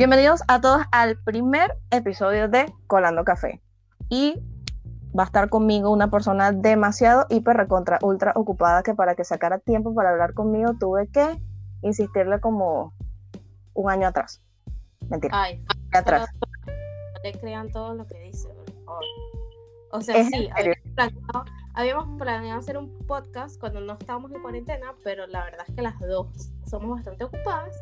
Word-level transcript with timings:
Bienvenidos 0.00 0.42
a 0.48 0.62
todos 0.62 0.80
al 0.92 1.18
primer 1.24 1.76
episodio 1.90 2.48
de 2.48 2.72
Colando 2.86 3.22
Café. 3.22 3.60
Y 4.08 4.42
va 5.14 5.24
a 5.24 5.26
estar 5.26 5.50
conmigo 5.50 5.90
una 5.90 6.10
persona 6.10 6.52
demasiado 6.52 7.26
hiper 7.28 7.58
recontra 7.58 7.98
ultra 8.00 8.32
ocupada 8.34 8.82
que 8.82 8.94
para 8.94 9.14
que 9.14 9.24
sacara 9.24 9.58
tiempo 9.58 9.94
para 9.94 10.08
hablar 10.08 10.32
conmigo 10.32 10.72
tuve 10.80 11.08
que 11.08 11.38
insistirle 11.82 12.40
como 12.40 12.94
un 13.74 13.90
año 13.90 14.08
atrás. 14.08 14.40
Mentira. 15.10 15.38
Ay, 15.38 15.62
atrás. 15.92 16.30
No 16.40 16.72
le 17.22 17.32
crean 17.38 17.70
todo 17.70 17.92
lo 17.92 18.06
que 18.06 18.20
dice, 18.20 18.48
por 18.48 18.72
favor. 18.86 19.04
O 19.92 20.00
sea, 20.00 20.24
sí, 20.24 20.48
habíamos 20.56 20.94
planeado, 20.94 21.44
habíamos 21.74 22.18
planeado 22.18 22.58
hacer 22.58 22.78
un 22.78 23.06
podcast 23.06 23.60
cuando 23.60 23.82
no 23.82 23.92
estábamos 23.92 24.32
en 24.32 24.40
cuarentena, 24.40 24.94
pero 25.04 25.26
la 25.26 25.44
verdad 25.44 25.66
es 25.68 25.74
que 25.74 25.82
las 25.82 25.98
dos 26.00 26.52
somos 26.64 26.88
bastante 26.88 27.22
ocupadas. 27.24 27.76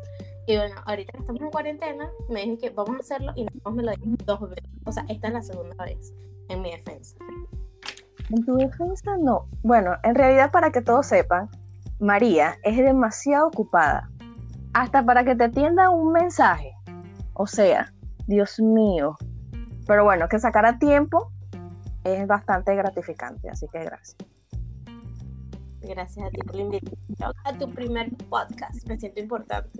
Y 0.49 0.57
bueno, 0.57 0.81
ahorita 0.87 1.11
que 1.11 1.19
estamos 1.19 1.41
en 1.43 1.51
cuarentena, 1.51 2.09
me 2.27 2.39
dije 2.39 2.57
que 2.57 2.69
vamos 2.71 2.95
a 2.95 2.99
hacerlo 3.01 3.33
y 3.35 3.45
no 3.63 3.69
me 3.69 3.83
lo 3.83 3.91
dije 3.91 4.15
dos 4.25 4.49
veces. 4.49 4.71
O 4.83 4.91
sea, 4.91 5.05
esta 5.07 5.27
es 5.27 5.33
la 5.35 5.43
segunda 5.43 5.85
vez 5.85 6.11
en 6.47 6.63
mi 6.63 6.71
defensa. 6.71 7.15
En 8.31 8.43
tu 8.43 8.55
defensa 8.55 9.15
no. 9.19 9.47
Bueno, 9.61 9.91
en 10.01 10.15
realidad 10.15 10.51
para 10.51 10.71
que 10.71 10.81
todos 10.81 11.05
sepan, 11.05 11.51
María 11.99 12.57
es 12.63 12.77
demasiado 12.77 13.45
ocupada. 13.45 14.09
Hasta 14.73 15.05
para 15.05 15.23
que 15.23 15.35
te 15.35 15.43
atienda 15.43 15.91
un 15.91 16.13
mensaje. 16.13 16.73
O 17.35 17.45
sea, 17.45 17.93
Dios 18.25 18.59
mío. 18.59 19.17
Pero 19.85 20.03
bueno, 20.03 20.27
que 20.29 20.39
sacara 20.39 20.79
tiempo 20.79 21.31
es 22.03 22.25
bastante 22.25 22.73
gratificante, 22.73 23.51
así 23.51 23.67
que 23.71 23.83
gracias. 23.83 24.17
Gracias 25.81 26.25
a 26.25 26.29
ti 26.31 26.39
por 26.39 26.55
la 26.55 26.61
invitación 26.63 27.33
a 27.43 27.55
tu 27.55 27.69
primer 27.69 28.09
podcast. 28.31 28.87
Me 28.87 28.99
siento 28.99 29.19
importante. 29.19 29.79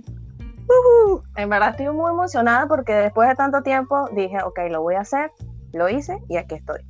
En 1.35 1.49
verdad 1.49 1.69
estoy 1.69 1.89
muy 1.89 2.11
emocionada 2.11 2.67
porque 2.67 2.93
después 2.93 3.27
de 3.29 3.35
tanto 3.35 3.61
tiempo 3.63 4.09
dije, 4.13 4.37
ok, 4.43 4.59
lo 4.69 4.81
voy 4.81 4.95
a 4.95 5.01
hacer, 5.01 5.31
lo 5.73 5.89
hice 5.89 6.19
y 6.27 6.37
aquí 6.37 6.55
estoy. 6.55 6.81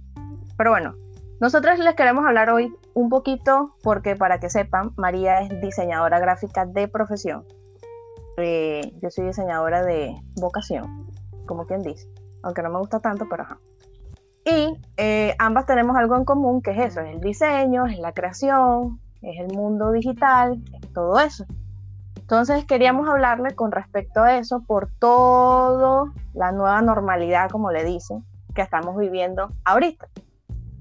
Pero 0.58 0.72
bueno, 0.72 0.96
nosotros 1.40 1.80
les 1.80 1.96
queremos 1.96 2.26
hablar 2.26 2.50
hoy 2.50 2.76
un 2.94 3.10
poquito 3.10 3.76
porque 3.82 4.16
para 4.16 4.40
que 4.40 4.50
sepan, 4.50 4.92
María 4.98 5.42
es 5.42 5.62
diseñadora 5.62 6.20
gráfica 6.20 6.66
de 6.66 6.88
profesión. 6.88 7.46
Eh, 8.38 8.94
yo 9.02 9.10
soy 9.10 9.28
diseñadora 9.28 9.84
de 9.84 10.16
vocación, 10.36 11.08
como 11.46 11.66
quien 11.66 11.82
dice, 11.82 12.08
aunque 12.44 12.62
no 12.62 12.70
me 12.70 12.80
gusta 12.80 13.00
tanto, 13.00 13.28
pero 13.30 13.44
ajá. 13.44 13.60
Y 14.46 14.78
eh, 14.98 15.36
ambas 15.38 15.66
tenemos 15.66 15.96
algo 15.96 16.16
en 16.18 16.26
común, 16.26 16.62
que 16.62 16.72
es 16.72 16.92
eso, 16.92 17.02
es 17.02 17.14
el 17.14 17.22
diseño, 17.22 17.86
es 17.86 18.00
la 18.00 18.14
creación, 18.14 19.00
es 19.22 19.40
el 19.40 19.56
mundo 19.56 19.92
digital, 19.92 20.62
es 20.74 20.94
todo 20.94 21.20
eso. 21.20 21.46
Entonces 22.30 22.64
queríamos 22.66 23.10
hablarle 23.10 23.56
con 23.56 23.72
respecto 23.72 24.22
a 24.22 24.38
eso 24.38 24.62
por 24.62 24.88
toda 25.00 26.14
la 26.36 26.52
nueva 26.52 26.80
normalidad, 26.84 27.50
como 27.50 27.72
le 27.72 27.84
dicen, 27.84 28.24
que 28.54 28.62
estamos 28.62 28.96
viviendo 28.98 29.50
ahorita. 29.66 30.08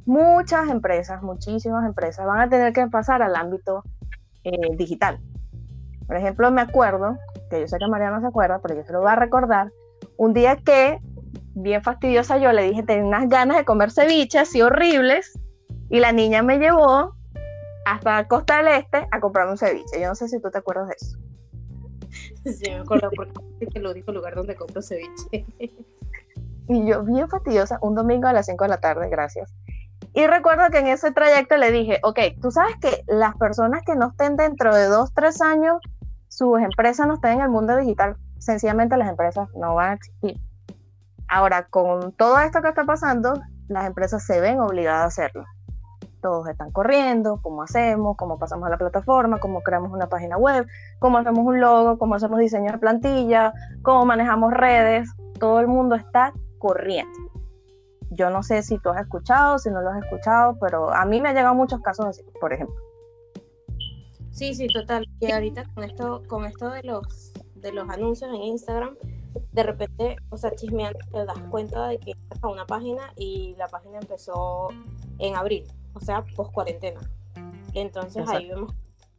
Muchas 0.04 0.68
empresas, 0.68 1.22
muchísimas 1.22 1.86
empresas 1.86 2.26
van 2.26 2.40
a 2.40 2.50
tener 2.50 2.74
que 2.74 2.86
pasar 2.88 3.22
al 3.22 3.34
ámbito 3.34 3.82
eh, 4.44 4.76
digital. 4.76 5.20
Por 6.06 6.16
ejemplo, 6.16 6.50
me 6.50 6.60
acuerdo, 6.60 7.16
que 7.48 7.60
yo 7.60 7.66
sé 7.66 7.78
que 7.78 7.88
María 7.88 8.10
no 8.10 8.20
se 8.20 8.26
acuerda, 8.26 8.58
pero 8.58 8.74
yo 8.74 8.84
se 8.84 8.92
lo 8.92 9.00
voy 9.00 9.10
a 9.10 9.16
recordar, 9.16 9.72
un 10.18 10.34
día 10.34 10.56
que 10.56 11.00
bien 11.54 11.82
fastidiosa 11.82 12.36
yo, 12.36 12.52
le 12.52 12.64
dije, 12.64 12.82
tenía 12.82 13.06
unas 13.06 13.26
ganas 13.26 13.56
de 13.56 13.64
comer 13.64 13.90
ceviche 13.90 14.38
así 14.38 14.60
horribles, 14.60 15.40
y 15.88 16.00
la 16.00 16.12
niña 16.12 16.42
me 16.42 16.58
llevó 16.58 17.14
hasta 17.86 18.28
Costa 18.28 18.58
del 18.58 18.68
Este 18.68 19.08
a 19.10 19.18
comprarme 19.18 19.52
un 19.52 19.58
ceviche. 19.58 19.98
Yo 19.98 20.08
no 20.08 20.14
sé 20.14 20.28
si 20.28 20.42
tú 20.42 20.50
te 20.50 20.58
acuerdas 20.58 20.88
de 20.88 20.94
eso. 21.00 21.17
Sí, 22.58 22.70
me 22.70 22.80
acuerdo, 22.80 23.10
porque 23.14 23.32
es 23.60 23.74
el 23.74 23.86
único 23.86 24.12
lugar 24.12 24.34
donde 24.34 24.56
compro 24.56 24.82
ceviche. 24.82 25.46
y 26.68 26.86
yo, 26.86 27.02
bien 27.04 27.28
fastidiosa, 27.28 27.78
un 27.82 27.94
domingo 27.94 28.28
a 28.28 28.32
las 28.32 28.46
5 28.46 28.64
de 28.64 28.68
la 28.68 28.80
tarde, 28.80 29.08
gracias. 29.08 29.52
Y 30.14 30.26
recuerdo 30.26 30.70
que 30.70 30.78
en 30.78 30.88
ese 30.88 31.12
trayecto 31.12 31.56
le 31.56 31.70
dije, 31.70 32.00
ok, 32.02 32.18
tú 32.40 32.50
sabes 32.50 32.76
que 32.80 33.04
las 33.06 33.36
personas 33.36 33.82
que 33.84 33.94
no 33.94 34.08
estén 34.08 34.36
dentro 34.36 34.74
de 34.74 34.86
dos, 34.86 35.12
tres 35.14 35.40
años, 35.40 35.78
sus 36.28 36.60
empresas 36.60 37.06
no 37.06 37.14
estén 37.14 37.34
en 37.34 37.40
el 37.42 37.50
mundo 37.50 37.76
digital, 37.76 38.16
sencillamente 38.38 38.96
las 38.96 39.10
empresas 39.10 39.48
no 39.54 39.74
van 39.74 39.90
a 39.90 39.94
existir. 39.94 40.40
Ahora, 41.28 41.66
con 41.68 42.12
todo 42.12 42.38
esto 42.40 42.62
que 42.62 42.68
está 42.68 42.84
pasando, 42.84 43.34
las 43.68 43.86
empresas 43.86 44.24
se 44.24 44.40
ven 44.40 44.60
obligadas 44.60 45.02
a 45.02 45.06
hacerlo. 45.06 45.44
Todos 46.20 46.48
están 46.48 46.72
corriendo, 46.72 47.40
cómo 47.42 47.62
hacemos, 47.62 48.16
cómo 48.16 48.38
pasamos 48.38 48.66
a 48.66 48.70
la 48.70 48.78
plataforma, 48.78 49.38
cómo 49.38 49.62
creamos 49.62 49.92
una 49.92 50.08
página 50.08 50.36
web, 50.36 50.66
cómo 50.98 51.18
hacemos 51.18 51.44
un 51.44 51.60
logo, 51.60 51.98
cómo 51.98 52.14
hacemos 52.14 52.38
diseño 52.38 52.72
de 52.72 52.78
plantilla, 52.78 53.52
cómo 53.82 54.04
manejamos 54.04 54.52
redes. 54.52 55.08
Todo 55.38 55.60
el 55.60 55.68
mundo 55.68 55.94
está 55.94 56.32
corriendo. 56.58 57.12
Yo 58.10 58.30
no 58.30 58.42
sé 58.42 58.62
si 58.62 58.78
tú 58.78 58.88
has 58.90 59.02
escuchado, 59.02 59.58
si 59.58 59.70
no 59.70 59.80
lo 59.80 59.90
has 59.90 60.02
escuchado, 60.02 60.56
pero 60.60 60.92
a 60.92 61.04
mí 61.04 61.20
me 61.20 61.28
han 61.28 61.36
llegado 61.36 61.54
muchos 61.54 61.80
casos 61.82 62.06
así, 62.06 62.22
por 62.40 62.52
ejemplo. 62.52 62.76
Sí, 64.30 64.54
sí, 64.54 64.66
total. 64.68 65.06
Y 65.20 65.30
ahorita 65.30 65.64
con 65.74 65.84
esto, 65.84 66.22
con 66.28 66.44
esto 66.44 66.70
de 66.70 66.82
los 66.82 67.32
de 67.60 67.72
los 67.72 67.88
anuncios 67.88 68.30
en 68.30 68.42
Instagram, 68.42 68.96
de 69.52 69.62
repente, 69.62 70.16
o 70.30 70.36
sea, 70.36 70.54
chismeando, 70.54 70.98
te 71.10 71.24
das 71.24 71.38
cuenta 71.50 71.88
de 71.88 71.98
que 71.98 72.12
estás 72.12 72.42
a 72.42 72.48
una 72.48 72.66
página 72.66 73.12
y 73.16 73.54
la 73.58 73.68
página 73.68 73.98
empezó 73.98 74.68
en 75.18 75.36
abril, 75.36 75.64
o 75.98 76.04
sea, 76.04 76.24
post 76.36 76.52
cuarentena. 76.52 77.00
Entonces 77.74 78.26
ahí 78.28 78.48
vemos 78.48 78.74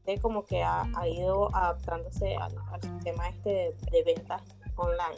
que 0.05 0.19
como 0.19 0.45
que 0.45 0.63
ha, 0.63 0.85
ido 1.07 1.53
adaptándose 1.55 2.35
al, 2.35 2.51
sistema 2.81 3.29
este 3.29 3.49
de, 3.49 3.75
de 3.91 4.03
ventas 4.03 4.41
online. 4.75 5.17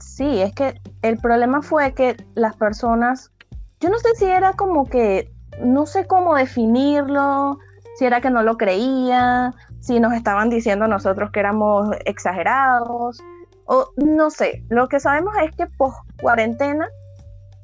Sí, 0.00 0.40
es 0.40 0.54
que 0.54 0.80
el 1.02 1.18
problema 1.18 1.62
fue 1.62 1.92
que 1.94 2.16
las 2.34 2.56
personas, 2.56 3.32
yo 3.80 3.88
no 3.88 3.98
sé 3.98 4.14
si 4.16 4.24
era 4.24 4.52
como 4.52 4.86
que, 4.86 5.32
no 5.60 5.86
sé 5.86 6.06
cómo 6.06 6.34
definirlo, 6.34 7.58
si 7.96 8.04
era 8.04 8.20
que 8.20 8.30
no 8.30 8.42
lo 8.42 8.56
creía, 8.56 9.54
si 9.80 10.00
nos 10.00 10.12
estaban 10.12 10.50
diciendo 10.50 10.86
nosotros 10.86 11.30
que 11.30 11.40
éramos 11.40 11.88
exagerados, 12.04 13.20
o 13.66 13.90
no 13.96 14.30
sé, 14.30 14.64
lo 14.68 14.88
que 14.88 15.00
sabemos 15.00 15.34
es 15.42 15.54
que 15.54 15.66
post 15.66 15.98
cuarentena 16.20 16.88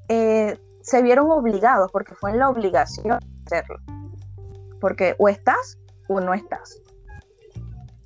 eh, 0.09 0.59
se 0.85 1.03
vieron 1.03 1.31
obligados, 1.31 1.91
porque 1.91 2.15
fue 2.15 2.37
la 2.37 2.49
obligación 2.49 3.19
de 3.19 3.57
hacerlo, 3.57 3.79
porque 4.81 5.17
o 5.19 5.29
estás 5.29 5.79
o 6.09 6.21
no 6.21 6.35
estás. 6.35 6.81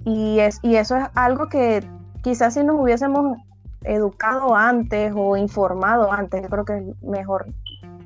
Y, 0.04 0.38
es, 0.38 0.60
y 0.62 0.76
eso 0.76 0.96
es 0.96 1.04
algo 1.14 1.48
que 1.48 1.86
quizás 2.22 2.54
si 2.54 2.62
nos 2.62 2.80
hubiésemos 2.80 3.36
educado 3.82 4.54
antes 4.54 5.12
o 5.14 5.36
informado 5.36 6.10
antes, 6.12 6.42
yo 6.42 6.48
creo 6.48 6.64
que 6.64 6.78
es 6.78 7.02
mejor, 7.02 7.46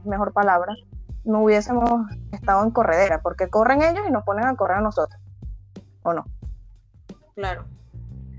mejor 0.05 0.33
palabra, 0.33 0.75
no 1.25 1.45
hubiésemos 1.45 2.11
estado 2.33 2.65
en 2.65 2.71
corredera, 2.71 3.21
porque 3.23 3.49
corren 3.49 3.83
ellos 3.83 4.05
y 4.09 4.11
nos 4.11 4.25
ponen 4.25 4.47
a 4.47 4.57
correr 4.57 4.79
a 4.79 4.81
nosotros. 4.81 5.21
¿o 6.03 6.13
no? 6.13 6.25
Claro. 7.35 7.65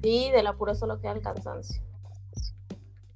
Y 0.01 0.31
del 0.31 0.47
apuro 0.47 0.75
solo 0.75 0.99
queda 0.99 1.13
el 1.13 1.21
cansancio. 1.21 1.81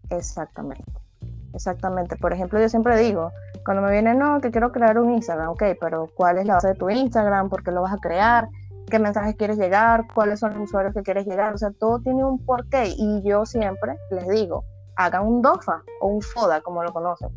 Exactamente. 0.09 1.06
Exactamente. 1.53 2.15
Por 2.17 2.33
ejemplo, 2.33 2.59
yo 2.59 2.69
siempre 2.69 2.97
digo, 2.97 3.31
cuando 3.65 3.81
me 3.81 3.91
viene, 3.91 4.13
no, 4.13 4.39
que 4.41 4.51
quiero 4.51 4.71
crear 4.71 4.99
un 4.99 5.13
Instagram, 5.13 5.49
ok, 5.49 5.63
pero 5.79 6.07
¿cuál 6.15 6.37
es 6.37 6.45
la 6.45 6.55
base 6.55 6.69
de 6.69 6.75
tu 6.75 6.89
Instagram? 6.89 7.49
¿Por 7.49 7.63
qué 7.63 7.71
lo 7.71 7.81
vas 7.81 7.93
a 7.93 7.97
crear? 7.97 8.47
¿Qué 8.89 8.99
mensajes 8.99 9.35
quieres 9.35 9.57
llegar? 9.57 10.05
¿Cuáles 10.13 10.39
son 10.39 10.53
los 10.53 10.69
usuarios 10.69 10.93
que 10.93 11.01
quieres 11.01 11.25
llegar? 11.25 11.53
O 11.53 11.57
sea, 11.57 11.71
todo 11.71 11.99
tiene 11.99 12.23
un 12.23 12.43
porqué. 12.45 12.93
Y 12.97 13.21
yo 13.23 13.45
siempre 13.45 13.97
les 14.11 14.27
digo, 14.29 14.63
hagan 14.95 15.25
un 15.25 15.41
DOFA 15.41 15.83
o 16.01 16.07
un 16.07 16.21
FODA, 16.21 16.61
como 16.61 16.83
lo 16.83 16.93
conocen. 16.93 17.29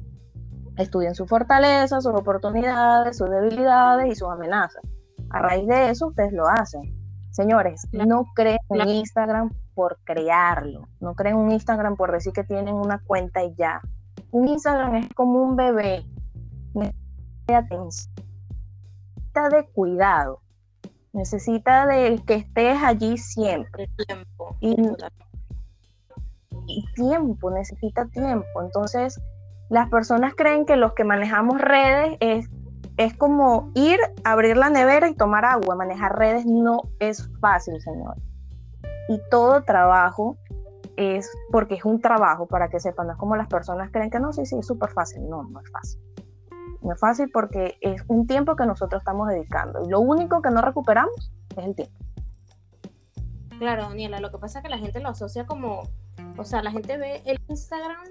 Estudien 0.77 1.15
sus 1.15 1.29
fortalezas, 1.29 2.05
sus 2.05 2.15
oportunidades, 2.15 3.19
sus 3.19 3.29
debilidades 3.29 4.13
y 4.13 4.15
sus 4.15 4.29
amenazas. 4.29 4.83
A 5.31 5.41
raíz 5.41 5.67
de 5.67 5.91
eso, 5.91 6.09
ustedes 6.09 6.33
lo 6.33 6.47
hacen. 6.49 7.01
Señores, 7.31 7.87
no 7.93 8.27
creen 8.35 8.59
un 8.69 8.89
Instagram 8.89 9.51
por 9.75 9.99
crearlo, 10.05 10.89
no 11.01 11.15
creen 11.15 11.37
un 11.37 11.53
Instagram 11.53 11.97
por 11.97 12.11
decir 12.13 12.33
que 12.33 12.45
tienen 12.45 12.75
una 12.75 12.99
cuenta 12.99 13.43
y 13.43 13.55
ya. 13.55 13.81
Un 14.31 14.49
Instagram 14.49 14.95
es 14.97 15.09
como 15.15 15.43
un 15.43 15.57
bebé, 15.57 16.05
necesita 16.75 17.59
atención, 17.59 18.15
necesita 19.17 19.49
de 19.49 19.67
cuidado, 19.73 20.41
necesita 21.13 21.87
de 21.87 22.23
que 22.27 22.35
estés 22.35 22.83
allí 22.83 23.19
siempre. 23.19 23.89
Tiempo. 24.07 24.57
Y, 24.61 24.77
y 26.67 26.85
tiempo, 26.95 27.51
necesita 27.51 28.07
tiempo. 28.07 28.63
Entonces, 28.63 29.21
las 29.69 29.89
personas 29.89 30.35
creen 30.35 30.67
que 30.67 30.77
los 30.77 30.95
que 30.95 31.05
manejamos 31.05 31.61
redes 31.61 32.17
es 32.21 32.49
es 33.01 33.17
como 33.17 33.71
ir, 33.75 33.99
abrir 34.25 34.59
la 34.59 34.69
nevera 34.69 35.09
y 35.09 35.15
tomar 35.15 35.47
agua. 35.47 35.75
Manejar 35.75 36.19
redes 36.19 36.45
no 36.45 36.83
es 36.99 37.31
fácil, 37.41 37.81
señor. 37.81 38.15
Y 39.09 39.19
todo 39.31 39.63
trabajo 39.65 40.37
es 40.97 41.31
porque 41.51 41.75
es 41.75 41.85
un 41.85 42.01
trabajo, 42.01 42.47
para 42.47 42.69
que 42.69 42.81
sepan, 42.81 43.07
no 43.07 43.13
es 43.13 43.19
como 43.19 43.37
las 43.37 43.49
personas 43.49 43.91
creen 43.91 44.11
que 44.11 44.21
no, 44.21 44.33
sí, 44.33 44.45
sí, 44.47 44.57
es 44.59 44.67
súper 44.67 44.91
fácil. 44.91 45.29
No, 45.29 45.43
no 45.45 45.61
es 45.61 45.71
fácil. 45.71 46.01
No 46.83 46.93
es 46.93 47.01
fácil 47.01 47.31
porque 47.33 47.77
es 47.81 48.03
un 48.09 48.27
tiempo 48.27 48.57
que 48.57 48.67
nosotros 48.67 49.01
estamos 49.01 49.29
dedicando. 49.29 49.83
Y 49.85 49.89
lo 49.89 50.01
único 50.01 50.41
que 50.41 50.51
no 50.51 50.63
recuperamos 50.63 51.33
es 51.57 51.65
el 51.65 51.75
tiempo. 51.75 51.95
Claro, 53.59 53.83
Daniela, 53.83 54.21
lo 54.21 54.31
que 54.31 54.39
pasa 54.39 54.61
es 54.61 54.63
que 54.63 54.71
la 54.71 54.79
gente 54.79 55.01
lo 55.01 55.11
asocia 55.11 55.45
como, 55.45 55.83
o 56.39 56.45
sea, 56.45 56.63
la 56.63 56.71
gente 56.71 56.97
ve 56.97 57.21
el 57.27 57.39
Instagram 57.49 58.07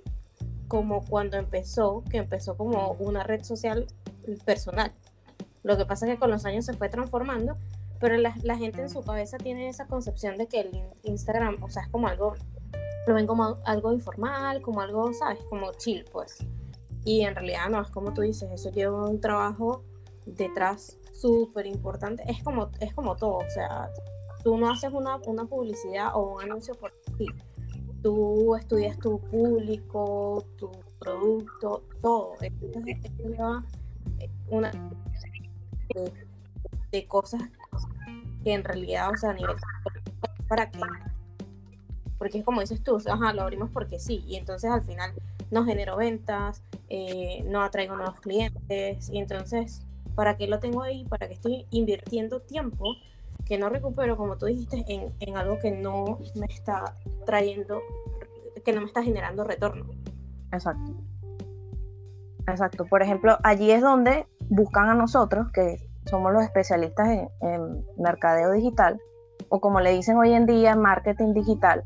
como 0.67 1.03
cuando 1.03 1.37
empezó, 1.37 2.03
que 2.09 2.17
empezó 2.17 2.55
como 2.55 2.91
una 2.99 3.23
red 3.23 3.43
social 3.43 3.87
personal. 4.45 4.93
Lo 5.63 5.75
que 5.75 5.85
pasa 5.85 6.05
es 6.05 6.13
que 6.13 6.19
con 6.19 6.29
los 6.29 6.45
años 6.45 6.65
se 6.65 6.73
fue 6.73 6.87
transformando, 6.89 7.57
pero 7.99 8.15
la, 8.17 8.35
la 8.43 8.57
gente 8.57 8.81
en 8.81 8.89
su 8.89 9.01
cabeza 9.01 9.37
tiene 9.37 9.67
esa 9.67 9.87
concepción 9.87 10.37
de 10.37 10.47
que 10.47 10.61
el 10.61 10.83
Instagram, 11.03 11.61
o 11.63 11.69
sea, 11.69 11.81
es 11.81 11.89
como 11.89 12.07
algo, 12.07 12.35
lo 13.09 13.15
ven 13.15 13.25
como 13.25 13.57
algo 13.65 13.91
informal, 13.91 14.61
como 14.61 14.81
algo, 14.81 15.11
¿sabes? 15.13 15.39
Como 15.49 15.73
chill, 15.73 16.05
pues. 16.11 16.45
Y 17.03 17.21
en 17.21 17.33
realidad 17.33 17.67
no, 17.67 17.81
es 17.81 17.89
como 17.89 18.13
tú 18.13 18.21
dices, 18.21 18.51
eso 18.51 18.69
lleva 18.69 19.09
un 19.09 19.19
trabajo 19.19 19.83
detrás 20.27 20.99
súper 21.11 21.65
importante. 21.65 22.23
Es 22.27 22.43
como, 22.43 22.69
es 22.79 22.93
como 22.93 23.15
todo, 23.15 23.37
o 23.37 23.49
sea, 23.49 23.89
tú 24.43 24.59
no 24.59 24.69
haces 24.69 24.93
una, 24.93 25.17
una 25.25 25.45
publicidad 25.45 26.11
o 26.13 26.35
un 26.35 26.43
anuncio 26.43 26.75
por 26.75 26.93
ti. 27.17 27.25
Tú 28.03 28.55
estudias 28.55 28.99
tu 28.99 29.19
público, 29.19 30.45
tu 30.55 30.69
producto, 30.99 31.81
todo. 32.03 32.35
Entonces, 32.41 32.95
esto 33.03 33.23
lleva 33.23 33.65
una 34.49 34.71
de, 36.91 37.07
cosas 37.07 37.41
que 38.43 38.53
en 38.53 38.63
realidad, 38.63 39.09
o 39.11 39.17
sea, 39.17 39.31
a 39.31 39.33
nivel 39.33 39.55
para 40.47 40.69
qué 40.69 40.79
porque 42.19 42.39
es 42.39 42.45
como 42.45 42.61
dices 42.61 42.83
tú, 42.83 43.01
ajá, 43.09 43.33
lo 43.33 43.41
abrimos 43.41 43.71
porque 43.71 43.97
sí, 43.97 44.23
y 44.27 44.35
entonces 44.35 44.69
al 44.69 44.83
final 44.83 45.13
no 45.49 45.63
genero 45.65 45.95
ventas, 45.95 46.61
eh, 46.89 47.43
no 47.47 47.63
atraigo 47.63 47.95
nuevos 47.95 48.19
clientes, 48.19 49.09
y 49.09 49.17
entonces, 49.17 49.81
¿para 50.13 50.35
qué 50.37 50.45
lo 50.45 50.59
tengo 50.59 50.83
ahí? 50.83 51.05
¿Para 51.05 51.27
qué 51.27 51.33
estoy 51.33 51.65
invirtiendo 51.71 52.41
tiempo 52.41 52.93
que 53.45 53.57
no 53.57 53.69
recupero, 53.69 54.17
como 54.17 54.37
tú 54.37 54.45
dijiste, 54.45 54.83
en, 54.87 55.13
en 55.21 55.37
algo 55.37 55.57
que 55.59 55.71
no 55.71 56.19
me 56.35 56.45
está 56.47 56.95
trayendo, 57.25 57.81
que 58.63 58.73
no 58.73 58.81
me 58.81 58.87
está 58.87 59.01
generando 59.01 59.45
retorno? 59.45 59.85
Exacto. 60.51 60.91
Exacto. 62.47 62.85
Por 62.85 63.01
ejemplo, 63.01 63.37
allí 63.43 63.71
es 63.71 63.81
donde 63.81 64.27
buscan 64.49 64.89
a 64.89 64.93
nosotros, 64.93 65.51
que 65.53 65.87
somos 66.05 66.33
los 66.33 66.43
especialistas 66.43 67.07
en, 67.07 67.29
en 67.41 67.85
mercadeo 67.97 68.51
digital, 68.51 68.99
o 69.47 69.61
como 69.61 69.79
le 69.79 69.91
dicen 69.93 70.17
hoy 70.17 70.33
en 70.33 70.45
día, 70.45 70.75
marketing 70.75 71.33
digital, 71.33 71.85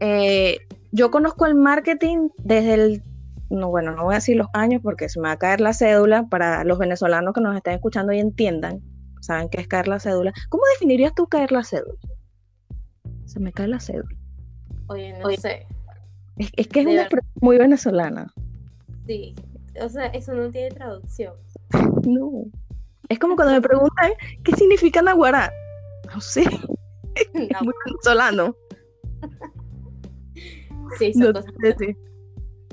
eh, 0.00 0.58
yo 0.92 1.10
conozco 1.10 1.46
el 1.46 1.54
marketing 1.54 2.28
desde 2.38 2.74
el, 2.74 3.02
no, 3.50 3.68
bueno, 3.68 3.92
no 3.92 4.04
voy 4.04 4.14
a 4.14 4.16
decir 4.16 4.36
los 4.36 4.48
años 4.52 4.80
porque 4.82 5.08
se 5.08 5.20
me 5.20 5.28
va 5.28 5.32
a 5.32 5.38
caer 5.38 5.60
la 5.60 5.72
cédula 5.72 6.26
para 6.28 6.64
los 6.64 6.78
venezolanos 6.78 7.34
que 7.34 7.40
nos 7.40 7.56
estén 7.56 7.74
escuchando 7.74 8.12
y 8.12 8.18
entiendan, 8.18 8.80
saben 9.20 9.48
qué 9.48 9.60
es 9.60 9.68
caer 9.68 9.88
la 9.88 10.00
cédula. 10.00 10.32
¿Cómo 10.48 10.62
definirías 10.74 11.14
tú 11.14 11.26
caer 11.26 11.52
la 11.52 11.64
cédula? 11.64 11.98
Se 13.26 13.38
me 13.38 13.52
cae 13.52 13.68
la 13.68 13.80
cédula. 13.80 14.16
Oye, 14.88 15.16
no 15.18 15.30
sé. 15.32 15.66
Es, 16.36 16.68
que 16.68 16.80
es 16.80 16.86
una 16.86 17.08
muy 17.40 17.58
venezolana. 17.58 18.32
Sí, 19.06 19.34
o 19.80 19.88
sea, 19.88 20.06
eso 20.06 20.32
no 20.34 20.50
tiene 20.50 20.70
traducción. 20.70 21.34
no. 22.06 22.44
Es 23.08 23.18
como 23.18 23.36
cuando 23.36 23.54
me 23.54 23.60
preguntan 23.60 24.12
qué 24.44 24.52
significa 24.56 25.02
naguará. 25.02 25.52
No 26.14 26.20
sé. 26.20 26.44
Es 27.16 27.28
muy 27.34 27.74
venezolano. 27.86 28.54
Sí, 30.98 31.12
son 31.14 31.32
cosas. 31.32 31.52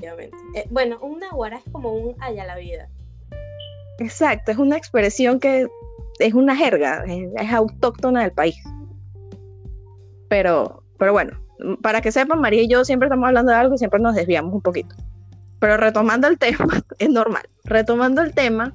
Eh, 0.00 0.66
bueno, 0.70 0.98
un 1.00 1.18
nahuara 1.18 1.58
es 1.58 1.64
como 1.72 1.92
un 1.92 2.14
haya 2.20 2.46
la 2.46 2.56
vida. 2.56 2.88
Exacto, 3.98 4.52
es 4.52 4.58
una 4.58 4.76
expresión 4.76 5.40
que 5.40 5.66
es 6.20 6.34
una 6.34 6.56
jerga, 6.56 7.04
es, 7.06 7.52
autóctona 7.52 8.22
del 8.22 8.32
país. 8.32 8.56
Pero, 10.28 10.84
pero 10.98 11.12
bueno, 11.12 11.38
para 11.82 12.00
que 12.00 12.12
sepan, 12.12 12.40
María 12.40 12.62
y 12.62 12.68
yo 12.68 12.84
siempre 12.84 13.06
estamos 13.06 13.26
hablando 13.26 13.50
de 13.50 13.58
algo 13.58 13.74
y 13.74 13.78
siempre 13.78 14.00
nos 14.00 14.14
desviamos 14.14 14.54
un 14.54 14.62
poquito. 14.62 14.94
Pero 15.58 15.76
retomando 15.76 16.28
el 16.28 16.38
tema, 16.38 16.66
es 16.98 17.10
normal. 17.10 17.48
Retomando 17.64 18.22
el 18.22 18.34
tema, 18.34 18.72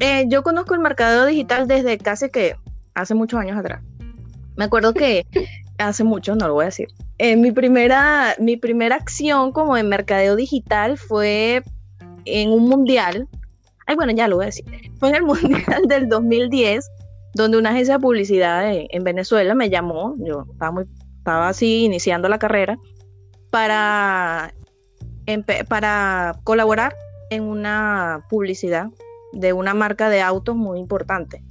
eh, 0.00 0.24
yo 0.28 0.42
conozco 0.42 0.74
el 0.74 0.80
mercadeo 0.80 1.26
digital 1.26 1.68
desde 1.68 1.96
casi 1.98 2.28
que 2.28 2.56
hace 2.94 3.14
muchos 3.14 3.38
años 3.38 3.56
atrás. 3.56 3.82
Me 4.56 4.64
acuerdo 4.64 4.94
que 4.94 5.26
hace 5.78 6.04
mucho, 6.04 6.34
no 6.34 6.48
lo 6.48 6.54
voy 6.54 6.62
a 6.64 6.66
decir, 6.66 6.88
eh, 7.18 7.36
mi, 7.36 7.52
primera, 7.52 8.34
mi 8.38 8.56
primera 8.56 8.96
acción 8.96 9.52
como 9.52 9.76
en 9.76 9.88
mercadeo 9.88 10.36
digital 10.36 10.98
fue 10.98 11.62
en 12.24 12.50
un 12.50 12.68
mundial. 12.68 13.28
Ay, 13.86 13.96
bueno, 13.96 14.12
ya 14.12 14.28
lo 14.28 14.36
voy 14.36 14.44
a 14.44 14.46
decir. 14.46 14.64
Fue 14.98 15.10
en 15.10 15.16
el 15.16 15.22
mundial 15.22 15.84
del 15.86 16.08
2010, 16.08 16.90
donde 17.34 17.56
una 17.56 17.70
agencia 17.70 17.94
de 17.94 18.00
publicidad 18.00 18.64
en, 18.72 19.04
Venezuela 19.04 19.54
me 19.54 19.70
llamó. 19.70 20.16
Yo 20.18 20.44
estaba, 20.50 20.72
muy, 20.72 20.84
estaba 21.18 21.48
así 21.48 21.84
iniciando 21.84 22.28
la 22.28 22.38
carrera 22.38 22.78
para, 23.50 24.52
para 25.68 26.34
colaborar 26.42 26.96
en 27.30 27.44
una 27.44 28.24
publicidad 28.28 28.88
de 29.32 29.52
una 29.52 29.74
marca 29.74 30.08
de 30.08 30.20
autos 30.20 30.56
muy 30.56 30.80
importante. 30.80 31.42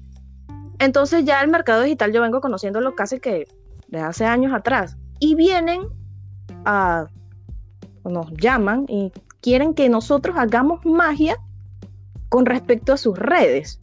Entonces 0.79 1.23
ya 1.23 1.41
el 1.41 1.49
mercado 1.49 1.83
digital 1.83 2.11
yo 2.11 2.21
vengo 2.21 2.41
conociéndolo 2.41 2.95
casi 2.95 3.19
que 3.19 3.47
desde 3.87 4.05
hace 4.05 4.25
años 4.25 4.53
atrás 4.53 4.97
y 5.19 5.35
vienen 5.35 5.83
a, 6.65 7.07
nos 8.03 8.31
llaman 8.33 8.85
y 8.87 9.11
quieren 9.41 9.73
que 9.73 9.89
nosotros 9.89 10.35
hagamos 10.37 10.85
magia 10.85 11.37
con 12.29 12.45
respecto 12.45 12.93
a 12.93 12.97
sus 12.97 13.17
redes. 13.17 13.79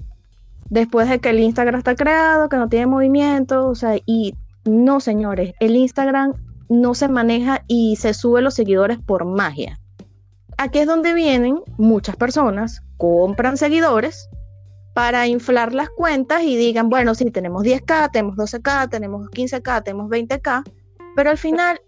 Después 0.69 1.09
de 1.09 1.21
que 1.21 1.31
el 1.31 1.41
Instagram 1.41 1.79
está 1.79 1.95
creado, 1.95 2.49
que 2.49 2.57
no 2.57 2.69
tiene 2.69 2.87
movimiento, 2.87 3.69
o 3.69 3.75
sea, 3.75 3.97
y 4.07 4.35
no, 4.65 5.01
señores, 5.01 5.55
el 5.61 5.77
Instagram 5.77 6.35
no 6.69 6.95
se 6.95 7.09
maneja 7.09 7.65
y 7.69 7.97
se 7.97 8.15
sube 8.15 8.41
los 8.41 8.55
seguidores 8.55 8.99
por 8.99 9.25
magia. 9.25 9.79
Aquí 10.57 10.79
es 10.79 10.87
donde 10.87 11.13
vienen 11.15 11.61
muchas 11.77 12.17
personas, 12.17 12.83
compran 12.97 13.57
seguidores 13.57 14.29
para 14.95 15.27
inflar 15.27 15.73
las 15.75 15.89
cuentas 15.91 16.43
y 16.43 16.57
digan, 16.57 16.89
bueno, 16.89 17.15
sí, 17.15 17.31
tenemos 17.31 17.65
10K, 17.65 18.11
tenemos 18.13 18.37
12K, 18.37 18.91
tenemos 18.91 19.29
15K, 19.31 19.85
tenemos 19.85 20.11
20K, 20.11 20.63
pero 21.17 21.31
al 21.31 21.39
final, 21.39 21.81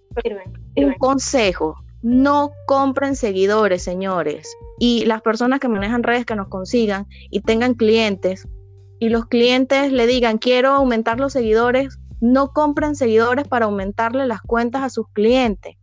un 0.77 0.95
consejo, 0.95 1.77
no 2.03 2.53
compren 2.67 3.17
seguidores, 3.17 3.83
señores. 3.83 4.55
Y 4.79 5.05
las 5.07 5.23
personas 5.23 5.61
que 5.61 5.69
manejan 5.69 6.03
redes 6.03 6.27
que 6.27 6.37
nos 6.37 6.49
consigan 6.49 7.07
y 7.31 7.41
tengan 7.41 7.75
clientes 7.75 8.47
y 8.99 9.09
los 9.09 9.27
clientes 9.27 9.93
le 9.93 10.07
digan, 10.07 10.39
quiero 10.39 10.71
aumentar 10.71 11.21
los 11.21 11.33
seguidores, 11.33 11.99
no 12.21 12.53
compren 12.53 12.95
seguidores 12.95 13.47
para 13.47 13.67
aumentarle 13.67 14.27
las 14.27 14.41
cuentas 14.41 14.83
a 14.83 14.89
sus 14.89 15.09
clientes, 15.09 15.77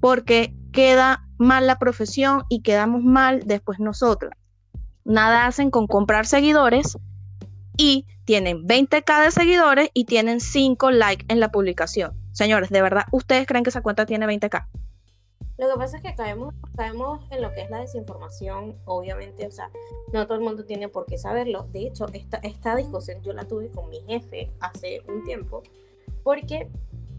porque 0.00 0.54
queda 0.72 1.28
mal 1.38 1.66
la 1.66 1.78
profesión 1.78 2.42
y 2.48 2.62
quedamos 2.62 3.04
mal 3.04 3.42
después 3.46 3.78
nosotros. 3.78 4.32
Nada 5.04 5.46
hacen 5.46 5.70
con 5.70 5.86
comprar 5.86 6.26
seguidores 6.26 6.98
y 7.76 8.06
tienen 8.24 8.66
20k 8.66 9.24
de 9.24 9.30
seguidores 9.30 9.90
y 9.92 10.06
tienen 10.06 10.40
5 10.40 10.90
likes 10.90 11.26
en 11.28 11.40
la 11.40 11.50
publicación. 11.50 12.12
Señores, 12.32 12.70
¿de 12.70 12.82
verdad 12.82 13.04
ustedes 13.12 13.46
creen 13.46 13.64
que 13.64 13.70
esa 13.70 13.82
cuenta 13.82 14.06
tiene 14.06 14.26
20k? 14.26 14.66
Lo 15.56 15.68
que 15.70 15.76
pasa 15.76 15.98
es 15.98 16.02
que 16.02 16.14
caemos, 16.14 16.52
caemos 16.76 17.20
en 17.30 17.42
lo 17.42 17.52
que 17.52 17.62
es 17.62 17.70
la 17.70 17.78
desinformación, 17.78 18.76
obviamente, 18.86 19.46
o 19.46 19.50
sea, 19.52 19.70
no 20.12 20.26
todo 20.26 20.36
el 20.36 20.42
mundo 20.42 20.64
tiene 20.64 20.88
por 20.88 21.06
qué 21.06 21.16
saberlo. 21.16 21.68
De 21.70 21.86
hecho, 21.86 22.06
esta, 22.12 22.38
esta 22.38 22.74
discusión 22.74 23.22
yo 23.22 23.32
la 23.32 23.44
tuve 23.44 23.70
con 23.70 23.88
mi 23.88 24.00
jefe 24.00 24.50
hace 24.58 25.02
un 25.06 25.22
tiempo, 25.22 25.62
porque 26.24 26.68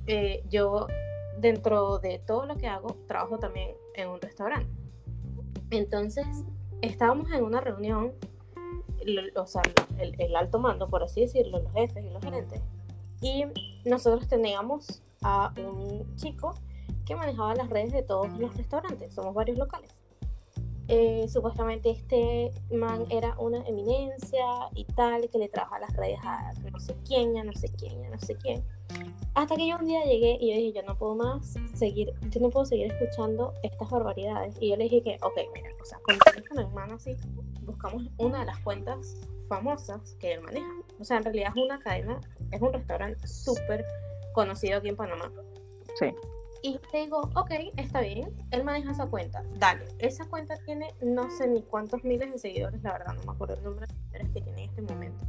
eh, 0.07 0.43
yo, 0.49 0.87
dentro 1.39 1.99
de 1.99 2.19
todo 2.19 2.45
lo 2.45 2.57
que 2.57 2.67
hago, 2.67 2.97
trabajo 3.07 3.39
también 3.39 3.71
en 3.93 4.09
un 4.09 4.19
restaurante. 4.19 4.69
Entonces, 5.69 6.27
estábamos 6.85 7.31
en 7.31 7.43
una 7.43 7.61
reunión, 7.61 8.13
o 9.35 9.45
sea, 9.45 9.61
el, 9.97 10.35
alto 10.35 10.59
mando, 10.59 10.87
por 10.87 11.03
así 11.03 11.21
decirlo, 11.21 11.59
los 11.59 11.71
jefes 11.73 12.03
y 12.03 12.09
los 12.09 12.23
gerentes, 12.23 12.61
y 13.21 13.45
nosotros 13.85 14.27
teníamos 14.27 15.03
a 15.21 15.53
un 15.57 16.15
chico 16.15 16.53
que 17.05 17.15
manejaba 17.15 17.55
las 17.55 17.69
redes 17.69 17.93
de 17.93 18.03
todos 18.03 18.37
los 18.39 18.55
restaurantes, 18.55 19.13
somos 19.13 19.33
varios 19.33 19.57
locales. 19.57 19.95
Eh, 20.87 21.25
supuestamente 21.27 21.89
este 21.89 22.51
man 22.71 23.05
era 23.09 23.35
una 23.39 23.65
eminencia 23.67 24.45
y 24.75 24.85
tal, 24.85 25.27
que 25.29 25.39
le 25.39 25.49
trabaja 25.49 25.79
las 25.79 25.95
redes 25.95 26.19
a 26.23 26.53
no 26.71 26.79
sé 26.79 26.95
quién, 27.07 27.33
ya 27.33 27.43
no 27.43 27.53
sé 27.53 27.69
quién, 27.69 28.01
ya 28.03 28.09
no 28.09 28.19
sé 28.19 28.35
quién. 28.35 28.63
Hasta 29.33 29.55
que 29.55 29.67
yo 29.67 29.77
un 29.77 29.87
día 29.87 30.03
llegué 30.05 30.37
y 30.39 30.51
yo 30.51 30.57
dije, 30.57 30.73
yo 30.73 30.83
no 30.83 30.97
puedo 30.97 31.15
más 31.15 31.55
seguir, 31.73 32.13
yo 32.29 32.39
no 32.39 32.49
puedo 32.49 32.65
seguir 32.65 32.91
escuchando 32.91 33.53
estas 33.63 33.89
barbaridades. 33.89 34.55
Y 34.59 34.69
yo 34.69 34.77
le 34.77 34.83
dije 34.85 35.01
que, 35.01 35.17
ok, 35.21 35.33
mira, 35.53 35.69
o 35.81 35.85
sea, 35.85 35.99
con 35.99 36.15
mi 36.55 36.61
hermano 36.61 36.95
así, 36.95 37.17
buscamos 37.63 38.03
una 38.17 38.39
de 38.41 38.45
las 38.45 38.59
cuentas 38.59 39.17
famosas 39.49 40.15
que 40.19 40.33
él 40.33 40.41
maneja. 40.41 40.71
O 40.99 41.03
sea, 41.03 41.17
en 41.17 41.23
realidad 41.23 41.51
es 41.55 41.63
una 41.63 41.79
cadena, 41.79 42.21
es 42.51 42.61
un 42.61 42.73
restaurante 42.73 43.27
súper 43.27 43.85
conocido 44.33 44.77
aquí 44.77 44.89
en 44.89 44.95
Panamá. 44.95 45.31
Sí. 45.99 46.13
Y 46.65 46.79
le 46.91 47.01
digo, 47.01 47.29
ok, 47.35 47.51
está 47.77 48.01
bien, 48.01 48.35
él 48.49 48.63
maneja 48.63 48.91
esa 48.91 49.05
cuenta, 49.05 49.43
dale. 49.59 49.85
Esa 49.99 50.27
cuenta 50.27 50.57
tiene 50.65 50.95
no 50.99 51.29
sé 51.29 51.47
ni 51.47 51.61
cuántos 51.61 52.03
miles 52.03 52.31
de 52.31 52.39
seguidores, 52.39 52.81
la 52.81 52.93
verdad, 52.93 53.13
no 53.13 53.21
me 53.23 53.33
acuerdo 53.33 53.53
el 53.53 53.63
número 53.63 53.85
de 53.85 53.93
seguidores 53.93 54.29
que 54.31 54.41
tiene 54.41 54.63
en 54.63 54.69
este 54.71 54.81
momento. 54.81 55.23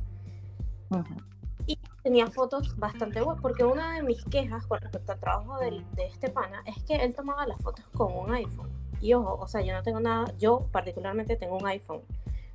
Y 1.67 1.79
tenía 2.03 2.27
fotos 2.29 2.75
bastante 2.79 3.21
buenas, 3.21 3.43
porque 3.43 3.65
una 3.65 3.97
de 3.97 4.03
mis 4.03 4.25
quejas 4.25 4.67
con 4.67 4.81
respecto 4.81 5.13
al 5.13 5.21
trabajo 5.21 5.59
de, 5.59 5.85
de 5.95 6.07
este 6.07 6.31
pana 6.31 6.63
es 6.65 6.83
que 6.85 6.95
él 6.95 7.15
tomaba 7.15 7.47
las 7.47 7.61
fotos 7.61 7.85
con 7.89 8.17
un 8.17 8.33
iPhone. 8.33 8.71
Y 9.03 9.13
ojo, 9.13 9.35
o 9.39 9.47
sea, 9.47 9.61
yo 9.61 9.75
no 9.75 9.83
tengo 9.83 10.01
nada, 10.01 10.33
yo 10.39 10.67
particularmente 10.73 11.37
tengo 11.37 11.59
un 11.59 11.67
iPhone. 11.67 12.01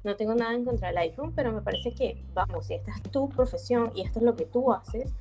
No 0.04 0.16
tengo 0.16 0.34
nada 0.34 0.56
en 0.56 0.66
contra 0.66 0.88
del 0.88 0.98
iPhone, 0.98 1.34
pero 1.36 1.52
me 1.52 1.62
parece 1.62 1.94
que, 1.94 2.26
vamos, 2.34 2.66
si 2.66 2.74
esta 2.74 2.90
es 2.90 3.04
tu 3.04 3.30
profesión 3.30 3.92
y 3.94 4.02
esto 4.02 4.18
es 4.18 4.26
lo 4.26 4.36
que 4.36 4.48
tú 4.48 4.74
haces, 4.74 5.14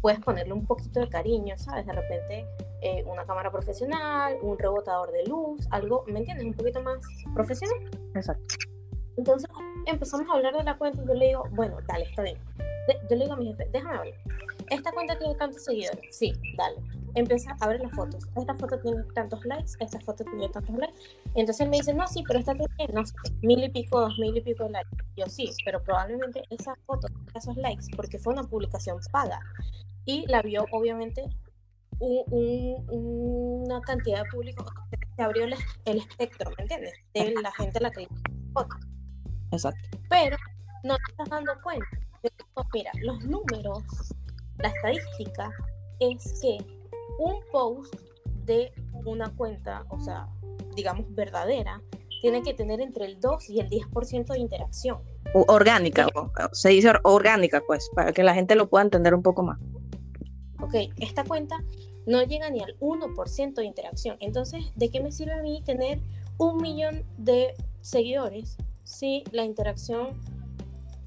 puedes 0.00 0.20
ponerle 0.20 0.52
un 0.52 0.66
poquito 0.66 1.00
de 1.00 1.08
cariño, 1.08 1.56
¿sabes? 1.58 1.84
De 1.84 1.92
repente 1.92 2.46
eh, 2.82 3.04
una 3.06 3.24
cámara 3.24 3.50
profesional, 3.50 4.38
un 4.42 4.58
rebotador 4.58 5.12
de 5.12 5.24
luz, 5.26 5.66
algo, 5.70 6.04
¿me 6.08 6.18
entiendes? 6.18 6.46
Un 6.46 6.54
poquito 6.54 6.82
más 6.82 6.98
profesional. 7.34 7.78
Exacto. 8.14 8.56
Entonces 9.16 9.48
empezamos 9.86 10.28
a 10.28 10.34
hablar 10.34 10.56
de 10.56 10.64
la 10.64 10.76
cuenta 10.76 11.02
y 11.02 11.06
yo 11.06 11.14
le 11.14 11.26
digo, 11.28 11.44
bueno, 11.52 11.76
dale, 11.86 12.04
está 12.04 12.22
bien. 12.22 12.38
yo 13.08 13.16
le 13.16 13.24
digo 13.24 13.34
a 13.34 13.36
mi 13.36 13.46
jefe, 13.46 13.68
déjame 13.72 13.98
ver. 14.00 14.14
¿Esta 14.70 14.90
cuenta 14.92 15.18
tiene 15.18 15.34
tantos 15.34 15.64
seguidores? 15.64 16.00
Sí, 16.10 16.32
dale. 16.56 16.76
Empieza 17.14 17.54
a 17.60 17.68
ver 17.68 17.80
las 17.80 17.92
fotos. 17.92 18.26
Esta 18.36 18.54
foto 18.54 18.78
tiene 18.80 19.02
tantos 19.14 19.44
likes, 19.44 19.72
esta 19.80 20.00
foto 20.00 20.24
tiene 20.24 20.48
tantos 20.48 20.76
likes. 20.76 20.98
Entonces 21.34 21.60
él 21.60 21.68
me 21.68 21.76
dice, 21.76 21.92
no, 21.92 22.06
sí, 22.08 22.24
pero 22.26 22.38
esta 22.38 22.54
tiene, 22.54 22.92
no 22.92 23.04
sé, 23.04 23.14
mil 23.42 23.62
y 23.62 23.68
pico, 23.68 24.00
dos 24.00 24.18
mil 24.18 24.36
y 24.36 24.40
pico 24.40 24.68
likes. 24.68 24.90
Yo 25.16 25.26
sí, 25.26 25.50
pero 25.64 25.82
probablemente 25.82 26.42
esa 26.48 26.74
foto, 26.86 27.06
esos 27.34 27.56
likes, 27.58 27.86
porque 27.94 28.18
fue 28.18 28.32
una 28.32 28.44
publicación 28.44 28.98
paga. 29.10 29.40
Y 30.06 30.26
la 30.26 30.40
vio, 30.42 30.64
obviamente, 30.72 31.28
una 32.02 33.80
cantidad 33.82 34.24
de 34.24 34.30
público. 34.30 34.64
Se 35.16 35.22
abrió 35.22 35.44
el, 35.44 35.54
espectro, 35.98 36.50
¿me 36.56 36.64
entiendes? 36.64 36.94
De 37.14 37.34
la 37.40 37.52
gente 37.52 37.78
a 37.78 37.82
la 37.82 37.90
que 37.90 38.08
foto. 38.52 38.76
Exacto. 39.52 39.98
Pero 40.08 40.36
no 40.84 40.96
te 40.96 41.12
estás 41.12 41.28
dando 41.28 41.52
cuenta. 41.62 41.86
Mira, 42.74 42.90
los 43.02 43.24
números, 43.24 43.82
la 44.58 44.68
estadística 44.68 45.50
es 46.00 46.40
que 46.40 46.58
un 47.18 47.40
post 47.52 47.94
de 48.44 48.72
una 49.04 49.30
cuenta, 49.36 49.84
o 49.88 50.00
sea, 50.00 50.28
digamos 50.74 51.06
verdadera, 51.14 51.80
tiene 52.20 52.42
que 52.42 52.54
tener 52.54 52.80
entre 52.80 53.06
el 53.06 53.20
2 53.20 53.50
y 53.50 53.60
el 53.60 53.68
10% 53.68 54.32
de 54.32 54.38
interacción. 54.38 55.02
Orgánica, 55.34 56.06
se 56.52 56.70
dice 56.70 56.92
orgánica, 57.02 57.62
pues, 57.66 57.90
para 57.94 58.12
que 58.12 58.22
la 58.22 58.34
gente 58.34 58.54
lo 58.54 58.68
pueda 58.68 58.84
entender 58.84 59.14
un 59.14 59.22
poco 59.22 59.42
más. 59.42 59.58
Ok, 60.60 60.74
esta 60.98 61.24
cuenta 61.24 61.56
no 62.06 62.22
llega 62.22 62.50
ni 62.50 62.60
al 62.60 62.78
1% 62.78 63.54
de 63.54 63.64
interacción. 63.64 64.16
Entonces, 64.20 64.64
¿de 64.74 64.90
qué 64.90 65.00
me 65.00 65.12
sirve 65.12 65.34
a 65.34 65.42
mí 65.42 65.62
tener 65.64 66.00
un 66.38 66.58
millón 66.58 67.04
de 67.18 67.54
seguidores 67.80 68.56
si 68.84 69.24
la 69.32 69.44
interacción 69.44 70.20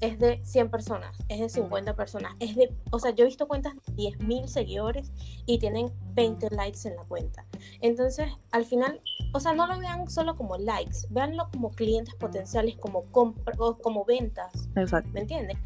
es 0.00 0.18
de 0.18 0.44
100 0.44 0.70
personas, 0.70 1.16
es 1.28 1.40
de 1.40 1.48
50 1.48 1.94
personas, 1.94 2.34
es 2.38 2.54
de, 2.54 2.72
o 2.90 2.98
sea, 2.98 3.12
yo 3.12 3.24
he 3.24 3.26
visto 3.26 3.48
cuentas 3.48 3.74
de 3.74 3.94
10.000 3.94 4.46
seguidores 4.46 5.10
y 5.46 5.58
tienen 5.58 5.90
20 6.14 6.50
likes 6.50 6.86
en 6.86 6.96
la 6.96 7.04
cuenta. 7.04 7.46
Entonces, 7.80 8.28
al 8.52 8.64
final, 8.66 9.00
o 9.32 9.40
sea, 9.40 9.54
no 9.54 9.66
lo 9.66 9.78
vean 9.78 10.08
solo 10.10 10.36
como 10.36 10.56
likes, 10.58 10.98
véanlo 11.10 11.48
como 11.50 11.70
clientes 11.70 12.14
potenciales, 12.14 12.76
como 12.76 13.04
como 13.10 14.04
ventas. 14.04 14.68
Exacto. 14.76 15.10
¿Me 15.12 15.20
entiendes? 15.20 15.56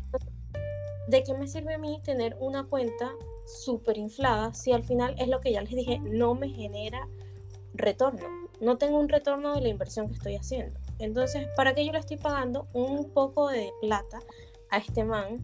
¿De 1.08 1.24
qué 1.24 1.34
me 1.34 1.48
sirve 1.48 1.74
a 1.74 1.78
mí 1.78 2.00
tener 2.04 2.36
una 2.38 2.64
cuenta 2.64 3.10
súper 3.46 3.98
inflada 3.98 4.54
si 4.54 4.72
al 4.72 4.82
final 4.82 5.14
es 5.18 5.28
lo 5.28 5.40
que 5.40 5.52
ya 5.52 5.62
les 5.62 5.70
dije, 5.70 5.98
no 6.00 6.34
me 6.34 6.48
genera 6.48 7.08
retorno? 7.74 8.26
No 8.60 8.78
tengo 8.78 8.98
un 8.98 9.08
retorno 9.08 9.54
de 9.54 9.62
la 9.62 9.68
inversión 9.68 10.08
que 10.08 10.14
estoy 10.14 10.36
haciendo. 10.36 10.78
Entonces, 10.98 11.48
¿para 11.56 11.74
qué 11.74 11.84
yo 11.84 11.92
le 11.92 11.98
estoy 11.98 12.18
pagando 12.18 12.68
un 12.72 13.10
poco 13.10 13.48
de 13.48 13.70
plata 13.80 14.20
a 14.70 14.78
este 14.78 15.04
man? 15.04 15.40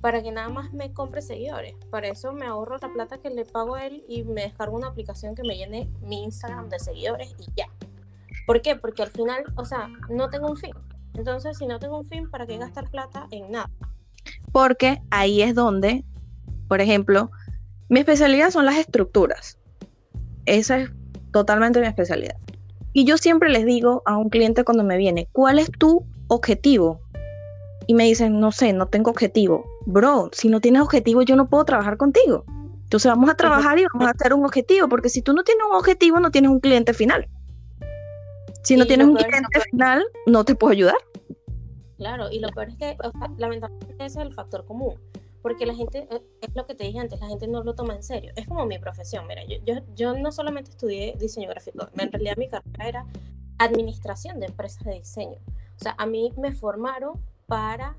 Para 0.00 0.22
que 0.22 0.30
nada 0.30 0.48
más 0.50 0.72
me 0.72 0.92
compre 0.92 1.22
seguidores. 1.22 1.74
Para 1.90 2.08
eso 2.08 2.32
me 2.32 2.46
ahorro 2.46 2.76
la 2.78 2.92
plata 2.92 3.18
que 3.18 3.30
le 3.30 3.44
pago 3.44 3.74
a 3.74 3.86
él 3.86 4.04
y 4.08 4.22
me 4.22 4.42
descargo 4.42 4.76
una 4.76 4.88
aplicación 4.88 5.34
que 5.34 5.42
me 5.42 5.56
llene 5.56 5.90
mi 6.02 6.22
Instagram 6.24 6.68
de 6.68 6.78
seguidores 6.78 7.34
y 7.38 7.46
ya. 7.56 7.66
¿Por 8.46 8.60
qué? 8.60 8.76
Porque 8.76 9.02
al 9.02 9.10
final, 9.10 9.44
o 9.56 9.64
sea, 9.64 9.88
no 10.10 10.28
tengo 10.28 10.48
un 10.48 10.56
fin. 10.56 10.74
Entonces, 11.14 11.56
si 11.58 11.66
no 11.66 11.78
tengo 11.78 11.98
un 11.98 12.06
fin, 12.06 12.30
¿para 12.30 12.46
qué 12.46 12.58
gastar 12.58 12.90
plata 12.90 13.26
en 13.30 13.50
nada? 13.50 13.70
Porque 14.52 15.00
ahí 15.10 15.42
es 15.42 15.54
donde, 15.54 16.04
por 16.74 16.80
ejemplo, 16.80 17.30
mi 17.88 18.00
especialidad 18.00 18.50
son 18.50 18.64
las 18.64 18.76
estructuras. 18.78 19.60
Esa 20.44 20.78
es 20.78 20.90
totalmente 21.30 21.80
mi 21.80 21.86
especialidad. 21.86 22.34
Y 22.92 23.04
yo 23.04 23.16
siempre 23.16 23.48
les 23.48 23.64
digo 23.64 24.02
a 24.06 24.16
un 24.16 24.28
cliente 24.28 24.64
cuando 24.64 24.82
me 24.82 24.96
viene, 24.96 25.28
¿cuál 25.30 25.60
es 25.60 25.70
tu 25.70 26.04
objetivo? 26.26 27.00
Y 27.86 27.94
me 27.94 28.06
dicen, 28.06 28.40
no 28.40 28.50
sé, 28.50 28.72
no 28.72 28.86
tengo 28.86 29.12
objetivo. 29.12 29.64
Bro, 29.86 30.30
si 30.32 30.48
no 30.48 30.60
tienes 30.60 30.82
objetivo, 30.82 31.22
yo 31.22 31.36
no 31.36 31.48
puedo 31.48 31.64
trabajar 31.64 31.96
contigo. 31.96 32.44
Entonces 32.82 33.08
vamos 33.08 33.30
a 33.30 33.36
trabajar 33.36 33.78
y 33.78 33.84
vamos 33.92 34.08
a 34.08 34.10
hacer 34.10 34.34
un 34.34 34.44
objetivo, 34.44 34.88
porque 34.88 35.10
si 35.10 35.22
tú 35.22 35.32
no 35.32 35.44
tienes 35.44 35.64
un 35.70 35.76
objetivo, 35.76 36.18
no 36.18 36.32
tienes 36.32 36.50
un 36.50 36.58
cliente 36.58 36.92
final. 36.92 37.28
Si 38.64 38.76
no 38.76 38.84
tienes 38.84 39.06
un 39.06 39.14
cliente 39.14 39.60
final, 39.70 40.02
no 40.26 40.44
te 40.44 40.56
puedo 40.56 40.72
ayudar. 40.72 40.96
Claro, 41.98 42.32
y 42.32 42.40
lo 42.40 42.48
peor 42.48 42.70
es 42.70 42.76
que, 42.78 42.96
lamentablemente, 43.38 43.94
ese 44.04 44.06
es 44.06 44.16
el 44.16 44.34
factor 44.34 44.64
común 44.66 44.96
porque 45.44 45.66
la 45.66 45.74
gente, 45.74 46.08
eh, 46.10 46.22
es 46.40 46.56
lo 46.56 46.64
que 46.64 46.74
te 46.74 46.84
dije 46.84 46.98
antes, 46.98 47.20
la 47.20 47.26
gente 47.26 47.46
no 47.46 47.62
lo 47.62 47.74
toma 47.74 47.94
en 47.94 48.02
serio. 48.02 48.32
Es 48.34 48.48
como 48.48 48.64
mi 48.64 48.78
profesión, 48.78 49.26
mira, 49.26 49.44
yo, 49.44 49.58
yo, 49.66 49.74
yo 49.94 50.16
no 50.16 50.32
solamente 50.32 50.70
estudié 50.70 51.14
diseño 51.18 51.50
gráfico, 51.50 51.86
en 51.98 52.10
realidad 52.10 52.38
mi 52.38 52.48
carrera 52.48 52.88
era 52.88 53.06
administración 53.58 54.40
de 54.40 54.46
empresas 54.46 54.84
de 54.84 54.94
diseño. 54.94 55.36
O 55.76 55.82
sea, 55.82 55.94
a 55.98 56.06
mí 56.06 56.32
me 56.38 56.52
formaron 56.52 57.20
para 57.46 57.94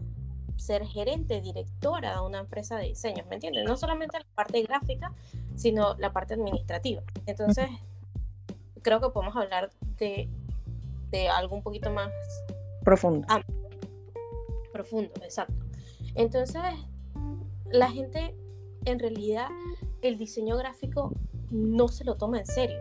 ser 0.56 0.88
gerente, 0.88 1.40
directora 1.40 2.16
de 2.16 2.22
una 2.22 2.40
empresa 2.40 2.78
de 2.78 2.86
diseño, 2.86 3.24
¿me 3.30 3.36
entiendes? 3.36 3.64
No 3.66 3.78
solamente 3.78 4.18
la 4.18 4.26
parte 4.34 4.64
gráfica, 4.64 5.14
sino 5.56 5.94
la 6.00 6.12
parte 6.12 6.34
administrativa. 6.34 7.04
Entonces, 7.28 7.70
creo 8.82 9.00
que 9.00 9.10
podemos 9.10 9.36
hablar 9.36 9.70
de, 10.00 10.28
de 11.12 11.30
algo 11.30 11.56
un 11.56 11.62
poquito 11.62 11.92
más 11.92 12.10
profundo. 12.84 13.28
profundo, 14.74 15.12
exacto. 15.22 15.54
Entonces, 16.16 16.64
la 17.72 17.90
gente, 17.90 18.36
en 18.86 19.00
realidad, 19.00 19.48
el 20.02 20.18
diseño 20.18 20.58
gráfico 20.58 21.12
no 21.50 21.88
se 21.88 22.04
lo 22.04 22.16
toma 22.16 22.40
en 22.40 22.46
serio. 22.46 22.78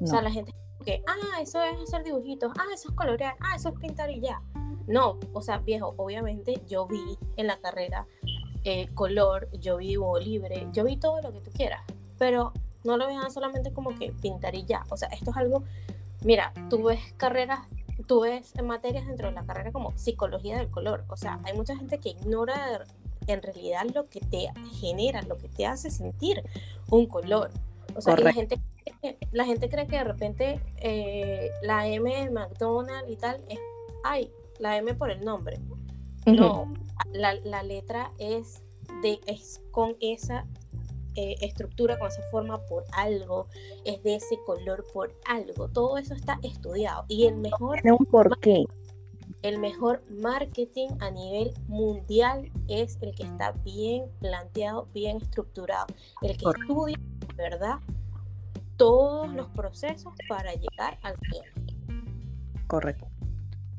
O 0.00 0.06
sea, 0.06 0.22
la 0.22 0.30
gente 0.30 0.54
que, 0.84 1.02
ah, 1.06 1.40
eso 1.40 1.60
es 1.62 1.76
hacer 1.80 2.04
dibujitos, 2.04 2.52
ah, 2.58 2.66
eso 2.72 2.90
es 2.90 2.94
colorear, 2.94 3.36
ah, 3.40 3.56
eso 3.56 3.70
es 3.70 3.74
pintar 3.80 4.10
y 4.10 4.20
ya. 4.20 4.40
No, 4.86 5.18
o 5.32 5.42
sea, 5.42 5.58
viejo, 5.58 5.94
obviamente 5.98 6.62
yo 6.66 6.86
vi 6.86 7.18
en 7.36 7.46
la 7.46 7.58
carrera 7.60 8.06
eh, 8.64 8.88
color, 8.94 9.48
yo 9.52 9.76
vi 9.76 9.88
dibujo 9.88 10.18
libre, 10.18 10.68
yo 10.72 10.84
vi 10.84 10.96
todo 10.96 11.20
lo 11.20 11.32
que 11.32 11.40
tú 11.40 11.50
quieras, 11.50 11.82
pero 12.16 12.52
no 12.84 12.96
lo 12.96 13.06
vean 13.06 13.30
solamente 13.30 13.72
como 13.72 13.94
que 13.94 14.12
pintar 14.12 14.54
y 14.54 14.64
ya. 14.64 14.84
O 14.90 14.96
sea, 14.96 15.08
esto 15.08 15.30
es 15.30 15.36
algo, 15.36 15.64
mira, 16.24 16.52
tú 16.70 16.84
ves 16.84 17.00
carreras, 17.16 17.60
tú 18.06 18.20
ves 18.20 18.54
materias 18.62 19.06
dentro 19.06 19.28
de 19.28 19.34
la 19.34 19.44
carrera 19.44 19.72
como 19.72 19.96
psicología 19.96 20.56
del 20.56 20.70
color. 20.70 21.04
O 21.08 21.16
sea, 21.16 21.40
hay 21.44 21.54
mucha 21.54 21.76
gente 21.76 21.98
que 21.98 22.10
ignora 22.10 22.86
en 23.32 23.42
realidad 23.42 23.86
lo 23.94 24.08
que 24.08 24.20
te 24.20 24.48
genera, 24.80 25.22
lo 25.22 25.38
que 25.38 25.48
te 25.48 25.66
hace 25.66 25.90
sentir 25.90 26.42
un 26.90 27.06
color. 27.06 27.50
O 27.94 28.00
sea, 28.00 28.16
la 28.16 28.32
gente, 28.32 28.60
la 29.32 29.44
gente 29.44 29.68
cree 29.68 29.86
que 29.86 29.96
de 29.96 30.04
repente 30.04 30.60
eh, 30.76 31.50
la 31.62 31.86
M 31.86 32.10
de 32.14 32.30
McDonald's 32.30 33.10
y 33.10 33.16
tal 33.16 33.40
es, 33.48 33.58
ay, 34.04 34.30
la 34.58 34.76
M 34.76 34.94
por 34.94 35.10
el 35.10 35.24
nombre. 35.24 35.58
No, 36.26 36.72
la, 37.12 37.34
la, 37.36 37.62
letra 37.62 38.12
es, 38.18 38.62
de, 39.02 39.18
es 39.26 39.62
con 39.70 39.96
esa 40.00 40.46
eh, 41.14 41.36
estructura, 41.40 41.98
con 41.98 42.08
esa 42.08 42.22
forma 42.30 42.60
por 42.66 42.84
algo, 42.92 43.46
es 43.84 44.02
de 44.02 44.16
ese 44.16 44.38
color 44.44 44.84
por 44.92 45.14
algo. 45.26 45.68
Todo 45.68 45.96
eso 45.96 46.14
está 46.14 46.38
estudiado. 46.42 47.04
Y 47.08 47.26
el 47.26 47.36
mejor... 47.36 47.80
Tiene 47.80 47.96
un 47.98 48.06
porqué 48.06 48.66
el 49.42 49.58
mejor 49.58 50.02
marketing 50.10 50.88
a 51.00 51.10
nivel 51.10 51.52
mundial 51.68 52.50
es 52.68 52.98
el 53.00 53.14
que 53.14 53.22
está 53.22 53.52
bien 53.64 54.06
planteado, 54.20 54.88
bien 54.92 55.18
estructurado, 55.18 55.86
el 56.22 56.36
que 56.36 56.44
estudia, 56.60 56.98
¿verdad? 57.36 57.76
Todos 58.76 59.32
los 59.32 59.48
procesos 59.50 60.12
para 60.28 60.52
llegar 60.54 60.98
al 61.02 61.14
cliente. 61.14 61.74
Correcto. 62.66 63.06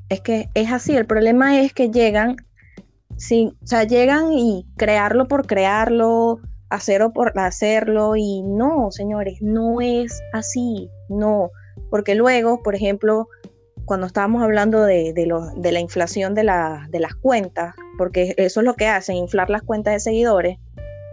Es 0.08 0.20
que 0.20 0.48
es 0.54 0.72
así, 0.72 0.96
el 0.96 1.06
problema 1.06 1.60
es 1.60 1.72
que 1.72 1.90
llegan, 1.90 2.36
sí, 3.16 3.52
o 3.62 3.66
sea, 3.66 3.84
llegan 3.84 4.32
y 4.32 4.66
crearlo 4.76 5.28
por 5.28 5.46
crearlo, 5.46 6.40
hacerlo 6.68 7.12
por 7.12 7.38
hacerlo, 7.38 8.16
y 8.16 8.42
no, 8.42 8.90
señores, 8.90 9.40
no 9.40 9.80
es 9.80 10.20
así, 10.32 10.90
no, 11.08 11.50
porque 11.90 12.14
luego, 12.14 12.62
por 12.62 12.74
ejemplo, 12.74 13.28
cuando 13.90 14.06
estábamos 14.06 14.40
hablando 14.44 14.84
de, 14.84 15.12
de, 15.12 15.72
la 15.72 15.80
inflación 15.80 16.32
de, 16.32 16.42
de, 16.42 17.00
las 17.00 17.14
cuentas, 17.16 17.74
porque 17.98 18.34
eso 18.36 18.60
es 18.60 18.64
lo 18.64 18.74
que 18.74 18.86
hacen, 18.86 19.16
inflar 19.16 19.50
las 19.50 19.62
cuentas 19.62 19.94
de 19.94 19.98
seguidores, 19.98 20.58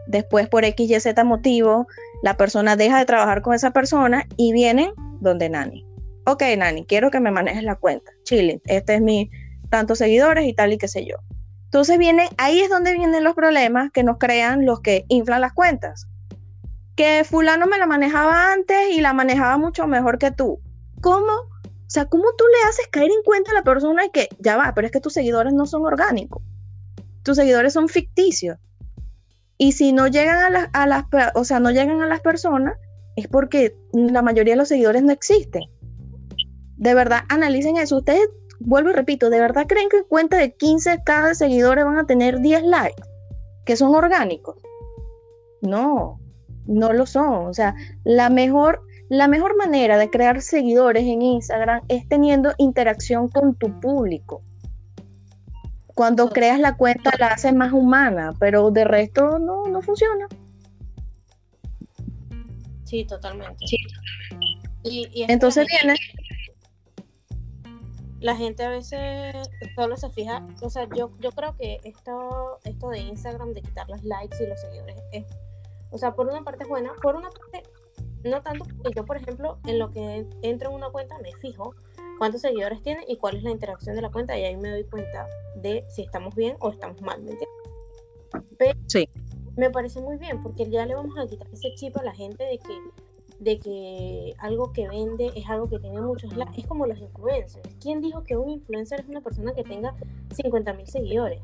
después 0.06 0.48
por 0.48 0.64
X, 0.64 0.88
Y, 0.88 1.00
Z 1.00 1.24
motivo, 1.24 1.88
la 2.22 2.38
persona 2.38 2.76
deja 2.76 3.00
de 3.00 3.06
trabajar 3.06 3.42
con 3.42 3.56
esa 3.56 3.72
persona 3.72 4.28
y 4.36 4.54
viene 4.54 4.94
donde 5.22 5.50
Nani. 5.50 5.88
Ok, 6.28 6.44
Nani, 6.56 6.86
quiero 6.86 7.10
que 7.10 7.20
me 7.20 7.32
manejes 7.32 7.64
la 7.64 7.78
cuenta. 7.78 8.12
Chile, 8.26 8.62
este 8.66 8.94
es 8.94 9.02
mi 9.02 9.32
tantos 9.72 9.98
seguidores 9.98 10.46
y 10.46 10.54
tal 10.54 10.72
y 10.72 10.78
qué 10.78 10.88
sé 10.88 11.04
yo. 11.04 11.16
Entonces 11.64 11.98
vienen, 11.98 12.28
ahí 12.38 12.60
es 12.60 12.70
donde 12.70 12.94
vienen 12.94 13.24
los 13.24 13.34
problemas 13.34 13.90
que 13.92 14.04
nos 14.04 14.20
crean 14.20 14.68
los 14.68 14.82
que 14.82 15.04
inflan 15.08 15.42
las 15.42 15.54
cuentas. 15.54 16.08
Que 16.96 17.26
fulano 17.28 17.66
me 17.66 17.80
la 17.80 17.88
manejaba 17.88 18.54
antes 18.54 18.92
y 18.92 19.02
la 19.02 19.14
manejaba 19.14 19.58
mucho 19.58 19.88
mejor 19.88 20.20
que 20.20 20.30
tú. 20.30 20.62
¿Cómo? 21.02 21.57
O 21.88 21.90
sea, 21.90 22.06
¿cómo 22.06 22.26
tú 22.38 22.44
le 22.46 22.70
haces 22.70 22.88
caer 22.88 23.10
en 23.10 23.24
cuenta 23.24 23.52
a 23.52 23.54
la 23.54 23.64
persona 23.64 24.06
y 24.06 24.10
que 24.10 24.28
ya 24.40 24.58
va, 24.58 24.74
pero 24.76 24.88
es 24.88 24.92
que 24.92 25.00
tus 25.00 25.14
seguidores 25.14 25.54
no 25.54 25.66
son 25.66 25.86
orgánicos? 25.86 26.44
Tus 27.24 27.38
seguidores 27.38 27.72
son 27.72 27.88
ficticios. 27.88 28.58
Y 29.58 29.72
si 29.72 29.94
no 29.94 30.08
llegan 30.08 30.40
a 30.40 30.50
las, 30.50 30.70
a 30.74 30.86
las, 30.86 31.06
o 31.34 31.46
sea, 31.46 31.60
no 31.60 31.72
llegan 31.72 32.02
a 32.02 32.08
las 32.08 32.20
personas, 32.20 32.78
es 33.16 33.28
porque 33.28 33.76
la 33.94 34.22
mayoría 34.22 34.54
de 34.54 34.58
los 34.58 34.68
seguidores 34.68 35.02
no 35.02 35.14
existen. 35.14 35.64
De 36.76 36.94
verdad, 36.94 37.22
analicen 37.30 37.78
eso. 37.78 37.98
Ustedes 37.98 38.30
vuelvo 38.60 38.92
y 38.92 38.94
repito, 38.94 39.30
¿de 39.30 39.40
verdad 39.40 39.66
creen 39.68 39.90
que 39.90 39.98
en 39.98 40.04
cuenta 40.04 40.38
de 40.38 40.54
15 40.54 41.02
cada 41.06 41.34
seguidores 41.34 41.86
van 41.86 41.98
a 41.98 42.06
tener 42.06 42.40
10 42.42 42.64
likes? 42.64 43.02
Que 43.66 43.76
son 43.78 43.96
orgánicos. 43.96 44.58
No, 45.62 46.20
no 46.68 46.94
lo 46.94 47.06
son. 47.06 47.48
O 47.48 47.54
sea, 47.54 47.76
la 48.04 48.30
mejor, 48.30 48.82
la 49.10 49.28
mejor 49.28 49.56
manera 49.56 49.98
de 49.98 50.10
crear 50.10 50.42
seguidores 50.42 51.04
en 51.04 51.22
Instagram 51.22 51.82
es 51.88 52.08
teniendo 52.08 52.54
interacción 52.58 53.30
con 53.30 53.56
tu 53.56 53.80
público. 53.80 54.42
Cuando 55.88 56.30
creas 56.30 56.60
la 56.60 56.76
cuenta 56.76 57.12
la 57.18 57.28
haces 57.28 57.54
más 57.54 57.72
humana, 57.72 58.34
pero 58.40 58.70
de 58.70 58.84
resto 58.84 59.40
no, 59.40 59.66
no 59.66 59.82
funciona. 59.82 60.28
Sí, 62.84 63.06
totalmente. 63.06 63.66
Y, 64.84 65.26
Entonces 65.28 65.68
viene 65.68 65.96
la 68.20 68.36
gente 68.36 68.64
a 68.64 68.70
veces 68.70 69.36
solo 69.76 69.96
se 69.96 70.10
fija, 70.10 70.46
o 70.62 70.70
sea, 70.70 70.88
yo, 70.96 71.12
yo 71.20 71.32
creo 71.32 71.56
que 71.56 71.80
esto, 71.84 72.60
esto 72.64 72.90
de 72.90 73.00
Instagram, 73.00 73.54
de 73.54 73.62
quitar 73.62 73.88
los 73.90 74.04
likes 74.04 74.44
y 74.44 74.48
los 74.48 74.60
seguidores, 74.60 74.96
es, 75.12 75.26
o 75.92 75.98
sea, 75.98 76.16
por 76.16 76.28
una 76.28 76.44
parte 76.44 76.64
es 76.64 76.70
buena, 76.70 76.94
por 77.02 77.16
una 77.16 77.30
parte 77.30 77.64
no 78.24 78.42
tanto, 78.42 78.66
porque 78.66 78.94
yo, 78.96 79.06
por 79.06 79.18
ejemplo, 79.18 79.60
en 79.66 79.80
lo 79.80 79.92
que 79.92 80.26
entro 80.42 80.70
en 80.70 80.76
una 80.76 80.90
cuenta 80.90 81.18
me 81.20 81.34
fijo 81.34 81.76
cuántos 82.18 82.42
seguidores 82.42 82.82
tiene 82.82 83.06
y 83.08 83.18
cuál 83.18 83.38
es 83.38 83.44
la 83.44 83.52
interacción 83.52 83.96
de 83.96 84.02
la 84.02 84.10
cuenta 84.10 84.38
y 84.38 84.44
ahí 84.44 84.58
me 84.58 84.70
doy 84.70 84.84
cuenta 84.84 85.28
de 85.56 85.86
si 85.88 86.04
estamos 86.04 86.36
bien 86.36 86.56
o 86.60 86.70
estamos 86.70 87.02
mal, 87.02 87.22
¿me 87.22 87.32
entiendes? 87.32 88.78
sí. 88.88 89.10
Me 89.56 89.72
parece 89.72 90.00
muy 90.02 90.18
bien 90.18 90.44
porque 90.44 90.70
ya 90.70 90.86
le 90.86 90.94
vamos 90.94 91.18
a 91.18 91.26
quitar 91.26 91.48
ese 91.52 91.74
chip 91.74 91.98
a 91.98 92.04
la 92.04 92.14
gente 92.14 92.44
de 92.44 92.60
que 92.60 92.80
de 93.40 93.60
que 93.60 94.34
algo 94.40 94.72
que 94.72 94.88
vende 94.88 95.32
es 95.36 95.48
algo 95.48 95.70
que 95.70 95.80
tiene 95.80 96.02
muchos 96.02 96.36
likes. 96.36 96.62
Es 96.62 96.68
como 96.68 96.86
los 96.86 97.00
influencers. 97.00 97.70
¿Quién 97.80 98.02
dijo 98.02 98.24
que 98.24 98.36
un 98.36 98.50
influencer 98.50 99.02
es 99.02 99.08
una 99.08 99.22
persona 99.22 99.54
que 99.54 99.64
tenga 99.64 99.96
50 100.34 100.74
mil 100.74 100.88
seguidores? 100.88 101.42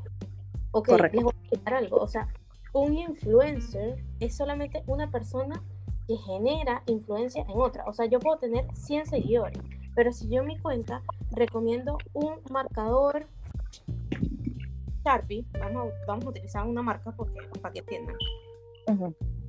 Ok, 0.72 0.88
les 0.88 1.22
voy 1.22 1.32
a 1.32 1.40
explicar 1.40 1.74
algo. 1.74 1.98
O 1.98 2.08
sea, 2.08 2.28
un 2.72 2.96
influencer 2.96 4.02
es 4.18 4.36
solamente 4.36 4.82
una 4.86 5.10
persona 5.10 5.62
que 6.06 6.16
genera 6.16 6.82
influencia 6.86 7.44
en 7.48 7.60
otra. 7.60 7.84
O 7.86 7.92
sea, 7.92 8.06
yo 8.06 8.20
puedo 8.20 8.38
tener 8.38 8.66
100 8.74 9.06
seguidores, 9.06 9.58
pero 9.94 10.12
si 10.12 10.28
yo 10.28 10.42
en 10.42 10.48
mi 10.48 10.58
cuenta 10.58 11.02
recomiendo 11.30 11.98
un 12.12 12.40
marcador 12.50 13.26
Sharpie, 15.04 15.44
vamos 15.60 15.88
a, 15.88 16.06
vamos 16.06 16.26
a 16.26 16.28
utilizar 16.28 16.66
una 16.66 16.82
marca 16.82 17.12
porque, 17.12 17.38
para 17.60 17.72
que 17.72 17.80
entiendan 17.80 18.16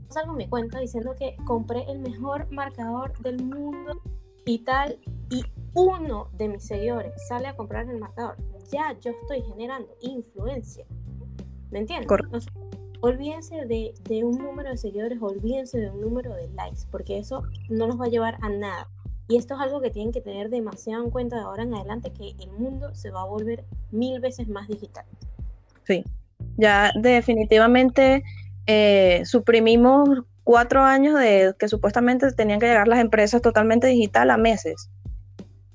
salgo 0.10 0.32
en 0.32 0.38
mi 0.38 0.48
cuenta 0.48 0.80
diciendo 0.80 1.14
que 1.18 1.36
compré 1.46 1.84
el 1.92 2.00
mejor 2.00 2.50
marcador 2.52 3.18
del 3.20 3.44
mundo 3.44 4.02
y 4.46 4.60
tal, 4.60 5.00
y 5.30 5.44
uno 5.74 6.30
de 6.34 6.48
mis 6.48 6.66
seguidores 6.66 7.14
sale 7.28 7.48
a 7.48 7.56
comprar 7.56 7.90
el 7.90 8.00
marcador, 8.00 8.38
ya 8.72 8.98
yo 9.00 9.12
estoy 9.12 9.42
generando 9.42 9.90
influencia. 10.02 10.86
¿Me 11.72 11.80
entiendes? 11.80 12.08
Olvídense 13.02 13.66
de, 13.66 13.94
de, 14.04 14.24
un 14.24 14.38
número 14.38 14.70
de 14.70 14.78
seguidores, 14.78 15.22
olvídense 15.22 15.80
de 15.80 15.90
un 15.90 16.02
número 16.02 16.34
de 16.34 16.48
likes, 16.50 16.82
porque 16.92 17.18
eso 17.18 17.44
no 17.70 17.88
los 17.88 18.00
va 18.00 18.06
a 18.06 18.10
llevar 18.10 18.38
a 18.42 18.50
nada. 18.50 18.88
Y 19.28 19.38
esto 19.38 19.56
es 19.56 19.62
algo 19.62 19.82
que 19.82 19.90
tienen 19.90 20.12
que 20.12 20.22
tener 20.22 20.50
demasiado 20.50 21.04
en 21.04 21.10
cuenta 21.10 21.38
de 21.38 21.42
ahora 21.44 21.64
en 21.64 21.74
adelante, 21.74 22.12
que 22.12 22.36
el 22.40 22.52
mundo 22.52 22.94
se 22.94 23.10
va 23.10 23.22
a 23.22 23.26
volver 23.26 23.66
mil 23.92 24.20
veces 24.20 24.48
más 24.48 24.68
digital. 24.68 25.06
Sí, 25.84 26.04
ya 26.58 26.92
definitivamente 26.96 28.24
eh, 28.68 29.22
suprimimos 29.26 30.10
cuatro 30.44 30.84
años 30.84 31.20
de 31.20 31.54
que 31.58 31.68
supuestamente 31.68 32.32
tenían 32.32 32.60
que 32.60 32.68
llegar 32.68 32.88
las 32.88 33.00
empresas 33.00 33.42
totalmente 33.42 33.88
digital 33.88 34.30
a 34.30 34.38
meses. 34.38 34.90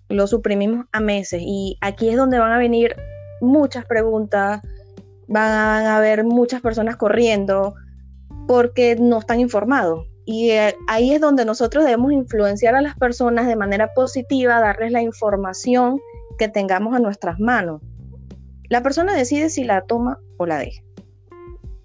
Lo 0.08 0.26
suprimimos 0.26 0.86
a 0.92 1.00
meses 1.00 1.42
y 1.44 1.76
aquí 1.80 2.08
es 2.08 2.16
donde 2.16 2.38
van 2.38 2.52
a 2.52 2.58
venir 2.58 2.96
muchas 3.40 3.84
preguntas, 3.84 4.62
van 5.30 5.86
a 5.86 5.96
haber 5.96 6.24
muchas 6.24 6.60
personas 6.60 6.96
corriendo 6.96 7.74
porque 8.46 8.96
no 8.96 9.20
están 9.20 9.40
informados. 9.40 10.06
Y 10.26 10.50
eh, 10.50 10.76
ahí 10.86 11.12
es 11.12 11.20
donde 11.22 11.46
nosotros 11.46 11.84
debemos 11.84 12.12
influenciar 12.12 12.74
a 12.74 12.82
las 12.82 12.96
personas 12.96 13.46
de 13.46 13.56
manera 13.56 13.94
positiva, 13.94 14.60
darles 14.60 14.92
la 14.92 15.00
información 15.00 15.98
que 16.38 16.48
tengamos 16.48 16.94
a 16.94 16.98
nuestras 16.98 17.40
manos. 17.40 17.80
La 18.68 18.82
persona 18.82 19.14
decide 19.14 19.48
si 19.48 19.64
la 19.64 19.80
toma 19.86 20.18
o 20.36 20.44
la 20.44 20.58
deja 20.58 20.82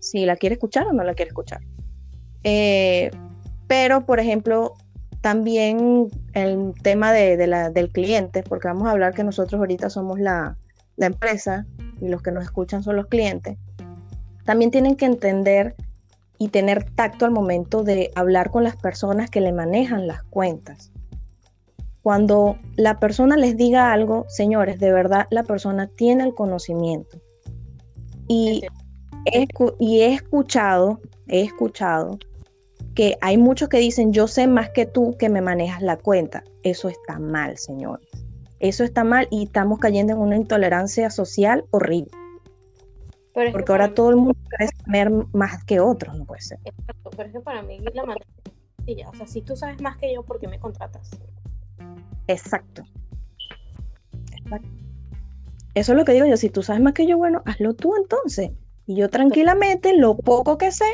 si 0.05 0.25
la 0.25 0.35
quiere 0.35 0.53
escuchar 0.53 0.87
o 0.87 0.93
no 0.93 1.03
la 1.03 1.15
quiere 1.15 1.29
escuchar. 1.29 1.61
Eh, 2.43 3.09
pero, 3.67 4.05
por 4.05 4.19
ejemplo, 4.19 4.75
también 5.21 6.09
el 6.33 6.73
tema 6.83 7.11
de, 7.11 7.37
del 7.37 7.89
cliente, 7.89 8.43
porque 8.43 8.67
vamos 8.67 8.87
a 8.87 8.91
hablar 8.91 9.15
que 9.15 9.23
nosotros 9.23 9.57
ahorita 9.59 9.89
somos 9.89 10.19
la, 10.19 10.57
la 10.97 11.07
empresa 11.07 11.65
y 12.01 12.07
los 12.07 12.21
que 12.21 12.31
nos 12.31 12.43
escuchan 12.43 12.83
son 12.83 12.95
los 12.95 13.07
clientes, 13.07 13.57
también 14.45 14.71
tienen 14.71 14.95
que 14.95 15.05
entender 15.05 15.75
y 16.37 16.49
tener 16.49 16.83
tacto 16.91 17.25
al 17.25 17.31
momento 17.31 17.83
de 17.83 18.11
hablar 18.15 18.51
con 18.51 18.63
las 18.63 18.75
personas 18.75 19.29
que 19.29 19.41
le 19.41 19.53
manejan 19.53 20.07
las 20.07 20.23
cuentas. 20.23 20.91
Cuando 22.03 22.57
la 22.75 22.99
persona 22.99 23.35
les 23.35 23.57
diga 23.57 23.91
algo, 23.91 24.25
señores, 24.27 24.79
de 24.79 24.91
verdad 24.91 25.27
la 25.31 25.43
persona 25.43 25.87
tiene 25.87 26.23
el 26.23 26.35
conocimiento. 26.35 27.19
Y 28.27 28.63
he 29.25 30.13
escuchado, 30.13 30.99
he 31.27 31.41
escuchado 31.41 32.19
que 32.93 33.17
hay 33.21 33.37
muchos 33.37 33.69
que 33.69 33.77
dicen, 33.77 34.13
yo 34.13 34.27
sé 34.27 34.47
más 34.47 34.69
que 34.69 34.85
tú 34.85 35.15
que 35.17 35.29
me 35.29 35.41
manejas 35.41 35.81
la 35.81 35.97
cuenta. 35.97 36.43
Eso 36.63 36.89
está 36.89 37.19
mal, 37.19 37.57
señores. 37.57 38.24
Eso 38.59 38.83
está 38.83 39.03
mal 39.03 39.27
y 39.31 39.43
estamos 39.43 39.79
cayendo 39.79 40.13
en 40.13 40.19
una 40.19 40.35
intolerancia 40.37 41.09
social 41.09 41.65
horrible. 41.71 42.11
Porque 43.33 43.71
ahora 43.71 43.93
todo 43.93 44.11
el 44.11 44.15
mundo 44.15 44.35
quiere 44.47 44.71
saber 44.77 45.11
más 45.33 45.63
que 45.65 45.81
otros, 45.81 46.17
no 46.17 46.25
puede 46.25 46.41
ser. 46.41 46.57
Exacto, 46.63 47.09
pero 47.11 47.27
es 47.27 47.33
que 47.33 47.41
para 47.41 47.61
mí 47.63 47.79
la 47.93 48.05
manera 48.05 48.25
O 49.11 49.15
sea, 49.15 49.27
si 49.27 49.41
tú 49.41 49.57
sabes 49.57 49.81
más 49.81 49.97
que 49.97 50.13
yo, 50.13 50.23
¿por 50.23 50.39
qué 50.39 50.47
me 50.47 50.57
contratas? 50.57 51.11
Exacto. 52.27 52.83
Exacto. 54.31 54.69
Eso 55.73 55.91
es 55.91 55.97
lo 55.97 56.05
que 56.05 56.13
digo 56.13 56.25
yo. 56.25 56.37
Si 56.37 56.49
tú 56.49 56.63
sabes 56.63 56.81
más 56.81 56.93
que 56.93 57.05
yo, 57.05 57.17
bueno, 57.17 57.41
hazlo 57.45 57.73
tú 57.73 57.93
entonces. 57.97 58.51
Y 58.87 58.95
yo 58.95 59.09
tranquilamente, 59.09 59.97
lo 59.97 60.15
poco 60.15 60.57
que 60.57 60.71
sé, 60.71 60.85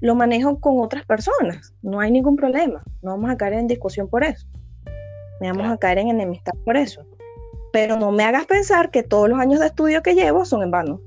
lo 0.00 0.14
manejo 0.14 0.58
con 0.60 0.80
otras 0.80 1.04
personas. 1.04 1.74
No 1.82 2.00
hay 2.00 2.10
ningún 2.10 2.36
problema. 2.36 2.82
No 3.02 3.10
vamos 3.10 3.30
a 3.30 3.36
caer 3.36 3.54
en 3.54 3.66
discusión 3.66 4.08
por 4.08 4.24
eso. 4.24 4.46
Me 5.40 5.52
vamos 5.52 5.70
a 5.70 5.78
caer 5.78 5.98
en 5.98 6.08
enemistad 6.08 6.54
por 6.64 6.76
eso. 6.76 7.04
Pero 7.72 7.96
no 7.98 8.10
me 8.10 8.24
hagas 8.24 8.46
pensar 8.46 8.90
que 8.90 9.02
todos 9.02 9.28
los 9.28 9.38
años 9.38 9.60
de 9.60 9.66
estudio 9.66 10.02
que 10.02 10.14
llevo 10.14 10.44
son 10.44 10.62
en 10.62 10.70
vano. 10.70 11.00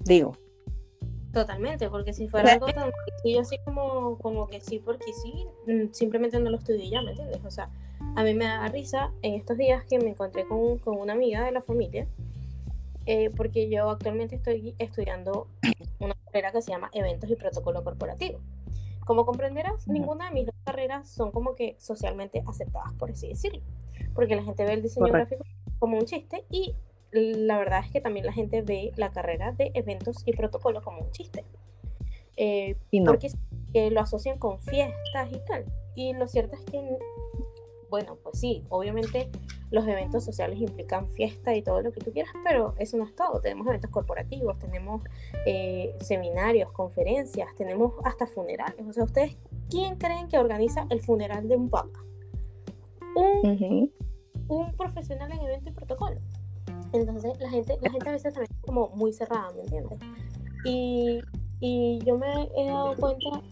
Digo. 0.00 0.36
Totalmente, 1.32 1.88
porque 1.88 2.12
si 2.12 2.26
fuera 2.26 2.54
algo 2.54 2.66
tan 2.66 2.90
sencillo 3.06 3.40
así 3.40 3.56
como, 3.64 4.18
como 4.18 4.48
que 4.48 4.60
sí, 4.60 4.80
porque 4.84 5.12
sí, 5.12 5.46
mm, 5.66 5.92
simplemente 5.92 6.40
no 6.40 6.50
lo 6.50 6.56
estudié 6.56 6.90
ya, 6.90 7.02
¿me 7.02 7.10
entiendes? 7.10 7.44
O 7.44 7.50
sea, 7.52 7.70
a 8.16 8.24
mí 8.24 8.34
me 8.34 8.46
da 8.46 8.66
risa 8.66 9.12
en 9.22 9.34
estos 9.34 9.56
días 9.56 9.84
que 9.84 10.00
me 10.00 10.08
encontré 10.10 10.44
con, 10.46 10.78
con 10.78 10.98
una 10.98 11.12
amiga 11.12 11.44
de 11.44 11.52
la 11.52 11.62
familia 11.62 12.08
eh, 13.06 13.30
porque 13.36 13.68
yo 13.68 13.90
actualmente 13.90 14.36
estoy 14.36 14.74
estudiando 14.78 15.48
una 15.98 16.14
carrera 16.26 16.52
que 16.52 16.62
se 16.62 16.70
llama 16.70 16.90
Eventos 16.92 17.30
y 17.30 17.36
Protocolo 17.36 17.82
Corporativo. 17.82 18.40
Como 19.10 19.26
comprenderás, 19.26 19.88
ninguna 19.88 20.28
de 20.28 20.34
mis 20.34 20.46
dos 20.46 20.54
carreras 20.62 21.08
son 21.08 21.32
como 21.32 21.56
que 21.56 21.74
socialmente 21.80 22.44
aceptadas, 22.46 22.92
por 22.92 23.10
así 23.10 23.26
decirlo, 23.26 23.60
porque 24.14 24.36
la 24.36 24.44
gente 24.44 24.64
ve 24.64 24.74
el 24.74 24.82
diseño 24.82 25.08
gráfico 25.08 25.44
como 25.80 25.98
un 25.98 26.04
chiste 26.04 26.44
y 26.48 26.76
la 27.10 27.58
verdad 27.58 27.80
es 27.84 27.90
que 27.90 28.00
también 28.00 28.24
la 28.24 28.32
gente 28.32 28.62
ve 28.62 28.92
la 28.94 29.10
carrera 29.10 29.50
de 29.50 29.72
eventos 29.74 30.22
y 30.26 30.32
protocolo 30.32 30.80
como 30.80 31.00
un 31.00 31.10
chiste. 31.10 31.44
Eh, 32.36 32.76
porque 33.04 33.32
lo 33.90 34.00
asocian 34.00 34.38
con 34.38 34.60
fiestas 34.60 35.28
y 35.32 35.40
tal. 35.44 35.64
Y 35.96 36.12
lo 36.12 36.28
cierto 36.28 36.54
es 36.54 36.64
que, 36.66 36.78
bueno, 37.90 38.16
pues 38.22 38.38
sí, 38.38 38.64
obviamente 38.68 39.28
los 39.70 39.86
eventos 39.86 40.24
sociales 40.24 40.60
implican 40.60 41.08
fiesta 41.08 41.54
y 41.54 41.62
todo 41.62 41.82
lo 41.82 41.92
que 41.92 42.00
tú 42.00 42.12
quieras, 42.12 42.32
pero 42.44 42.74
eso 42.78 42.96
no 42.96 43.04
es 43.04 43.14
todo. 43.14 43.40
Tenemos 43.40 43.66
eventos 43.66 43.90
corporativos, 43.90 44.58
tenemos 44.58 45.02
eh, 45.46 45.94
seminarios, 46.00 46.72
conferencias, 46.72 47.48
tenemos 47.56 47.92
hasta 48.04 48.26
funerales. 48.26 48.86
O 48.86 48.92
sea, 48.92 49.04
¿ustedes 49.04 49.36
quién 49.68 49.96
creen 49.96 50.28
que 50.28 50.38
organiza 50.38 50.86
el 50.90 51.00
funeral 51.00 51.48
de 51.48 51.56
un 51.56 51.68
papa? 51.68 52.00
Un, 53.14 53.92
un 54.48 54.72
profesional 54.76 55.30
en 55.32 55.40
evento 55.40 55.70
y 55.70 55.72
protocolo. 55.72 56.20
Entonces 56.92 57.38
la 57.38 57.50
gente, 57.50 57.78
la 57.80 57.90
gente 57.90 58.08
a 58.08 58.12
veces 58.12 58.34
también 58.34 58.52
es 58.52 58.66
como 58.66 58.88
muy 58.90 59.12
cerrada, 59.12 59.52
¿me 59.52 59.62
entiendes? 59.62 59.98
Y, 60.64 61.20
y 61.60 62.00
yo 62.04 62.18
me 62.18 62.50
he 62.56 62.66
dado 62.66 62.96
cuenta, 62.96 63.42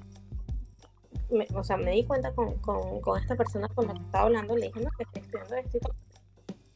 o 1.55 1.64
sea, 1.64 1.77
me 1.77 1.93
di 1.93 2.05
cuenta 2.05 2.33
con, 2.33 2.55
con, 2.59 3.01
con, 3.01 3.21
esta 3.21 3.37
persona 3.37 3.69
con 3.69 3.87
la 3.87 3.95
que 3.95 4.01
estaba 4.01 4.25
hablando, 4.25 4.57
le 4.57 4.67
dije, 4.67 4.81
no, 4.81 4.91
que 4.97 5.05
estoy 5.05 5.23
estudiando 5.23 5.57
esto 5.57 5.79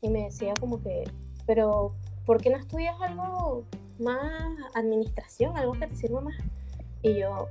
y, 0.01 0.07
y 0.07 0.11
me 0.11 0.25
decía 0.25 0.55
como 0.61 0.83
que, 0.83 1.05
pero 1.47 1.95
¿por 2.27 2.41
qué 2.41 2.51
no 2.51 2.59
estudias 2.59 3.01
algo 3.01 3.65
más 3.99 4.57
administración, 4.75 5.57
algo 5.57 5.73
que 5.73 5.87
te 5.87 5.97
sirva 5.97 6.21
más? 6.21 6.37
Y 7.03 7.19
yo, 7.19 7.49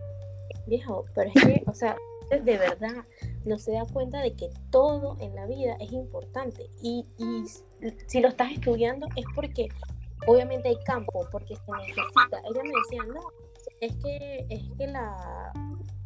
viejo, 0.68 1.06
pero 1.14 1.32
es 1.34 1.44
que, 1.44 1.64
o 1.66 1.74
sea, 1.74 1.96
de 2.30 2.58
verdad 2.58 3.06
no 3.46 3.58
se 3.58 3.74
da 3.74 3.86
cuenta 3.92 4.22
de 4.22 4.34
que 4.34 4.50
todo 4.70 5.18
en 5.20 5.36
la 5.36 5.46
vida 5.46 5.76
es 5.80 5.92
importante. 5.92 6.70
Y, 6.82 7.06
y 7.18 7.46
si 8.08 8.22
lo 8.22 8.30
estás 8.30 8.52
estudiando 8.52 9.08
es 9.16 9.26
porque 9.36 9.68
obviamente 10.28 10.70
hay 10.70 10.78
campo, 10.86 11.28
porque 11.32 11.56
se 11.56 11.72
necesita. 11.72 12.40
Ella 12.50 12.64
me 12.64 12.70
decía, 12.70 13.04
no, 13.14 13.22
es 13.82 13.96
que, 13.98 14.46
es 14.50 14.64
que 14.78 14.88
la, 14.88 15.52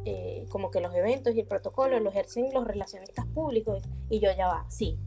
eh, 0.06 0.46
como 0.50 0.70
que 0.70 0.80
los 0.80 0.94
eventos 0.94 1.34
y 1.34 1.40
el 1.40 1.46
protocolo 1.46 1.98
lo 1.98 2.10
ejercen 2.10 2.52
los 2.54 2.64
relacionistas 2.64 3.26
públicos. 3.26 3.82
Y 4.08 4.20
yo 4.20 4.30
ya 4.36 4.46
va, 4.46 4.64
sí. 4.68 4.98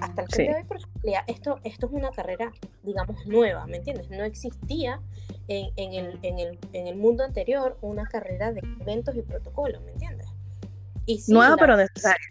Hasta 0.00 0.22
el 0.22 0.28
sí. 0.28 0.42
de 0.44 0.54
hoy, 0.54 0.64
por 0.64 0.78
esto, 1.26 1.58
esto 1.64 1.86
es 1.86 1.92
una 1.92 2.10
carrera, 2.10 2.52
digamos, 2.82 3.26
nueva, 3.26 3.66
¿me 3.66 3.78
entiendes? 3.78 4.10
No 4.10 4.24
existía 4.24 5.00
en, 5.48 5.70
en, 5.76 5.92
el, 5.94 6.18
en, 6.22 6.38
el, 6.38 6.58
en 6.72 6.86
el 6.86 6.96
mundo 6.96 7.24
anterior 7.24 7.78
una 7.80 8.04
carrera 8.04 8.52
de 8.52 8.60
eventos 8.80 9.16
y 9.16 9.22
protocolos, 9.22 9.82
¿me 9.82 9.92
entiendes? 9.92 10.28
Nueva 11.28 11.56
pero 11.58 11.76
necesaria. 11.76 12.28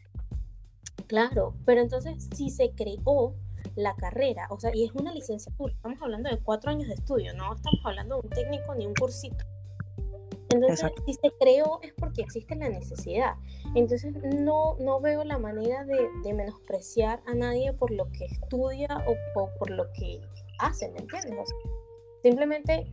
Claro, 1.07 1.55
pero 1.65 1.81
entonces 1.81 2.29
si 2.35 2.49
se 2.49 2.71
creó 2.71 3.35
la 3.75 3.95
carrera, 3.95 4.47
o 4.49 4.59
sea, 4.59 4.71
y 4.73 4.85
es 4.85 4.91
una 4.93 5.11
licenciatura, 5.11 5.73
estamos 5.73 6.01
hablando 6.01 6.29
de 6.29 6.37
cuatro 6.37 6.69
años 6.71 6.87
de 6.87 6.93
estudio, 6.93 7.33
no 7.33 7.53
estamos 7.55 7.79
hablando 7.83 8.21
de 8.21 8.27
un 8.27 8.29
técnico 8.29 8.75
ni 8.75 8.85
un 8.85 8.93
cursito. 8.93 9.43
Entonces, 10.53 10.91
si 11.05 11.13
se 11.13 11.31
creó 11.39 11.79
es 11.81 11.93
porque 11.93 12.21
existe 12.21 12.55
la 12.55 12.69
necesidad. 12.69 13.35
Entonces, 13.75 14.13
no, 14.35 14.75
no 14.79 14.99
veo 14.99 15.23
la 15.23 15.37
manera 15.37 15.83
de, 15.85 16.09
de 16.23 16.33
menospreciar 16.33 17.21
a 17.25 17.33
nadie 17.33 17.73
por 17.73 17.91
lo 17.91 18.11
que 18.11 18.25
estudia 18.25 19.03
o, 19.07 19.15
por 19.57 19.69
lo 19.69 19.91
que 19.93 20.21
hace, 20.59 20.89
¿me 20.89 20.99
entiendes? 20.99 21.49
simplemente 22.21 22.91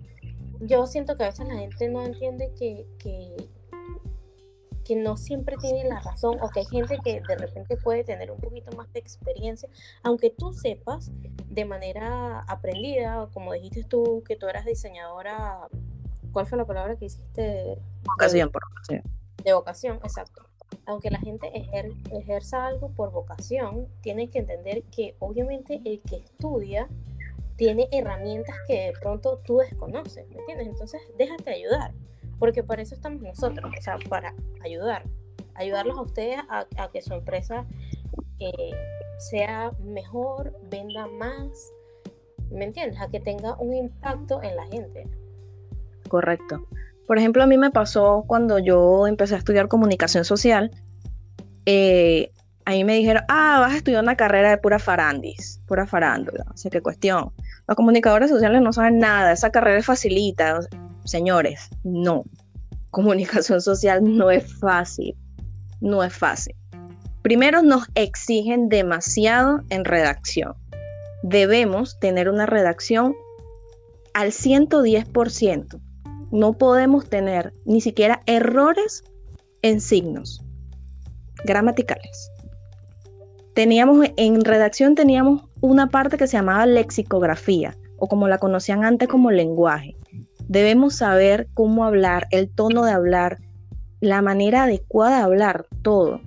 yo 0.60 0.86
siento 0.86 1.16
que 1.16 1.24
a 1.24 1.26
veces 1.26 1.46
la 1.46 1.56
gente 1.56 1.88
no 1.88 2.04
entiende 2.04 2.52
que, 2.58 2.86
que, 2.98 3.36
que 4.84 4.96
no 4.96 5.16
siempre 5.16 5.56
tiene 5.60 5.84
la 5.84 6.00
razón 6.00 6.38
o 6.40 6.48
que 6.48 6.60
hay 6.60 6.66
gente 6.66 6.98
que 7.04 7.20
de 7.20 7.36
repente 7.36 7.76
puede 7.76 8.04
tener 8.04 8.30
un 8.30 8.40
poquito 8.40 8.74
más 8.76 8.92
de 8.92 9.00
experiencia, 9.00 9.68
aunque 10.02 10.30
tú 10.30 10.52
sepas 10.52 11.10
de 11.48 11.64
manera 11.64 12.40
aprendida, 12.48 13.28
como 13.32 13.52
dijiste 13.52 13.84
tú, 13.84 14.22
que 14.26 14.36
tú 14.36 14.46
eras 14.46 14.64
diseñadora, 14.64 15.68
¿cuál 16.32 16.46
fue 16.46 16.58
la 16.58 16.64
palabra 16.64 16.96
que 16.96 17.06
hiciste? 17.06 17.78
Vocación, 18.04 18.50
por 18.50 18.62
vocación. 18.68 19.02
De 19.44 19.52
vocación, 19.52 19.96
exacto. 19.96 20.42
Aunque 20.86 21.10
la 21.10 21.18
gente 21.18 21.50
ejerza 22.12 22.66
algo 22.66 22.90
por 22.90 23.10
vocación, 23.10 23.88
tiene 24.00 24.28
que 24.30 24.40
entender 24.40 24.82
que 24.84 25.16
obviamente 25.18 25.80
el 25.84 26.00
que 26.02 26.16
estudia 26.16 26.88
tiene 27.56 27.88
herramientas 27.92 28.54
que 28.66 28.86
de 28.86 28.92
pronto 29.00 29.40
tú 29.44 29.58
desconoces, 29.58 30.28
¿me 30.28 30.40
entiendes? 30.40 30.68
Entonces, 30.68 31.00
déjate 31.16 31.50
ayudar 31.50 31.92
porque 32.38 32.62
para 32.62 32.82
eso 32.82 32.94
estamos 32.94 33.22
nosotros, 33.22 33.72
o 33.76 33.82
sea, 33.82 33.98
para 34.08 34.34
ayudar, 34.62 35.04
ayudarlos 35.54 35.98
a 35.98 36.02
ustedes 36.02 36.38
a, 36.48 36.66
que 36.92 37.02
su 37.02 37.14
empresa 37.14 37.66
eh, 38.38 38.70
sea 39.18 39.72
mejor, 39.80 40.56
venda 40.70 41.06
más, 41.06 41.72
¿me 42.50 42.64
entiendes? 42.64 43.00
A 43.00 43.08
que 43.08 43.20
tenga 43.20 43.56
un 43.58 43.74
impacto 43.74 44.42
en 44.42 44.56
la 44.56 44.66
gente. 44.66 45.06
Correcto. 46.08 46.66
Por 47.06 47.18
ejemplo, 47.18 47.42
a 47.42 47.46
mí 47.46 47.56
me 47.56 47.70
pasó 47.70 48.24
cuando 48.26 48.58
yo 48.58 49.06
empecé 49.06 49.34
a 49.34 49.38
estudiar 49.38 49.68
comunicación 49.68 50.24
social, 50.24 50.70
eh, 51.64 52.32
a 52.66 52.72
mí 52.72 52.84
me 52.84 52.96
dijeron, 52.96 53.22
ah, 53.28 53.60
vas 53.60 53.72
a 53.72 53.76
estudiar 53.78 54.02
una 54.02 54.16
carrera 54.16 54.50
de 54.50 54.58
pura 54.58 54.78
farandis, 54.78 55.62
pura 55.66 55.86
farándula, 55.86 56.44
o 56.52 56.56
sea, 56.56 56.70
qué 56.70 56.82
cuestión. 56.82 57.32
Los 57.66 57.76
comunicadores 57.76 58.28
sociales 58.28 58.60
no 58.60 58.74
saben 58.74 58.98
nada, 58.98 59.32
esa 59.32 59.50
carrera 59.50 59.78
es 59.78 59.86
facilita. 59.86 60.60
Señores, 61.04 61.70
no. 61.82 62.24
Comunicación 62.90 63.62
social 63.62 64.02
no 64.04 64.30
es 64.30 64.52
fácil. 64.58 65.16
No 65.80 66.04
es 66.04 66.12
fácil. 66.12 66.54
Primero 67.22 67.62
nos 67.62 67.84
exigen 67.94 68.68
demasiado 68.68 69.62
en 69.70 69.84
redacción. 69.84 70.54
Debemos 71.22 71.98
tener 72.00 72.28
una 72.28 72.44
redacción 72.44 73.14
al 74.12 74.28
110%. 74.28 75.80
No 76.30 76.52
podemos 76.52 77.08
tener 77.08 77.54
ni 77.64 77.80
siquiera 77.80 78.22
errores 78.26 79.02
en 79.62 79.80
signos 79.80 80.44
gramaticales. 81.44 82.30
Teníamos 83.54 84.06
en 84.16 84.44
redacción 84.44 84.94
teníamos 84.94 85.42
una 85.60 85.88
parte 85.88 86.16
que 86.16 86.26
se 86.26 86.36
llamaba 86.36 86.66
lexicografía 86.66 87.76
o 87.96 88.06
como 88.06 88.28
la 88.28 88.38
conocían 88.38 88.84
antes 88.84 89.08
como 89.08 89.30
lenguaje. 89.30 89.96
Debemos 90.46 90.94
saber 90.94 91.48
cómo 91.54 91.84
hablar, 91.84 92.26
el 92.30 92.48
tono 92.48 92.84
de 92.84 92.92
hablar, 92.92 93.38
la 94.00 94.22
manera 94.22 94.64
adecuada 94.64 95.18
de 95.18 95.22
hablar, 95.24 95.66
todo. 95.82 96.20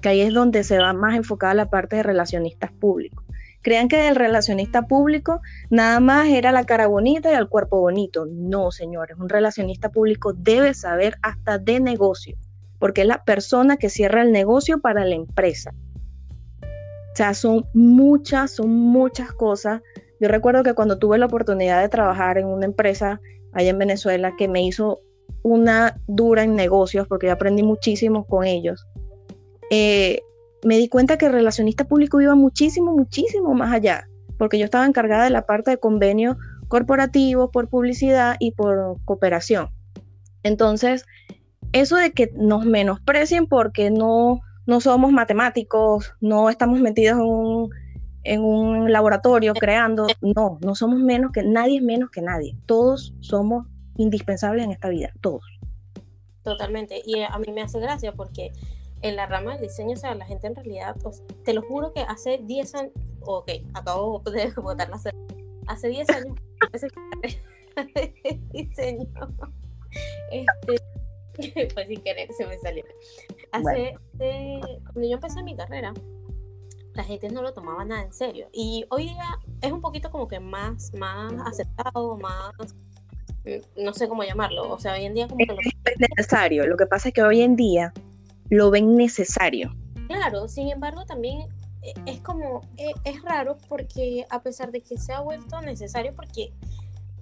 Que 0.00 0.08
ahí 0.08 0.20
es 0.20 0.34
donde 0.34 0.64
se 0.64 0.78
va 0.78 0.92
más 0.92 1.14
enfocada 1.14 1.54
la 1.54 1.70
parte 1.70 1.96
de 1.96 2.02
relacionistas 2.02 2.72
públicos. 2.72 3.21
Crean 3.62 3.88
que 3.88 4.08
el 4.08 4.16
relacionista 4.16 4.86
público 4.86 5.40
nada 5.70 6.00
más 6.00 6.28
era 6.28 6.52
la 6.52 6.64
cara 6.64 6.86
bonita 6.86 7.30
y 7.30 7.34
el 7.34 7.48
cuerpo 7.48 7.80
bonito. 7.80 8.26
No, 8.26 8.70
señores, 8.70 9.16
un 9.18 9.28
relacionista 9.28 9.90
público 9.90 10.32
debe 10.32 10.74
saber 10.74 11.16
hasta 11.22 11.58
de 11.58 11.80
negocio, 11.80 12.36
porque 12.78 13.02
es 13.02 13.06
la 13.06 13.24
persona 13.24 13.76
que 13.76 13.88
cierra 13.88 14.22
el 14.22 14.32
negocio 14.32 14.80
para 14.80 15.04
la 15.04 15.14
empresa. 15.14 15.72
O 16.62 17.16
sea, 17.16 17.34
son 17.34 17.66
muchas, 17.74 18.52
son 18.52 18.70
muchas 18.70 19.32
cosas 19.32 19.82
yo 20.22 20.28
recuerdo 20.28 20.62
que 20.62 20.74
cuando 20.74 20.98
tuve 20.98 21.18
la 21.18 21.26
oportunidad 21.26 21.82
de 21.82 21.88
trabajar 21.88 22.38
en 22.38 22.46
una 22.46 22.64
empresa 22.64 23.20
allá 23.52 23.70
en 23.70 23.78
Venezuela 23.78 24.36
que 24.38 24.46
me 24.46 24.64
hizo 24.64 25.00
una 25.42 26.00
dura 26.06 26.44
en 26.44 26.54
negocios, 26.54 27.08
porque 27.08 27.26
yo 27.26 27.32
aprendí 27.32 27.64
muchísimo 27.64 28.24
con 28.24 28.44
ellos, 28.44 28.86
eh, 29.72 30.20
me 30.64 30.78
di 30.78 30.88
cuenta 30.88 31.16
que 31.16 31.26
el 31.26 31.32
relacionista 31.32 31.84
público 31.84 32.20
iba 32.20 32.34
muchísimo, 32.34 32.92
muchísimo 32.92 33.54
más 33.54 33.72
allá, 33.72 34.08
porque 34.38 34.58
yo 34.58 34.64
estaba 34.64 34.86
encargada 34.86 35.24
de 35.24 35.30
la 35.30 35.46
parte 35.46 35.70
de 35.70 35.78
convenio 35.78 36.36
corporativo 36.68 37.50
por 37.50 37.68
publicidad 37.68 38.36
y 38.38 38.52
por 38.52 38.96
cooperación. 39.04 39.70
Entonces, 40.42 41.04
eso 41.72 41.96
de 41.96 42.12
que 42.12 42.30
nos 42.34 42.64
menosprecien 42.64 43.46
porque 43.46 43.90
no, 43.90 44.40
no 44.66 44.80
somos 44.80 45.12
matemáticos, 45.12 46.14
no 46.20 46.48
estamos 46.48 46.80
metidos 46.80 47.18
en 47.18 47.26
un 47.26 47.70
en 48.24 48.42
un 48.42 48.92
laboratorio 48.92 49.54
creando. 49.54 50.06
No, 50.20 50.58
no 50.60 50.74
somos 50.74 51.00
menos 51.00 51.32
que 51.32 51.42
nadie 51.42 51.78
es 51.78 51.82
menos 51.82 52.10
que 52.10 52.22
nadie. 52.22 52.56
Todos 52.66 53.14
somos 53.20 53.66
indispensables 53.96 54.64
en 54.64 54.72
esta 54.72 54.88
vida, 54.88 55.12
todos. 55.20 55.42
Totalmente. 56.42 57.02
Y 57.04 57.20
a 57.22 57.38
mí 57.38 57.52
me 57.52 57.62
hace 57.62 57.80
gracia 57.80 58.12
porque 58.12 58.52
en 59.02 59.16
la 59.16 59.26
rama 59.26 59.52
del 59.52 59.62
diseño, 59.62 59.92
o 59.92 59.96
sea, 59.96 60.14
la 60.14 60.24
gente 60.24 60.46
en 60.46 60.54
realidad, 60.54 60.96
te 61.44 61.52
lo 61.52 61.62
juro 61.62 61.92
que 61.92 62.00
hace 62.00 62.38
10 62.42 62.74
años, 62.74 62.92
ok, 63.20 63.50
acabo 63.74 64.20
de 64.20 64.50
botar 64.56 64.88
la 64.88 65.00
hace 65.66 65.88
10 65.88 66.10
años, 66.10 66.38
diseño, 68.52 69.08
este, 70.30 70.76
pues 71.74 71.88
sin 71.88 72.00
querer 72.02 72.32
se 72.32 72.46
me 72.46 72.58
salió. 72.58 72.84
Hace, 73.52 73.94
cuando 74.16 75.08
yo 75.08 75.14
empecé 75.14 75.42
mi 75.42 75.56
carrera, 75.56 75.92
la 76.94 77.04
gente 77.04 77.28
no 77.30 77.42
lo 77.42 77.52
tomaba 77.52 77.84
nada 77.84 78.02
en 78.02 78.12
serio. 78.12 78.48
Y 78.52 78.84
hoy 78.90 79.04
día 79.04 79.38
es 79.62 79.72
un 79.72 79.80
poquito 79.80 80.10
como 80.10 80.28
que 80.28 80.40
más, 80.40 80.92
más 80.94 81.32
aceptado, 81.46 82.16
más, 82.18 82.52
no 83.76 83.94
sé 83.94 84.08
cómo 84.08 84.24
llamarlo. 84.24 84.70
O 84.70 84.78
sea, 84.78 84.94
hoy 84.94 85.04
en 85.04 85.14
día 85.14 85.26
como 85.26 85.38
que... 85.38 85.46
Lo... 85.46 85.58
Es 85.60 85.98
necesario. 86.16 86.66
Lo 86.66 86.76
que 86.76 86.86
pasa 86.86 87.08
es 87.08 87.14
que 87.14 87.22
hoy 87.22 87.42
en 87.42 87.56
día 87.56 87.92
lo 88.52 88.70
ven 88.70 88.96
necesario. 88.96 89.74
Claro, 90.08 90.46
sin 90.46 90.68
embargo 90.70 91.04
también 91.06 91.48
eh, 91.82 91.94
es 92.06 92.20
como, 92.20 92.60
eh, 92.76 92.92
es 93.04 93.22
raro 93.22 93.56
porque 93.68 94.26
a 94.30 94.42
pesar 94.42 94.70
de 94.70 94.82
que 94.82 94.98
se 94.98 95.12
ha 95.12 95.20
vuelto 95.20 95.60
necesario, 95.62 96.14
porque, 96.14 96.52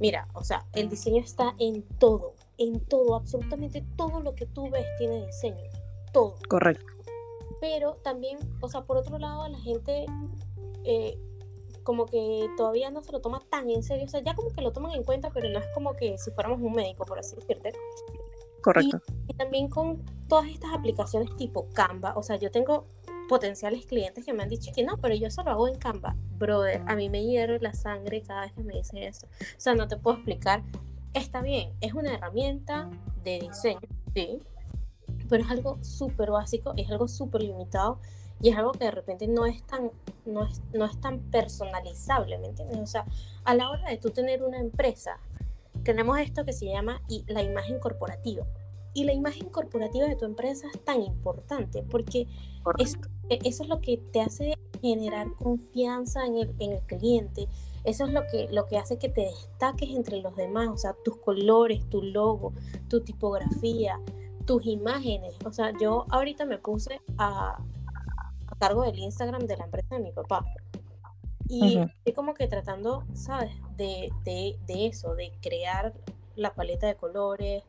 mira, 0.01 0.29
o 0.35 0.43
sea, 0.43 0.67
el 0.75 0.89
diseño 0.89 1.23
está 1.23 1.55
en 1.59 1.83
todo, 1.99 2.35
en 2.59 2.81
todo, 2.81 3.15
absolutamente 3.15 3.85
todo 3.97 4.21
lo 4.21 4.35
que 4.35 4.47
tú 4.47 4.71
ves 4.71 4.87
tiene 4.99 5.27
diseño, 5.27 5.71
todo. 6.13 6.35
Correcto 6.49 6.91
pero 7.61 7.97
también, 8.03 8.39
o 8.61 8.69
sea, 8.69 8.83
por 8.83 8.97
otro 8.97 9.19
lado, 9.19 9.47
la 9.47 9.59
gente 9.59 10.07
eh, 10.85 11.19
como 11.85 12.07
que 12.07 12.49
todavía 12.57 12.91
no 12.91 13.03
se 13.03 13.13
lo 13.13 13.21
toma 13.21 13.41
tan 13.51 13.71
en 13.71 13.83
serio, 13.83 14.07
o 14.07 14.09
sea, 14.09 14.21
ya 14.21 14.35
como 14.35 14.51
que 14.51 14.63
lo 14.63 14.73
toman 14.73 14.93
en 14.93 15.05
cuenta, 15.05 15.31
pero 15.31 15.49
no 15.51 15.59
es 15.59 15.67
como 15.75 15.95
que 15.95 16.17
si 16.19 16.31
fuéramos 16.31 16.61
un 16.61 16.73
médico, 16.73 17.05
por 17.05 17.19
así 17.19 17.37
decirte. 17.37 17.73
Correcto. 18.63 19.01
Y, 19.29 19.35
también 19.35 19.69
con 19.69 20.03
todas 20.29 20.49
estas 20.49 20.73
aplicaciones 20.73 21.35
tipo 21.37 21.69
Canva, 21.73 22.15
o 22.17 22.23
sea, 22.23 22.37
yo 22.37 22.51
tengo 22.51 22.87
potenciales 23.29 23.87
clientes 23.87 24.25
que 24.25 24.33
me 24.33 24.43
han 24.43 24.49
dicho 24.49 24.73
que 24.75 24.83
no, 24.83 24.97
pero 24.99 25.15
yo 25.15 25.31
solo 25.31 25.51
hago 25.51 25.69
en 25.69 25.77
Canva. 25.77 26.17
Brother, 26.39 26.83
a 26.87 26.97
mí 26.97 27.09
me 27.09 27.25
hierve 27.25 27.59
la 27.61 27.75
sangre 27.75 28.23
cada 28.23 28.43
vez 28.43 28.53
que 28.53 28.63
me 28.63 28.75
dicen 28.75 28.99
eso. 28.99 29.27
O 29.27 29.61
sea, 29.61 29.75
no 29.75 29.89
te 29.89 29.97
puedo 29.97 30.17
explicar. 30.17 30.63
Está 31.15 31.41
bien, 31.41 31.73
es 31.81 31.95
una 31.95 32.15
herramienta 32.15 32.89
de 33.25 33.41
diseño, 33.41 33.81
sí, 34.15 34.39
pero 35.29 35.45
es 35.45 35.51
algo 35.51 35.79
súper 35.83 36.31
básico, 36.31 36.73
es 36.77 36.91
algo 36.91 37.09
súper 37.09 37.43
limitado 37.43 37.99
y 38.41 38.51
es 38.51 38.57
algo 38.57 38.73
que 38.73 38.85
de 38.85 38.91
repente 38.91 39.27
no 39.29 39.45
es 39.47 39.63
tan 39.65 39.91
no 40.25 40.45
es, 40.45 40.61
no 40.73 40.85
es 40.85 41.01
tan 41.01 41.21
personalizable, 41.31 42.39
¿me 42.39 42.49
entiendes? 42.49 42.79
O 42.79 42.87
sea, 42.87 43.05
a 43.45 43.55
la 43.55 43.71
hora 43.71 43.89
de 43.89 43.97
tú 43.97 44.11
tener 44.11 44.43
una 44.43 44.59
empresa, 44.59 45.19
tenemos 45.85 46.19
esto 46.19 46.45
que 46.45 46.53
se 46.53 46.67
llama 46.67 47.03
la 47.27 47.43
imagen 47.43 47.79
corporativa. 47.79 48.47
Y 48.93 49.05
la 49.05 49.13
imagen 49.13 49.49
corporativa 49.51 50.07
de 50.07 50.17
tu 50.17 50.25
empresa 50.25 50.67
es 50.73 50.85
tan 50.85 51.03
importante 51.03 51.85
porque 51.85 52.27
eso, 52.79 52.99
eso, 53.29 53.63
es 53.63 53.69
lo 53.69 53.81
que 53.81 53.99
te 53.99 54.21
hace 54.21 54.55
generar 54.81 55.33
confianza 55.37 56.27
en 56.27 56.37
el, 56.37 56.55
en 56.59 56.73
el 56.73 56.83
cliente. 56.83 57.47
Eso 57.85 58.05
es 58.05 58.13
lo 58.13 58.23
que, 58.31 58.49
lo 58.51 58.67
que 58.67 58.79
hace 58.79 58.99
que 58.99 59.09
te 59.09 59.23
destaques 59.23 59.91
entre 59.91 60.21
los 60.21 60.35
demás, 60.37 60.69
o 60.69 60.77
sea, 60.77 60.95
tus 61.05 61.17
colores, 61.17 61.89
tu 61.89 62.03
logo, 62.03 62.53
tu 62.89 63.01
tipografía, 63.01 64.01
tus 64.45 64.67
imágenes. 64.67 65.37
O 65.45 65.53
sea, 65.53 65.73
yo 65.81 66.07
ahorita 66.11 66.45
me 66.45 66.59
puse 66.59 67.01
a, 67.17 67.63
a 68.47 68.57
cargo 68.59 68.83
del 68.83 68.99
Instagram 68.99 69.47
de 69.47 69.57
la 69.57 69.65
empresa 69.65 69.95
de 69.95 70.03
mi 70.03 70.13
papá. 70.13 70.45
Y 71.51 71.79
estoy 71.79 72.13
como 72.15 72.35
que 72.35 72.47
tratando, 72.47 73.05
¿sabes? 73.13 73.51
De, 73.77 74.13
de, 74.25 74.57
de, 74.69 74.87
eso, 74.87 75.17
de 75.17 75.33
crear 75.43 75.93
la 76.37 76.55
paleta 76.55 76.87
de 76.87 76.95
colores, 76.95 77.65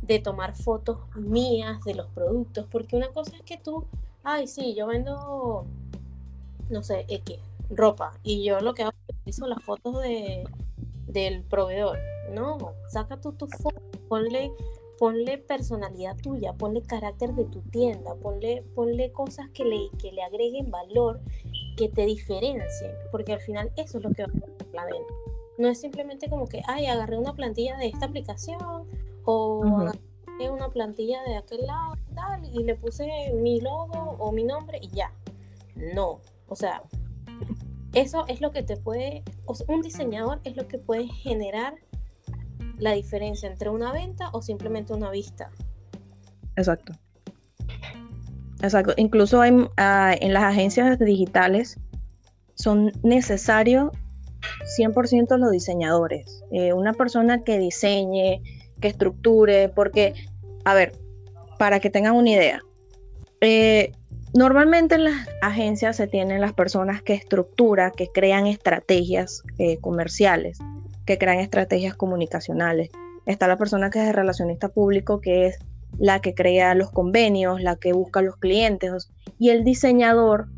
de 0.00 0.18
tomar 0.20 0.56
fotos 0.56 0.98
mías 1.14 1.82
de 1.84 1.94
los 1.94 2.06
productos, 2.08 2.66
porque 2.70 2.96
una 2.96 3.08
cosa 3.08 3.36
es 3.36 3.42
que 3.42 3.58
tú, 3.58 3.84
ay, 4.24 4.46
sí, 4.46 4.74
yo 4.74 4.86
vendo, 4.86 5.66
no 6.70 6.82
sé, 6.82 7.04
X, 7.08 7.38
ropa, 7.68 8.18
y 8.22 8.42
yo 8.42 8.60
lo 8.60 8.72
que 8.72 8.84
hago 8.84 8.94
es 9.26 9.38
las 9.38 9.62
fotos 9.62 10.00
de, 10.00 10.44
del 11.06 11.42
proveedor. 11.42 11.98
No, 12.32 12.72
saca 12.88 13.20
tú 13.20 13.32
tu 13.32 13.48
foto, 13.48 13.80
ponle, 14.08 14.50
ponle 14.98 15.38
personalidad 15.38 16.16
tuya, 16.16 16.54
ponle 16.54 16.82
carácter 16.82 17.34
de 17.34 17.44
tu 17.44 17.60
tienda, 17.62 18.14
ponle, 18.14 18.64
ponle 18.74 19.12
cosas 19.12 19.50
que 19.50 19.64
le, 19.64 19.90
que 19.98 20.12
le 20.12 20.22
agreguen 20.22 20.70
valor, 20.70 21.20
que 21.76 21.88
te 21.88 22.06
diferencien, 22.06 22.92
porque 23.10 23.34
al 23.34 23.40
final 23.40 23.70
eso 23.76 23.98
es 23.98 24.04
lo 24.04 24.10
que 24.10 24.22
va 24.24 24.32
a 24.32 24.36
hacer 24.36 24.66
la 24.72 24.84
venta. 24.84 25.14
No 25.58 25.68
es 25.68 25.80
simplemente 25.80 26.28
como 26.28 26.46
que, 26.46 26.62
ay, 26.66 26.86
agarré 26.86 27.18
una 27.18 27.34
plantilla 27.34 27.76
de 27.76 27.86
esta 27.86 28.06
aplicación 28.06 28.86
o 29.24 29.60
una 30.50 30.68
plantilla 30.70 31.22
de 31.24 31.36
aquel 31.36 31.66
lado 31.66 31.94
tal, 32.14 32.44
y 32.44 32.62
le 32.64 32.74
puse 32.74 33.06
mi 33.34 33.60
logo 33.60 34.16
o 34.18 34.32
mi 34.32 34.44
nombre 34.44 34.78
y 34.82 34.88
ya. 34.88 35.12
No, 35.94 36.20
o 36.48 36.56
sea, 36.56 36.82
eso 37.94 38.24
es 38.28 38.40
lo 38.40 38.52
que 38.52 38.62
te 38.62 38.76
puede, 38.76 39.22
un 39.68 39.82
diseñador 39.82 40.40
es 40.44 40.56
lo 40.56 40.68
que 40.68 40.78
puede 40.78 41.06
generar 41.06 41.74
la 42.78 42.92
diferencia 42.92 43.48
entre 43.48 43.70
una 43.70 43.92
venta 43.92 44.28
o 44.32 44.42
simplemente 44.42 44.92
una 44.92 45.10
vista. 45.10 45.50
Exacto. 46.56 46.92
Exacto. 48.62 48.94
Incluso 48.96 49.40
hay, 49.40 49.52
ah, 49.76 50.14
en 50.20 50.32
las 50.32 50.44
agencias 50.44 50.98
digitales 50.98 51.78
son 52.54 52.92
necesarios 53.02 53.90
100% 54.78 55.36
los 55.38 55.50
diseñadores. 55.50 56.42
Eh, 56.50 56.72
una 56.72 56.92
persona 56.92 57.42
que 57.44 57.58
diseñe, 57.58 58.42
que 58.80 58.88
estructure, 58.88 59.68
porque, 59.68 60.14
a 60.64 60.74
ver, 60.74 60.92
para 61.58 61.80
que 61.80 61.90
tengan 61.90 62.14
una 62.14 62.30
idea, 62.30 62.62
eh, 63.40 63.92
normalmente 64.34 64.96
en 64.96 65.04
las 65.04 65.28
agencias 65.42 65.96
se 65.96 66.06
tienen 66.06 66.40
las 66.40 66.52
personas 66.52 67.02
que 67.02 67.14
estructuran, 67.14 67.92
que 67.92 68.08
crean 68.08 68.46
estrategias 68.46 69.42
eh, 69.58 69.78
comerciales, 69.78 70.58
que 71.04 71.18
crean 71.18 71.38
estrategias 71.38 71.94
comunicacionales. 71.94 72.90
Está 73.26 73.48
la 73.48 73.56
persona 73.56 73.90
que 73.90 74.00
es 74.00 74.08
el 74.08 74.14
relacionista 74.14 74.68
público, 74.68 75.20
que 75.20 75.46
es 75.46 75.58
la 75.98 76.20
que 76.20 76.34
crea 76.34 76.74
los 76.74 76.90
convenios, 76.90 77.62
la 77.62 77.76
que 77.76 77.92
busca 77.92 78.22
los 78.22 78.36
clientes. 78.36 79.10
Y 79.38 79.50
el 79.50 79.64
diseñador, 79.64 80.48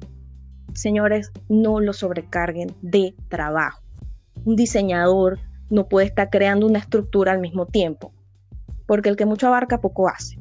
señores, 0.74 1.32
no 1.48 1.80
lo 1.80 1.92
sobrecarguen 1.92 2.74
de 2.82 3.14
trabajo. 3.28 3.82
Un 4.44 4.56
diseñador 4.56 5.38
no 5.70 5.88
puede 5.88 6.06
estar 6.06 6.30
creando 6.30 6.66
una 6.66 6.78
estructura 6.78 7.32
al 7.32 7.40
mismo 7.40 7.66
tiempo, 7.66 8.12
porque 8.86 9.08
el 9.08 9.16
que 9.16 9.26
mucho 9.26 9.48
abarca 9.48 9.80
poco 9.80 10.08
hace. 10.08 10.38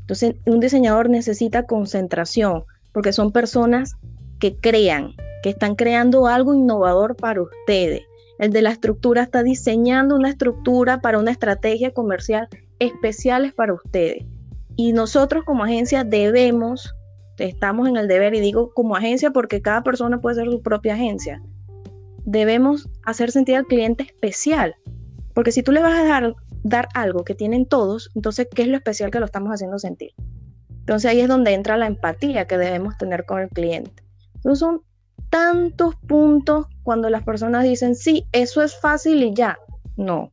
Entonces, 0.00 0.36
un 0.46 0.60
diseñador 0.60 1.10
necesita 1.10 1.66
concentración, 1.66 2.64
porque 2.92 3.12
son 3.12 3.30
personas 3.30 3.96
que 4.38 4.56
crean, 4.56 5.12
que 5.42 5.50
están 5.50 5.74
creando 5.74 6.26
algo 6.26 6.54
innovador 6.54 7.16
para 7.16 7.42
ustedes. 7.42 8.02
El 8.38 8.52
de 8.52 8.62
la 8.62 8.70
estructura 8.70 9.22
está 9.22 9.42
diseñando 9.42 10.16
una 10.16 10.30
estructura 10.30 11.00
para 11.00 11.18
una 11.18 11.30
estrategia 11.30 11.92
comercial 11.92 12.48
especiales 12.78 13.52
para 13.52 13.74
ustedes. 13.74 14.24
Y 14.76 14.92
nosotros 14.92 15.44
como 15.44 15.64
agencia 15.64 16.04
debemos, 16.04 16.94
estamos 17.38 17.88
en 17.88 17.96
el 17.96 18.08
deber, 18.08 18.34
y 18.34 18.40
digo 18.40 18.72
como 18.74 18.96
agencia 18.96 19.30
porque 19.30 19.60
cada 19.60 19.82
persona 19.82 20.20
puede 20.20 20.36
ser 20.36 20.46
su 20.46 20.62
propia 20.62 20.94
agencia, 20.94 21.42
debemos 22.24 22.88
hacer 23.04 23.30
sentir 23.30 23.56
al 23.56 23.66
cliente 23.66 24.04
especial. 24.04 24.74
Porque 25.34 25.52
si 25.52 25.62
tú 25.62 25.72
le 25.72 25.82
vas 25.82 25.98
a 25.98 26.04
dar, 26.04 26.34
dar 26.62 26.88
algo 26.94 27.24
que 27.24 27.34
tienen 27.34 27.66
todos, 27.66 28.10
entonces, 28.14 28.48
¿qué 28.54 28.62
es 28.62 28.68
lo 28.68 28.76
especial 28.76 29.10
que 29.10 29.20
lo 29.20 29.26
estamos 29.26 29.50
haciendo 29.50 29.78
sentir? 29.78 30.12
Entonces 30.80 31.10
ahí 31.10 31.20
es 31.20 31.28
donde 31.28 31.52
entra 31.52 31.76
la 31.76 31.86
empatía 31.86 32.46
que 32.46 32.56
debemos 32.56 32.96
tener 32.96 33.24
con 33.26 33.40
el 33.40 33.48
cliente. 33.48 34.02
Entonces 34.36 34.58
son 34.60 34.82
tantos 35.30 35.94
puntos 36.06 36.66
cuando 36.82 37.10
las 37.10 37.22
personas 37.24 37.64
dicen, 37.64 37.94
sí, 37.94 38.26
eso 38.32 38.62
es 38.62 38.74
fácil 38.74 39.22
y 39.22 39.34
ya. 39.34 39.58
No, 39.96 40.32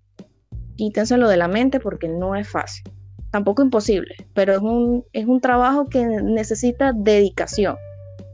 quítenselo 0.75 1.27
de 1.27 1.38
la 1.38 1.47
mente 1.47 1.79
porque 1.79 2.07
no 2.07 2.35
es 2.35 2.47
fácil. 2.47 2.83
Tampoco 3.31 3.61
imposible, 3.61 4.15
pero 4.33 4.53
es 4.53 4.59
un, 4.59 5.05
es 5.11 5.25
un 5.25 5.41
trabajo 5.41 5.88
que 5.88 6.05
necesita 6.05 6.93
dedicación. 6.93 7.75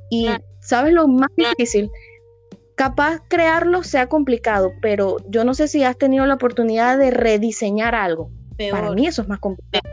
Y 0.10 0.28
¿sabes 0.60 0.94
lo 0.94 1.08
más 1.08 1.30
difícil? 1.36 1.90
Capaz 2.76 3.20
crearlo 3.28 3.84
sea 3.84 4.08
complicado, 4.08 4.72
pero 4.82 5.18
yo 5.30 5.44
no 5.44 5.54
sé 5.54 5.68
si 5.68 5.84
has 5.84 5.98
tenido 5.98 6.26
la 6.26 6.36
oportunidad 6.36 6.98
de 6.98 7.12
rediseñar 7.12 7.96
algo. 7.96 8.30
Para 8.70 8.92
mí 8.92 9.08
eso 9.08 9.24
es 9.24 9.28
más 9.28 9.40
complicado. 9.40 9.90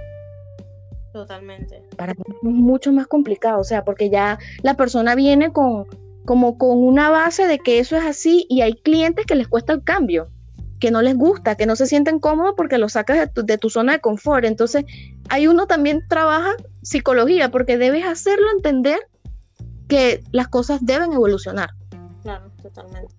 Totalmente. 1.12 1.82
Para 1.96 2.12
mí 2.12 2.22
es 2.28 2.42
mucho 2.42 2.92
más 2.92 3.06
complicado, 3.06 3.61
o 3.61 3.64
sea, 3.64 3.84
porque 3.84 4.11
ya 4.11 4.38
la 4.62 4.74
persona 4.74 5.14
viene 5.14 5.52
con 5.52 5.87
como 6.26 6.58
con 6.58 6.76
una 6.76 7.08
base 7.08 7.46
de 7.46 7.58
que 7.58 7.78
eso 7.78 7.96
es 7.96 8.04
así 8.04 8.44
y 8.50 8.61
hay 8.61 8.74
clientes 8.74 9.24
que 9.24 9.34
les 9.34 9.48
cuesta 9.48 9.72
el 9.72 9.82
cambio 9.82 10.28
que 10.79 10.91
no 10.91 11.03
les 11.03 11.17
gusta, 11.17 11.57
que 11.57 11.67
no 11.67 11.77
se 11.77 11.87
sienten 11.87 12.19
cómodos 12.19 12.55
porque 12.57 12.79
lo 12.79 12.88
sacas 12.88 13.31
de 13.35 13.59
tu, 13.59 13.71
zona 13.71 13.93
de 13.93 14.01
confort. 14.01 14.45
Entonces, 14.45 14.85
ahí 15.29 15.47
uno 15.47 15.67
también 15.67 16.03
trabaja 16.09 16.53
psicología 16.83 17.51
porque 17.51 17.79
debes 17.79 18.05
hacerlo 18.05 18.47
entender 18.53 18.99
que 19.88 20.23
las 20.33 20.49
cosas 20.49 20.85
deben 20.85 21.12
evolucionar. 21.12 21.71
Claro, 22.23 22.51
totalmente. 22.62 23.14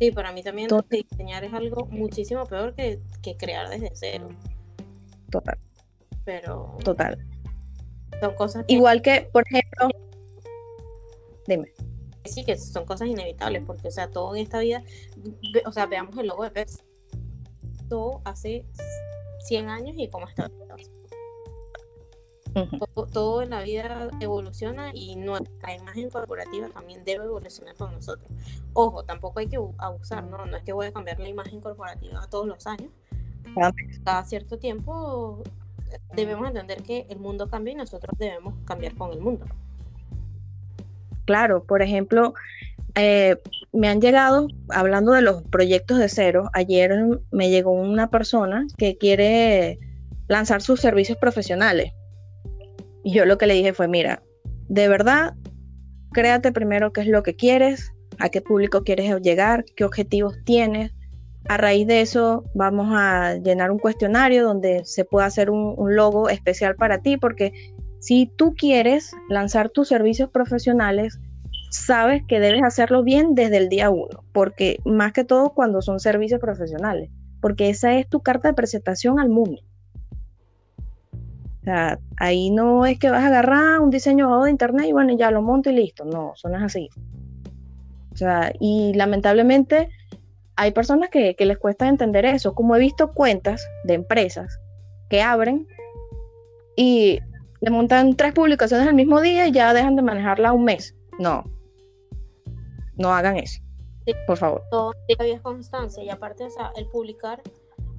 Sí, 0.00 0.12
para 0.12 0.32
mí 0.32 0.42
también 0.42 0.68
diseñar 0.90 1.44
es 1.44 1.52
algo 1.52 1.86
muchísimo 1.86 2.46
peor 2.46 2.74
que, 2.74 3.00
crear 3.38 3.68
desde 3.68 3.90
cero. 3.94 4.28
Total. 5.30 5.58
Pero. 6.24 6.76
Total. 6.84 7.18
Son 8.20 8.34
cosas 8.34 8.64
Igual 8.68 9.02
que, 9.02 9.28
por 9.32 9.44
ejemplo. 9.48 9.88
Dime 11.46 11.72
sí, 12.28 12.44
que 12.44 12.56
son 12.56 12.84
cosas 12.84 13.08
inevitables, 13.08 13.62
porque, 13.66 13.88
o 13.88 13.90
sea, 13.90 14.10
todo 14.10 14.34
en 14.36 14.42
esta 14.42 14.60
vida, 14.60 14.82
o 15.64 15.72
sea, 15.72 15.86
veamos 15.86 16.16
el 16.18 16.28
logo 16.28 16.44
de 16.44 16.50
Pepsi. 16.50 16.78
Hace 18.24 18.64
100 19.40 19.68
años 19.68 19.94
y 19.96 20.08
cómo 20.08 20.28
está. 20.28 20.50
todo, 23.12 23.42
en 23.42 23.50
la 23.50 23.62
vida 23.62 24.08
evoluciona 24.20 24.90
y 24.92 25.16
nuestra 25.16 25.74
imagen 25.74 26.10
corporativa 26.10 26.68
también 26.68 27.04
debe 27.04 27.24
evolucionar 27.24 27.74
con 27.76 27.92
nosotros. 27.92 28.28
Ojo, 28.72 29.04
tampoco 29.04 29.40
hay 29.40 29.46
que 29.46 29.58
abusar, 29.78 30.24
¿no? 30.24 30.44
No 30.46 30.56
es 30.56 30.62
que 30.64 30.72
voy 30.72 30.86
a 30.86 30.92
cambiar 30.92 31.20
la 31.20 31.28
imagen 31.28 31.60
corporativa 31.60 32.26
todos 32.28 32.46
los 32.46 32.66
años. 32.66 32.90
Cada 34.04 34.24
cierto 34.24 34.58
tiempo 34.58 35.42
debemos 36.14 36.48
entender 36.48 36.82
que 36.82 37.06
el 37.08 37.18
mundo 37.18 37.48
cambia 37.48 37.72
y 37.72 37.76
nosotros 37.76 38.16
debemos 38.18 38.54
cambiar 38.66 38.94
con 38.94 39.12
el 39.12 39.20
mundo 39.20 39.46
claro. 41.28 41.62
Por 41.62 41.82
ejemplo, 41.82 42.32
eh, 42.94 43.36
me 43.72 43.88
han 43.88 44.00
llegado, 44.00 44.48
hablando 44.70 45.12
de 45.12 45.22
los 45.22 45.42
proyectos 45.44 45.98
de 45.98 46.08
cero, 46.08 46.50
ayer 46.52 46.92
me 47.30 47.50
llegó 47.50 47.72
una 47.72 48.10
persona 48.10 48.66
que 48.76 48.96
quiere 48.96 49.78
lanzar 50.26 50.62
sus 50.62 50.80
servicios 50.80 51.18
profesionales. 51.18 51.92
Y 53.04 53.12
yo 53.12 53.24
lo 53.24 53.38
que 53.38 53.46
le 53.46 53.54
dije 53.54 53.72
fue, 53.72 53.88
mira, 53.88 54.22
de 54.68 54.88
verdad, 54.88 55.34
créate 56.12 56.52
primero 56.52 56.92
qué 56.92 57.02
es 57.02 57.06
lo 57.06 57.22
que 57.22 57.36
quieres, 57.36 57.92
a 58.18 58.28
qué 58.28 58.40
público 58.40 58.82
quieres 58.82 59.14
llegar, 59.22 59.64
qué 59.76 59.84
objetivos 59.84 60.34
tienes. 60.44 60.92
A 61.48 61.56
raíz 61.56 61.86
de 61.86 62.00
eso 62.00 62.44
vamos 62.54 62.88
a 62.90 63.36
llenar 63.36 63.70
un 63.70 63.78
cuestionario 63.78 64.44
donde 64.44 64.84
se 64.84 65.04
pueda 65.04 65.26
hacer 65.26 65.50
un, 65.50 65.74
un 65.76 65.94
logo 65.94 66.28
especial 66.28 66.74
para 66.74 66.98
ti, 66.98 67.16
porque 67.16 67.52
Si 68.00 68.30
tú 68.36 68.54
quieres 68.54 69.12
lanzar 69.28 69.70
tus 69.70 69.88
servicios 69.88 70.30
profesionales, 70.30 71.18
sabes 71.70 72.22
que 72.26 72.40
debes 72.40 72.62
hacerlo 72.62 73.02
bien 73.02 73.34
desde 73.34 73.58
el 73.58 73.68
día 73.68 73.90
uno, 73.90 74.24
porque 74.32 74.80
más 74.84 75.12
que 75.12 75.24
todo 75.24 75.50
cuando 75.50 75.82
son 75.82 76.00
servicios 76.00 76.40
profesionales, 76.40 77.10
porque 77.40 77.68
esa 77.68 77.94
es 77.94 78.08
tu 78.08 78.20
carta 78.20 78.48
de 78.48 78.54
presentación 78.54 79.20
al 79.20 79.28
mundo. 79.28 79.60
O 81.60 81.64
sea, 81.64 81.98
ahí 82.16 82.50
no 82.50 82.86
es 82.86 82.98
que 82.98 83.10
vas 83.10 83.22
a 83.22 83.26
agarrar 83.26 83.80
un 83.80 83.90
diseño 83.90 84.42
de 84.42 84.50
internet 84.50 84.86
y 84.88 84.92
bueno, 84.92 85.14
ya 85.16 85.30
lo 85.30 85.42
monto 85.42 85.68
y 85.68 85.74
listo. 85.74 86.04
No, 86.04 86.32
es 86.34 86.62
así. 86.62 86.88
O 88.12 88.16
sea, 88.16 88.52
y 88.58 88.94
lamentablemente 88.94 89.90
hay 90.56 90.72
personas 90.72 91.10
que, 91.10 91.36
les 91.38 91.58
cuesta 91.58 91.86
entender 91.86 92.24
eso, 92.24 92.54
como 92.54 92.74
he 92.74 92.80
visto 92.80 93.12
cuentas 93.12 93.68
de 93.84 93.94
empresas 93.94 94.58
que 95.10 95.22
abren 95.22 95.66
y 96.74 97.20
le 97.60 97.70
montan 97.70 98.16
tres 98.16 98.32
publicaciones 98.32 98.88
el 98.88 98.94
mismo 98.94 99.20
día 99.20 99.46
y 99.46 99.52
ya 99.52 99.72
dejan 99.74 99.94
de 99.94 100.02
manejarla 100.02 100.52
un 100.52 100.64
mes. 100.64 100.96
No, 101.18 101.44
no 102.98 103.12
hagan 103.12 103.36
eso, 103.36 103.60
por 104.26 104.36
favor. 104.36 104.62
Todo 104.70 104.92
es 105.08 105.40
constancia 105.40 106.02
y 106.02 106.10
aparte, 106.10 106.44
o 106.44 106.50
sea, 106.50 106.72
el 106.76 106.86
publicar, 106.86 107.42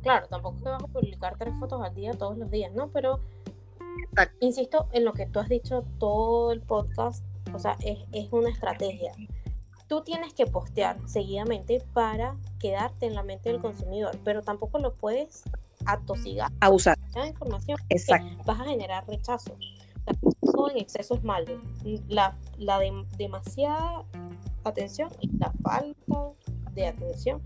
claro, 0.02 0.28
tampoco 0.28 0.58
es 0.58 0.64
que 0.64 0.70
vas 0.70 0.84
a 0.84 0.88
publicar 0.88 1.38
tres 1.38 1.54
fotos 1.60 1.82
al 1.82 1.96
día 1.96 2.14
todos 2.14 2.38
los 2.38 2.52
días, 2.52 2.74
¿no? 2.74 2.90
Pero 2.90 3.20
insisto 4.40 4.88
en 4.92 5.06
lo 5.06 5.14
que 5.14 5.26
tú 5.26 5.40
has 5.40 5.50
dicho 5.50 5.84
todo 6.00 6.52
el 6.52 6.62
podcast, 6.62 7.24
o 7.54 7.60
sea, 7.60 7.78
es, 7.84 8.00
es 8.12 8.32
una 8.32 8.50
estrategia. 8.50 9.12
Tú 9.88 10.02
tienes 10.02 10.34
que 10.34 10.46
postear 10.46 10.98
seguidamente 11.08 11.84
para 11.94 12.38
quedarte 12.60 13.08
en 13.08 13.16
la 13.16 13.24
mente 13.24 13.50
del 13.50 13.60
consumidor, 13.60 14.20
pero 14.24 14.44
tampoco 14.44 14.78
lo 14.78 14.94
puedes 14.94 15.44
atosigar. 15.86 16.52
A 16.60 16.70
usar. 16.70 16.98
información. 17.28 17.78
Exacto. 17.90 18.44
Vas 18.46 18.60
a 18.60 18.66
generar 18.66 19.08
rechazo. 19.08 19.56
todo 20.54 20.70
en 20.70 20.78
exceso 20.78 21.16
es 21.16 21.24
malo. 21.24 21.60
La, 22.08 22.38
la 22.58 22.80
de, 22.80 22.92
demasiada 23.18 24.06
atención 24.64 25.10
y 25.20 25.30
la 25.38 25.52
falta 25.64 26.34
de 26.74 26.88
atención 26.88 27.42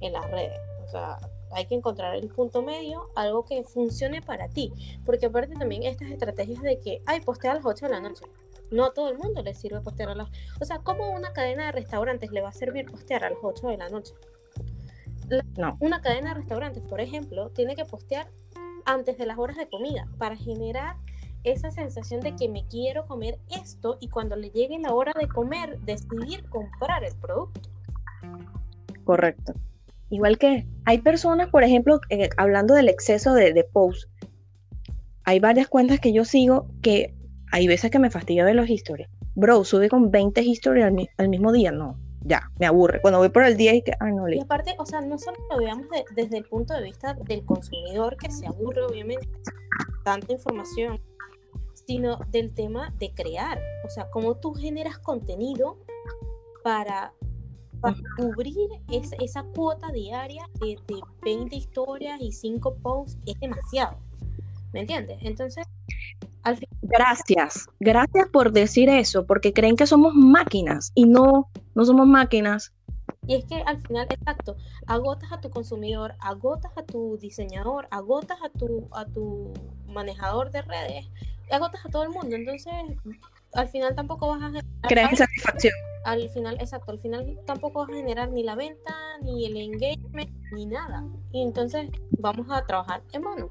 en 0.00 0.12
las 0.12 0.30
redes. 0.30 0.60
O 0.84 0.88
sea, 0.88 1.18
hay 1.52 1.66
que 1.66 1.74
encontrar 1.74 2.14
el 2.14 2.28
punto 2.28 2.62
medio, 2.62 3.10
algo 3.14 3.44
que 3.44 3.62
funcione 3.64 4.22
para 4.22 4.48
ti. 4.48 4.72
Porque 5.04 5.26
aparte 5.26 5.54
también 5.54 5.82
estas 5.82 6.10
estrategias 6.10 6.62
de 6.62 6.78
que, 6.80 7.02
ay, 7.06 7.20
postea 7.20 7.52
a 7.52 7.54
las 7.56 7.64
8 7.64 7.86
de 7.86 7.92
la 7.92 8.00
noche. 8.00 8.24
No 8.70 8.84
a 8.84 8.92
todo 8.92 9.08
el 9.10 9.18
mundo 9.18 9.42
le 9.42 9.54
sirve 9.54 9.80
postear 9.80 10.10
a 10.10 10.14
las... 10.14 10.28
O 10.60 10.64
sea, 10.64 10.78
¿cómo 10.78 11.10
una 11.10 11.32
cadena 11.32 11.66
de 11.66 11.72
restaurantes 11.72 12.30
le 12.30 12.42
va 12.42 12.50
a 12.50 12.52
servir 12.52 12.90
postear 12.90 13.24
a 13.24 13.30
las 13.30 13.38
8 13.42 13.68
de 13.68 13.76
la 13.76 13.88
noche? 13.88 14.14
no. 15.56 15.76
Una 15.80 16.00
cadena 16.00 16.30
de 16.30 16.40
restaurantes, 16.40 16.82
por 16.82 17.00
ejemplo, 17.00 17.50
tiene 17.50 17.76
que 17.76 17.84
postear 17.84 18.30
antes 18.84 19.18
de 19.18 19.26
las 19.26 19.38
horas 19.38 19.56
de 19.56 19.68
comida 19.68 20.08
para 20.16 20.36
generar 20.36 20.96
esa 21.44 21.70
sensación 21.70 22.20
de 22.20 22.34
que 22.34 22.48
me 22.48 22.66
quiero 22.66 23.06
comer 23.06 23.38
esto 23.50 23.96
y 24.00 24.08
cuando 24.08 24.36
le 24.36 24.50
llegue 24.50 24.78
la 24.78 24.92
hora 24.92 25.12
de 25.18 25.28
comer, 25.28 25.78
decidir 25.80 26.44
comprar 26.48 27.04
el 27.04 27.14
producto. 27.16 27.70
Correcto. 29.04 29.54
Igual 30.10 30.38
que 30.38 30.66
hay 30.84 30.98
personas, 30.98 31.48
por 31.50 31.64
ejemplo, 31.64 32.00
eh, 32.10 32.30
hablando 32.36 32.74
del 32.74 32.88
exceso 32.88 33.34
de, 33.34 33.52
de 33.52 33.64
posts, 33.64 34.08
hay 35.24 35.40
varias 35.40 35.68
cuentas 35.68 36.00
que 36.00 36.12
yo 36.12 36.24
sigo 36.24 36.66
que 36.82 37.14
hay 37.52 37.66
veces 37.66 37.90
que 37.90 37.98
me 37.98 38.10
fastidia 38.10 38.44
ver 38.44 38.56
los 38.56 38.68
historias. 38.68 39.10
Bro, 39.34 39.64
sube 39.64 39.88
con 39.88 40.10
20 40.10 40.40
historias 40.42 40.92
al 41.18 41.28
mismo 41.28 41.52
día, 41.52 41.70
no 41.72 41.96
ya, 42.28 42.50
me 42.58 42.66
aburre. 42.66 43.00
Cuando 43.00 43.18
voy 43.18 43.30
por 43.30 43.44
el 43.44 43.56
día 43.56 43.74
y 43.74 43.82
que, 43.82 43.92
ay, 44.00 44.12
no, 44.12 44.28
Y 44.28 44.40
aparte, 44.40 44.74
o 44.78 44.86
sea, 44.86 45.00
no 45.00 45.18
solo 45.18 45.36
lo 45.50 45.58
veamos 45.58 45.86
desde 46.14 46.38
el 46.38 46.44
punto 46.44 46.74
de 46.74 46.82
vista 46.82 47.14
del 47.14 47.44
consumidor, 47.44 48.16
que 48.16 48.30
se 48.30 48.46
aburre, 48.46 48.82
obviamente, 48.82 49.28
tanta 50.04 50.32
información, 50.32 51.00
sino 51.88 52.18
del 52.28 52.52
tema 52.52 52.92
de 52.98 53.12
crear. 53.14 53.58
O 53.82 53.88
sea, 53.88 54.10
cómo 54.10 54.34
tú 54.34 54.52
generas 54.52 54.98
contenido 54.98 55.78
para, 56.62 57.14
cubrir 58.16 58.68
esa 58.90 59.42
cuota 59.54 59.90
diaria 59.92 60.44
de, 60.60 60.78
de 60.86 61.00
20 61.22 61.56
historias 61.56 62.20
y 62.20 62.32
5 62.32 62.76
posts, 62.82 63.16
es 63.24 63.40
demasiado. 63.40 63.96
¿Me 64.72 64.80
entiendes? 64.80 65.18
Entonces, 65.22 65.64
Gracias, 66.80 67.68
gracias 67.78 68.28
por 68.30 68.52
decir 68.52 68.88
eso, 68.88 69.26
porque 69.26 69.52
creen 69.52 69.76
que 69.76 69.86
somos 69.86 70.14
máquinas 70.14 70.92
y 70.94 71.04
no, 71.04 71.50
no 71.74 71.84
somos 71.84 72.06
máquinas. 72.06 72.72
Y 73.26 73.34
es 73.34 73.44
que 73.44 73.56
al 73.66 73.82
final, 73.82 74.06
exacto, 74.08 74.56
agotas 74.86 75.30
a 75.32 75.40
tu 75.40 75.50
consumidor, 75.50 76.14
agotas 76.20 76.72
a 76.76 76.82
tu 76.84 77.18
diseñador, 77.18 77.86
agotas 77.90 78.38
a 78.42 78.48
tu, 78.48 78.88
a 78.92 79.04
tu 79.04 79.52
manejador 79.86 80.50
de 80.50 80.62
redes, 80.62 81.10
agotas 81.50 81.84
a 81.84 81.88
todo 81.88 82.04
el 82.04 82.10
mundo. 82.10 82.36
Entonces, 82.36 82.72
al 83.54 83.68
final 83.68 83.94
tampoco 83.94 84.28
vas 84.28 84.42
a 84.42 84.88
generar... 84.88 85.16
satisfacción. 85.16 85.72
Al 86.04 86.28
final, 86.30 86.56
exacto, 86.60 86.92
al 86.92 87.00
final 87.00 87.38
tampoco 87.46 87.80
vas 87.80 87.90
a 87.90 87.94
generar 87.94 88.30
ni 88.30 88.42
la 88.42 88.54
venta, 88.54 88.94
ni 89.22 89.46
el 89.46 89.56
engagement, 89.56 90.30
ni 90.52 90.66
nada. 90.66 91.04
Y 91.32 91.42
entonces 91.42 91.90
vamos 92.18 92.46
a 92.50 92.64
trabajar 92.64 93.02
en 93.12 93.22
vano. 93.22 93.50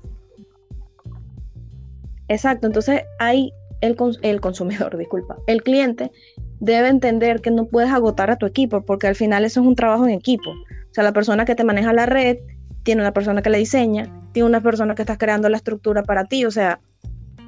Exacto, 2.30 2.68
entonces 2.68 3.04
hay 3.20 3.54
el, 3.82 3.96
el 4.22 4.42
consumidor, 4.42 4.98
disculpa, 4.98 5.38
el 5.48 5.64
cliente 5.64 6.12
debe 6.60 6.88
entender 6.88 7.42
que 7.42 7.52
no 7.52 7.66
puedes 7.66 7.92
agotar 7.92 8.32
a 8.32 8.38
tu 8.38 8.46
equipo 8.46 8.82
porque 8.82 9.08
al 9.08 9.16
final 9.16 9.46
eso 9.46 9.62
es 9.62 9.68
un 9.68 9.76
trabajo 9.76 10.06
en 10.06 10.12
equipo. 10.12 10.50
O 10.50 10.94
sea, 10.94 11.04
la 11.04 11.14
persona 11.14 11.46
que 11.46 11.56
te 11.56 11.64
maneja 11.64 11.94
la 11.94 12.06
red 12.06 12.38
tiene 12.84 13.02
una 13.02 13.14
persona 13.14 13.42
que 13.42 13.50
la 13.50 13.58
diseña, 13.58 14.12
tiene 14.32 14.48
una 14.48 14.62
persona 14.62 14.96
que 14.96 15.04
está 15.04 15.18
creando 15.18 15.50
la 15.50 15.58
estructura 15.58 16.04
para 16.04 16.26
ti, 16.26 16.46
o 16.46 16.52
sea, 16.52 16.80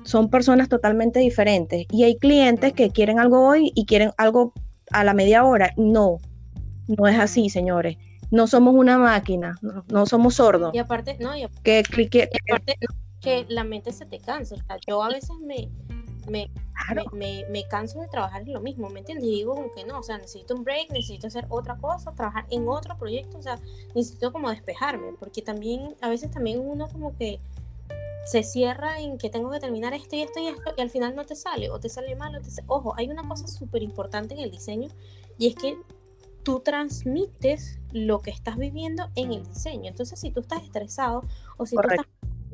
son 0.03 0.29
personas 0.29 0.69
totalmente 0.69 1.19
diferentes. 1.19 1.85
Y 1.91 2.03
hay 2.03 2.17
clientes 2.17 2.73
que 2.73 2.91
quieren 2.91 3.19
algo 3.19 3.47
hoy 3.47 3.71
y 3.75 3.85
quieren 3.85 4.12
algo 4.17 4.53
a 4.91 5.03
la 5.03 5.13
media 5.13 5.43
hora. 5.43 5.73
No, 5.77 6.17
no 6.88 7.07
es 7.07 7.19
así, 7.19 7.49
señores. 7.49 7.97
No 8.31 8.45
somos 8.47 8.75
una 8.75 8.97
máquina, 8.97 9.55
no, 9.88 10.05
somos 10.05 10.35
sordos. 10.35 10.73
Y 10.73 10.77
aparte, 10.77 11.17
no, 11.19 11.35
y 11.35 11.47
que 11.63 11.81
clique, 11.83 12.29
que 13.21 13.45
la 13.49 13.63
mente 13.63 13.91
se 13.91 14.05
te 14.05 14.19
cansa. 14.19 14.55
O 14.55 14.57
sea, 14.57 14.77
yo 14.88 15.01
a 15.01 15.09
veces 15.09 15.31
me, 15.41 15.69
me, 16.29 16.49
me, 17.49 17.67
canso 17.67 17.99
de 17.99 18.07
trabajar 18.07 18.41
en 18.41 18.53
lo 18.53 18.62
mismo, 18.62 18.89
¿me 18.89 18.99
entiendes? 18.99 19.27
Y 19.27 19.31
digo 19.31 19.55
como 19.55 19.71
que 19.73 19.83
no, 19.83 19.99
o 19.99 20.03
sea, 20.03 20.17
necesito 20.17 20.55
un 20.55 20.63
break, 20.63 20.91
necesito 20.91 21.27
hacer 21.27 21.45
otra 21.49 21.75
cosa, 21.77 22.12
trabajar 22.13 22.45
en 22.49 22.67
otro 22.67 22.97
proyecto, 22.97 23.38
o 23.38 23.41
sea, 23.41 23.59
necesito 23.95 24.31
como 24.31 24.49
despejarme, 24.49 25.13
porque 25.19 25.41
también, 25.41 25.95
a 26.01 26.09
veces 26.09 26.31
también 26.31 26.59
uno 26.59 26.88
como 26.88 27.15
que 27.17 27.39
se 28.25 28.43
cierra 28.43 28.99
en 28.99 29.17
que 29.17 29.29
tengo 29.29 29.49
que 29.49 29.60
terminar 29.60 29.93
esto 29.93 30.15
y 30.15 30.21
esto 30.21 30.39
y 30.39 30.47
esto 30.47 30.73
y 30.77 30.82
al 30.82 30.89
final 30.89 31.15
no 31.15 31.25
te 31.25 31.36
sale 31.36 31.69
o 31.69 31.79
te 31.79 31.89
sale 31.89 32.15
mal 32.15 32.36
o 32.36 32.41
te 32.41 32.49
Ojo, 32.67 32.93
hay 32.97 33.10
una 33.10 33.27
cosa 33.27 33.47
súper 33.47 33.84
importante 33.84 34.34
en 34.34 34.41
el 34.41 34.51
diseño 34.51 34.89
y 35.38 35.47
es 35.47 35.55
que 35.55 35.77
tú 36.43 36.60
transmites 36.60 37.79
lo 37.91 38.21
que 38.21 38.32
estás 38.32 38.58
viviendo 38.58 39.10
en 39.15 39.34
el 39.34 39.43
diseño. 39.45 39.89
Entonces, 39.89 40.19
si 40.19 40.32
tú 40.32 40.41
estás 40.41 40.63
estresado 40.63 41.23
o 41.58 41.65
si 41.65 41.75
tú 41.75 41.82
estás 41.82 42.05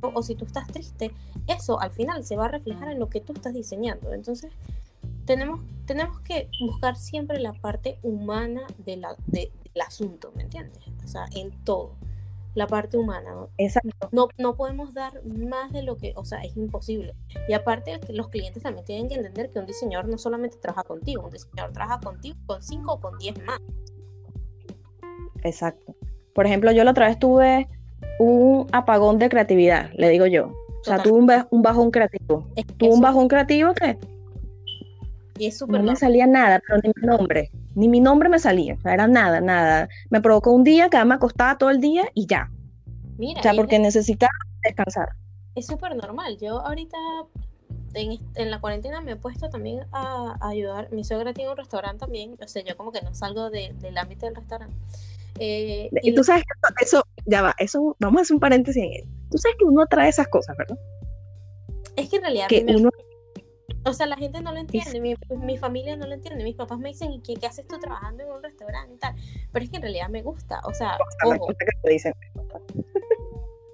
o 0.02 0.22
si 0.22 0.36
tú 0.36 0.46
estás 0.46 0.68
triste, 0.68 1.12
eso 1.48 1.80
al 1.80 1.92
final 1.92 2.24
se 2.24 2.36
va 2.36 2.46
a 2.46 2.50
reflejar 2.50 2.90
en 2.90 3.00
lo 3.00 3.10
que 3.10 3.22
tú 3.22 3.34
estás 3.34 3.54
diseñando. 3.54 4.14
Entonces, 4.14 4.52
tenemos, 5.26 5.62
tenemos 5.86 6.20
que 6.22 6.50
buscar 6.60 6.96
siempre 6.96 7.40
la 7.40 7.54
parte 7.54 8.00
humana 8.04 8.68
de 8.78 8.98
la, 8.98 9.16
del 9.28 9.52
asunto, 9.86 10.32
¿me 10.36 10.44
entiendes? 10.44 10.84
O 11.04 11.08
sea, 11.08 11.26
en 11.34 11.52
todo. 11.64 11.96
La 12.56 12.68
parte 12.68 12.98
humana. 12.98 13.48
Exacto. 13.58 14.10
No, 14.12 14.30
no 14.38 14.56
podemos 14.56 14.94
dar 14.94 15.24
más 15.26 15.72
de 15.72 15.84
lo 15.84 15.98
que, 15.98 16.14
o 16.16 16.26
sea, 16.26 16.40
es 16.40 16.56
imposible. 16.58 17.14
Y 17.48 17.54
aparte, 17.54 18.00
los 18.10 18.30
clientes 18.30 18.64
también 18.64 18.86
tienen 18.86 19.10
que 19.10 19.16
entender 19.16 19.52
que 19.52 19.60
un 19.60 19.66
diseñador 19.66 20.08
no 20.08 20.18
solamente 20.18 20.58
trabaja 20.58 20.84
contigo, 20.84 21.24
un 21.24 21.32
diseñador 21.32 21.74
trabaja 21.74 22.00
contigo 22.00 22.38
con 22.46 22.64
cinco 22.64 22.94
o 22.94 23.00
con 23.00 23.18
diez 23.20 23.36
más. 23.46 23.60
Exacto. 25.44 25.96
Por 26.34 26.46
ejemplo, 26.46 26.72
yo 26.72 26.84
la 26.84 26.92
otra 26.92 27.08
vez 27.08 27.20
tuve 27.20 27.68
un 28.20 28.68
apagón 28.72 29.20
de 29.20 29.30
creatividad, 29.30 29.92
le 29.94 30.10
digo 30.10 30.26
yo. 30.26 30.48
O 30.48 30.84
sea, 30.84 31.02
tuvo 31.02 31.18
un, 31.18 31.62
bajón 31.62 31.92
creativo. 31.92 32.48
tuvo 32.78 32.94
un 32.94 33.02
bajón 33.02 33.28
creativo 33.28 33.74
que 33.74 33.98
y 35.38 35.48
es 35.48 35.62
no 35.68 35.84
me 35.84 35.96
salía 35.96 36.28
nada, 36.28 36.62
pero 36.66 36.80
ni 36.82 36.92
mi 36.96 37.08
nombre, 37.08 37.52
ni 37.76 37.88
mi 37.88 38.00
nombre 38.00 38.30
me 38.30 38.40
salía, 38.40 38.76
o 38.76 38.82
sea, 38.82 38.94
era 38.94 39.08
nada, 39.08 39.42
nada. 39.42 39.90
Me 40.10 40.22
provocó 40.22 40.52
un 40.52 40.64
día 40.64 40.90
que 40.90 41.04
me 41.06 41.16
acostaba 41.16 41.58
todo 41.58 41.70
el 41.70 41.82
día 41.82 42.06
y 42.14 42.26
ya. 42.26 42.50
Mira, 43.18 43.40
o 43.40 43.44
sea, 43.44 43.54
porque 43.54 43.80
necesitaba 43.80 44.32
descansar. 44.64 45.10
Es 45.56 45.68
súper 45.68 45.96
normal. 45.96 46.38
Yo 46.42 46.60
ahorita 46.66 46.98
en, 47.94 48.20
en, 48.36 48.52
la 48.52 48.60
cuarentena 48.60 49.02
me 49.02 49.14
he 49.14 49.16
puesto 49.16 49.50
también 49.50 49.82
a, 49.92 50.38
ayudar. 50.42 50.92
Mi 50.92 51.04
suegra 51.04 51.34
tiene 51.34 51.52
un 51.52 51.58
restaurante 51.58 52.00
también, 52.00 52.38
o 52.42 52.48
sea, 52.48 52.64
yo 52.64 52.76
como 52.76 52.92
que 52.92 53.02
no 53.02 53.14
salgo 53.14 53.50
del 53.50 53.98
ámbito 53.98 54.26
del 54.26 54.36
restaurante. 54.36 54.76
Eh, 55.40 55.90
y 56.02 56.16
tú 56.16 56.24
sabes 56.24 56.44
que 56.44 56.86
eso, 56.86 57.06
ya 57.26 57.42
va, 57.42 57.56
eso, 57.58 57.96
vamos 58.00 58.20
a 58.20 58.22
hacer 58.22 58.36
un 58.36 58.40
paréntesis 58.40 58.84
en 58.84 58.94
eso. 58.94 59.08
Tú 59.32 59.38
sabes 59.38 59.58
que 59.58 59.66
uno 59.66 59.86
trae 59.88 60.10
esas 60.10 60.28
cosas, 60.28 60.56
¿verdad? 60.58 60.78
Es 61.96 62.10
que 62.10 62.18
en 62.18 62.22
realidad, 62.22 62.48
o 63.86 63.94
sea, 63.94 64.08
la 64.08 64.18
gente 64.18 64.42
no 64.42 64.52
lo 64.52 64.60
entiende, 64.60 65.00
mi, 65.00 65.58
familia 65.58 65.96
no 65.96 66.08
lo 66.08 66.14
entiende, 66.14 66.44
mis 66.44 66.56
papás 66.56 66.80
me 66.80 66.90
dicen, 66.90 67.12
¿y 67.12 67.22
qué, 67.22 67.36
qué, 67.36 67.46
haces 67.46 67.68
tú 67.68 67.78
trabajando 67.80 68.24
en 68.24 68.32
un 68.32 68.42
restaurante 68.42 68.96
y 68.96 68.98
tal? 68.98 69.16
Pero 69.52 69.66
es 69.66 69.70
que 69.70 69.78
en 69.78 69.84
realidad 69.84 70.10
me 70.10 70.24
gusta, 70.24 70.60
o 70.64 70.74
sea, 70.74 70.98
ojo. 71.24 71.48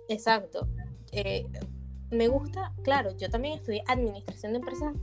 Exacto. 0.09 0.67
Eh, 1.13 1.45
me 2.09 2.27
gusta, 2.27 2.73
claro, 2.83 3.15
yo 3.17 3.29
también 3.29 3.55
estudié 3.55 3.83
administración 3.87 4.51
de 4.51 4.59
empresas 4.59 4.93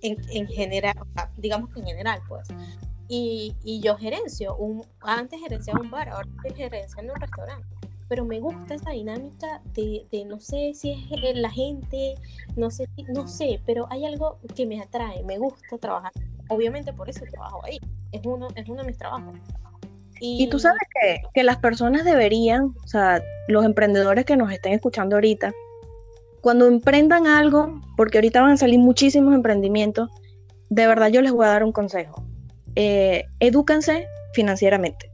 en, 0.00 0.16
en 0.30 0.46
general, 0.48 0.96
digamos 1.36 1.70
que 1.72 1.80
en 1.80 1.86
general, 1.86 2.20
pues. 2.26 2.48
Y, 3.08 3.54
y, 3.62 3.80
yo 3.80 3.96
gerencio, 3.98 4.56
un, 4.56 4.86
antes 5.00 5.38
gerenciaba 5.40 5.80
un 5.80 5.90
bar, 5.90 6.08
ahora 6.08 6.26
estoy 6.36 6.56
gerenciando 6.56 7.12
un 7.12 7.20
restaurante. 7.20 7.76
Pero 8.12 8.26
me 8.26 8.40
gusta 8.40 8.74
esa 8.74 8.90
dinámica 8.90 9.62
de, 9.72 10.04
de, 10.12 10.26
no 10.26 10.38
sé 10.38 10.72
si 10.74 10.90
es 10.90 11.34
la 11.34 11.48
gente, 11.48 12.16
no 12.56 12.70
sé, 12.70 12.86
no 13.08 13.26
sé, 13.26 13.58
pero 13.64 13.86
hay 13.88 14.04
algo 14.04 14.38
que 14.54 14.66
me 14.66 14.82
atrae, 14.82 15.22
me 15.22 15.38
gusta 15.38 15.78
trabajar. 15.78 16.12
Obviamente 16.48 16.92
por 16.92 17.08
eso 17.08 17.24
trabajo 17.30 17.64
ahí, 17.64 17.78
es 18.12 18.20
uno, 18.26 18.48
es 18.54 18.68
uno 18.68 18.82
de 18.82 18.88
mis 18.88 18.98
trabajos. 18.98 19.34
Y, 20.20 20.44
y 20.44 20.50
tú 20.50 20.58
sabes 20.58 20.82
que, 21.00 21.22
que 21.32 21.42
las 21.42 21.56
personas 21.56 22.04
deberían, 22.04 22.74
o 22.84 22.86
sea, 22.86 23.22
los 23.48 23.64
emprendedores 23.64 24.26
que 24.26 24.36
nos 24.36 24.52
estén 24.52 24.74
escuchando 24.74 25.16
ahorita, 25.16 25.54
cuando 26.42 26.66
emprendan 26.66 27.26
algo, 27.26 27.80
porque 27.96 28.18
ahorita 28.18 28.42
van 28.42 28.50
a 28.50 28.56
salir 28.58 28.78
muchísimos 28.78 29.34
emprendimientos, 29.34 30.10
de 30.68 30.86
verdad 30.86 31.08
yo 31.08 31.22
les 31.22 31.32
voy 31.32 31.46
a 31.46 31.48
dar 31.48 31.64
un 31.64 31.72
consejo. 31.72 32.22
Eh, 32.76 33.24
edúquense 33.40 34.06
financieramente. 34.34 35.10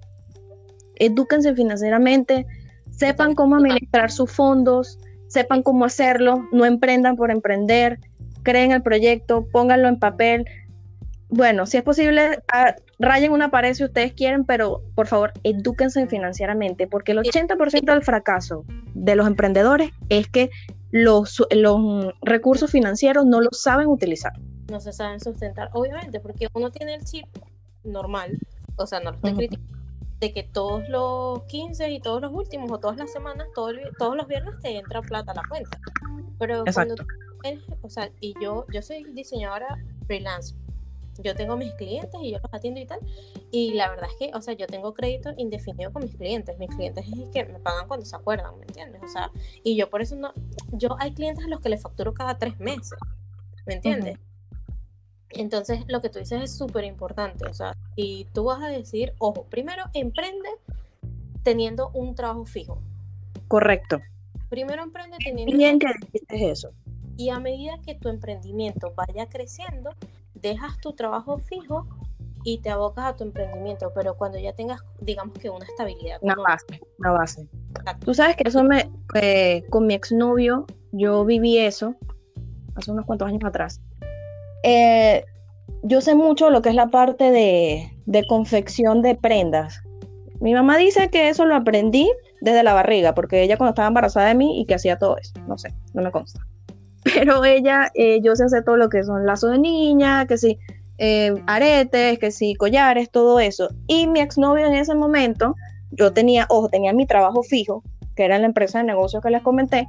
Edúquense 0.97 1.55
financieramente, 1.55 2.45
sepan 2.99 3.35
cómo 3.35 3.57
administrar 3.57 4.11
sus 4.11 4.31
fondos, 4.31 4.99
sepan 5.29 5.63
cómo 5.63 5.85
hacerlo, 5.85 6.49
no 6.51 6.65
emprendan 6.65 7.17
por 7.17 7.31
emprender, 7.31 8.01
creen 8.43 8.73
el 8.73 8.83
proyecto, 8.83 9.47
pónganlo 9.53 9.89
en 9.89 10.01
papel. 10.01 10.47
Bueno, 11.29 11.67
si 11.67 11.77
es 11.77 11.85
posible, 11.85 12.43
ah, 12.53 12.75
rayen 12.99 13.31
una 13.31 13.51
pared 13.51 13.75
si 13.75 13.85
ustedes 13.85 14.15
quieren, 14.15 14.45
pero 14.45 14.83
por 14.97 15.07
favor, 15.07 15.33
edúquense 15.45 16.07
financieramente, 16.09 16.89
porque 16.89 17.13
el 17.13 17.19
80% 17.19 17.85
del 17.85 18.03
fracaso 18.03 18.65
de 18.95 19.15
los 19.15 19.29
emprendedores 19.29 19.93
es 20.09 20.27
que 20.29 20.51
los, 20.91 21.41
los 21.53 22.15
recursos 22.23 22.71
financieros 22.71 23.27
no 23.27 23.41
los 23.41 23.61
saben 23.61 23.87
utilizar. 23.87 24.33
No 24.71 24.81
se 24.81 24.93
saben 24.93 25.21
sustentar, 25.21 25.71
obviamente, 25.73 26.19
porque 26.19 26.49
uno 26.53 26.71
tiene 26.73 26.95
el 26.95 27.05
chip 27.05 27.27
normal, 27.85 28.39
o 28.75 28.87
sea, 28.87 28.99
no 28.99 29.11
lo 29.11 29.17
estoy 29.17 29.35
criticando, 29.35 29.78
de 30.21 30.33
que 30.33 30.43
todos 30.43 30.89
los 30.89 31.45
15 31.45 31.91
y 31.91 32.01
todos 32.01 32.21
los 32.21 32.33
últimos 32.33 32.71
o 32.71 32.79
todas 32.79 32.97
las 32.97 33.13
semanas, 33.13 33.49
todos 33.55 34.17
los 34.17 34.27
viernes 34.27 34.55
te 34.61 34.77
entra 34.77 35.01
plata 35.03 35.33
a 35.33 35.35
la 35.37 35.43
cuenta. 35.49 35.79
Pero 36.39 36.65
cuando 36.73 36.95
o 37.83 37.91
sea, 37.91 38.11
y 38.21 38.35
yo, 38.41 38.67
yo 38.73 38.83
soy 38.83 39.05
diseñadora 39.13 39.79
freelance, 40.07 40.55
yo 41.19 41.35
tengo 41.35 41.57
mis 41.57 41.73
clientes 41.75 42.21
y 42.23 42.33
yo 42.33 42.39
los 42.39 42.53
atiendo 42.53 42.81
y 42.81 42.87
tal. 42.87 43.01
Y 43.51 43.75
la 43.75 43.91
verdad 43.91 44.09
es 44.11 44.17
que, 44.17 44.37
o 44.37 44.41
sea, 44.41 44.55
yo 44.55 44.67
tengo 44.67 44.95
crédito 44.95 45.31
indefinido 45.37 45.93
con 45.93 46.05
mis 46.05 46.15
clientes. 46.15 46.57
Mis 46.59 46.71
clientes 46.71 47.07
es 47.07 47.29
que 47.31 47.45
me 47.45 47.59
pagan 47.59 47.89
cuando 47.89 48.07
se 48.07 48.15
acuerdan, 48.15 48.57
¿me 48.59 48.67
entiendes? 48.67 49.03
O 49.03 49.09
sea, 49.09 49.31
y 49.65 49.77
yo 49.77 49.91
por 49.91 50.01
eso 50.01 50.17
no, 50.17 50.33
yo 50.73 50.97
hay 50.99 51.13
clientes 51.13 51.45
a 51.45 51.49
los 51.49 51.61
que 51.61 51.69
les 51.69 51.83
facturo 51.83 52.15
cada 52.15 52.39
tres 52.39 52.59
meses, 52.61 52.99
¿me 53.67 53.75
entiendes? 53.75 54.19
Entonces, 55.31 55.81
lo 55.89 56.01
que 56.01 56.09
tú 56.09 56.19
dices 56.19 56.43
es 56.43 56.57
súper 56.57 56.85
importante. 56.85 57.47
O 57.49 57.55
sea, 57.55 57.77
y 57.97 58.27
tú 58.33 58.45
vas 58.45 58.63
a 58.63 58.69
decir, 58.69 59.15
ojo, 59.19 59.45
primero 59.45 59.85
emprende 59.95 60.49
teniendo 61.43 61.91
un 61.91 62.15
trabajo 62.15 62.45
fijo. 62.45 62.81
Correcto. 63.49 64.01
Primero 64.49 64.83
emprende 64.83 65.19
teniendo. 65.19 65.57
Bien 65.57 65.79
que 65.79 65.91
eso. 66.31 66.71
Y 67.17 67.31
a 67.31 67.41
medida 67.41 67.79
que 67.85 67.95
tu 67.95 68.09
emprendimiento 68.09 68.93
vaya 68.95 69.29
creciendo, 69.29 69.91
dejas 70.35 70.79
tu 70.81 70.93
trabajo 70.93 71.39
fijo 71.39 71.87
y 72.45 72.59
te 72.59 72.71
abocas 72.71 73.05
a 73.07 73.17
tu 73.17 73.25
emprendimiento, 73.25 73.93
pero 73.95 74.17
cuando 74.17 74.39
ya 74.39 74.53
tengas, 74.53 74.81
digamos 75.01 75.37
que 75.39 75.51
una 75.51 75.67
estabilidad. 75.67 76.19
Una 76.23 76.37
base, 76.37 76.81
una 76.99 77.11
base. 77.11 77.49
Tú 78.05 78.15
sabes 78.15 78.37
que 78.37 78.49
eso 78.49 78.63
me, 78.63 78.91
eh, 79.15 79.65
con 79.71 79.87
mi 79.87 79.95
exnovio, 79.95 80.67
yo 80.93 81.25
viví 81.25 81.59
eso 81.59 81.95
hace 82.77 82.93
unos 82.93 83.05
cuantos 83.05 83.29
años 83.29 83.45
atrás. 83.45 83.81
Eh, 84.63 85.25
yo 85.83 86.01
sé 86.01 86.15
mucho 86.15 86.51
lo 86.51 86.63
que 86.63 86.71
es 86.71 86.75
la 86.75 86.89
parte 86.89 87.31
de, 87.31 88.25
confección 88.29 89.03
de 89.03 89.15
prendas. 89.15 89.81
Mi 90.41 90.55
mamá 90.55 90.77
dice 90.77 91.09
que 91.11 91.29
eso 91.29 91.45
lo 91.45 91.55
aprendí 91.55 92.11
desde 92.41 92.63
la 92.63 92.75
barriga, 92.75 93.15
porque 93.15 93.43
ella 93.43 93.57
cuando 93.57 93.71
estaba 93.71 93.89
embarazada 93.89 94.29
de 94.29 94.35
mí 94.35 94.61
y 94.61 94.67
que 94.67 94.75
hacía 94.75 94.99
todo 94.99 95.17
eso, 95.19 95.33
no 95.47 95.59
sé, 95.59 95.75
no 95.95 96.03
me 96.03 96.13
consta 96.13 96.41
pero 97.15 97.45
ella, 97.45 97.91
eh, 97.95 98.21
yo 98.23 98.35
sé 98.37 98.45
hacer 98.45 98.65
todo 98.65 98.77
lo 98.77 98.89
que 98.89 99.03
son 99.03 99.27
lazos 99.27 99.53
de 99.53 99.59
niña, 99.59 100.27
que 100.27 100.37
sí, 100.37 100.59
eh, 100.99 101.35
aretes, 101.47 102.19
que 102.19 102.31
sí, 102.31 102.55
collares, 102.55 103.11
todo 103.11 103.41
eso. 103.41 103.69
Y 103.87 104.07
mi 104.07 104.21
exnovio 104.21 104.67
en 104.67 104.75
ese 104.75 104.95
momento, 104.95 105.55
yo 105.91 106.13
tenía, 106.13 106.47
ojo, 106.49 106.69
tenía 106.69 106.93
mi 106.93 107.07
trabajo 107.07 107.43
fijo, 107.43 107.83
que 108.17 108.25
era 108.25 108.37
en 108.37 108.43
la 108.43 108.49
empresa 108.49 108.79
de 108.79 108.85
negocios 108.85 109.23
que 109.23 109.31
les 109.31 109.43
comenté, 109.43 109.87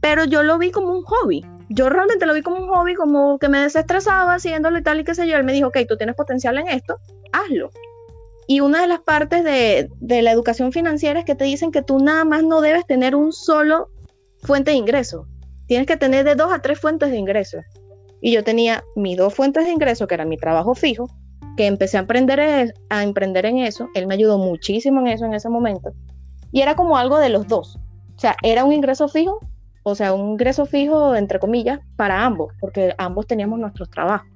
pero 0.00 0.24
yo 0.24 0.42
lo 0.42 0.58
vi 0.58 0.70
como 0.70 0.92
un 0.92 1.02
hobby. 1.02 1.44
Yo 1.68 1.88
realmente 1.88 2.26
lo 2.26 2.34
vi 2.34 2.42
como 2.42 2.56
un 2.56 2.68
hobby, 2.68 2.94
como 2.94 3.38
que 3.38 3.48
me 3.48 3.60
desestresaba 3.60 4.34
haciéndolo 4.34 4.78
y 4.78 4.82
tal 4.82 5.00
y 5.00 5.04
qué 5.04 5.14
sé 5.14 5.28
yo. 5.28 5.36
Él 5.36 5.44
me 5.44 5.52
dijo, 5.52 5.68
ok, 5.68 5.78
tú 5.88 5.96
tienes 5.96 6.16
potencial 6.16 6.56
en 6.58 6.68
esto, 6.68 6.98
hazlo. 7.32 7.70
Y 8.46 8.60
una 8.60 8.80
de 8.80 8.88
las 8.88 9.00
partes 9.00 9.44
de, 9.44 9.90
de 10.00 10.22
la 10.22 10.32
educación 10.32 10.72
financiera 10.72 11.20
es 11.20 11.26
que 11.26 11.34
te 11.34 11.44
dicen 11.44 11.70
que 11.70 11.82
tú 11.82 11.98
nada 11.98 12.24
más 12.24 12.42
no 12.42 12.62
debes 12.62 12.86
tener 12.86 13.14
un 13.14 13.32
solo 13.32 13.90
fuente 14.42 14.70
de 14.70 14.78
ingreso 14.78 15.26
tienes 15.68 15.86
que 15.86 15.96
tener 15.96 16.24
de 16.24 16.34
dos 16.34 16.52
a 16.52 16.60
tres 16.60 16.80
fuentes 16.80 17.10
de 17.12 17.18
ingresos. 17.18 17.62
Y 18.20 18.32
yo 18.32 18.42
tenía 18.42 18.82
mis 18.96 19.16
dos 19.16 19.32
fuentes 19.32 19.64
de 19.64 19.70
ingresos, 19.70 20.08
que 20.08 20.14
era 20.14 20.24
mi 20.24 20.36
trabajo 20.36 20.74
fijo, 20.74 21.08
que 21.56 21.66
empecé 21.66 21.98
a 21.98 22.00
emprender, 22.00 22.74
a 22.88 23.02
emprender 23.04 23.46
en 23.46 23.58
eso. 23.58 23.88
Él 23.94 24.08
me 24.08 24.14
ayudó 24.14 24.38
muchísimo 24.38 25.00
en 25.00 25.08
eso 25.08 25.26
en 25.26 25.34
ese 25.34 25.48
momento. 25.48 25.92
Y 26.50 26.62
era 26.62 26.74
como 26.74 26.96
algo 26.96 27.18
de 27.18 27.28
los 27.28 27.46
dos. 27.46 27.76
O 28.16 28.18
sea, 28.18 28.34
era 28.42 28.64
un 28.64 28.72
ingreso 28.72 29.06
fijo, 29.06 29.38
o 29.82 29.94
sea, 29.94 30.12
un 30.12 30.32
ingreso 30.32 30.66
fijo, 30.66 31.14
entre 31.14 31.38
comillas, 31.38 31.80
para 31.96 32.24
ambos, 32.24 32.52
porque 32.60 32.94
ambos 32.98 33.26
teníamos 33.26 33.58
nuestros 33.58 33.90
trabajos. 33.90 34.28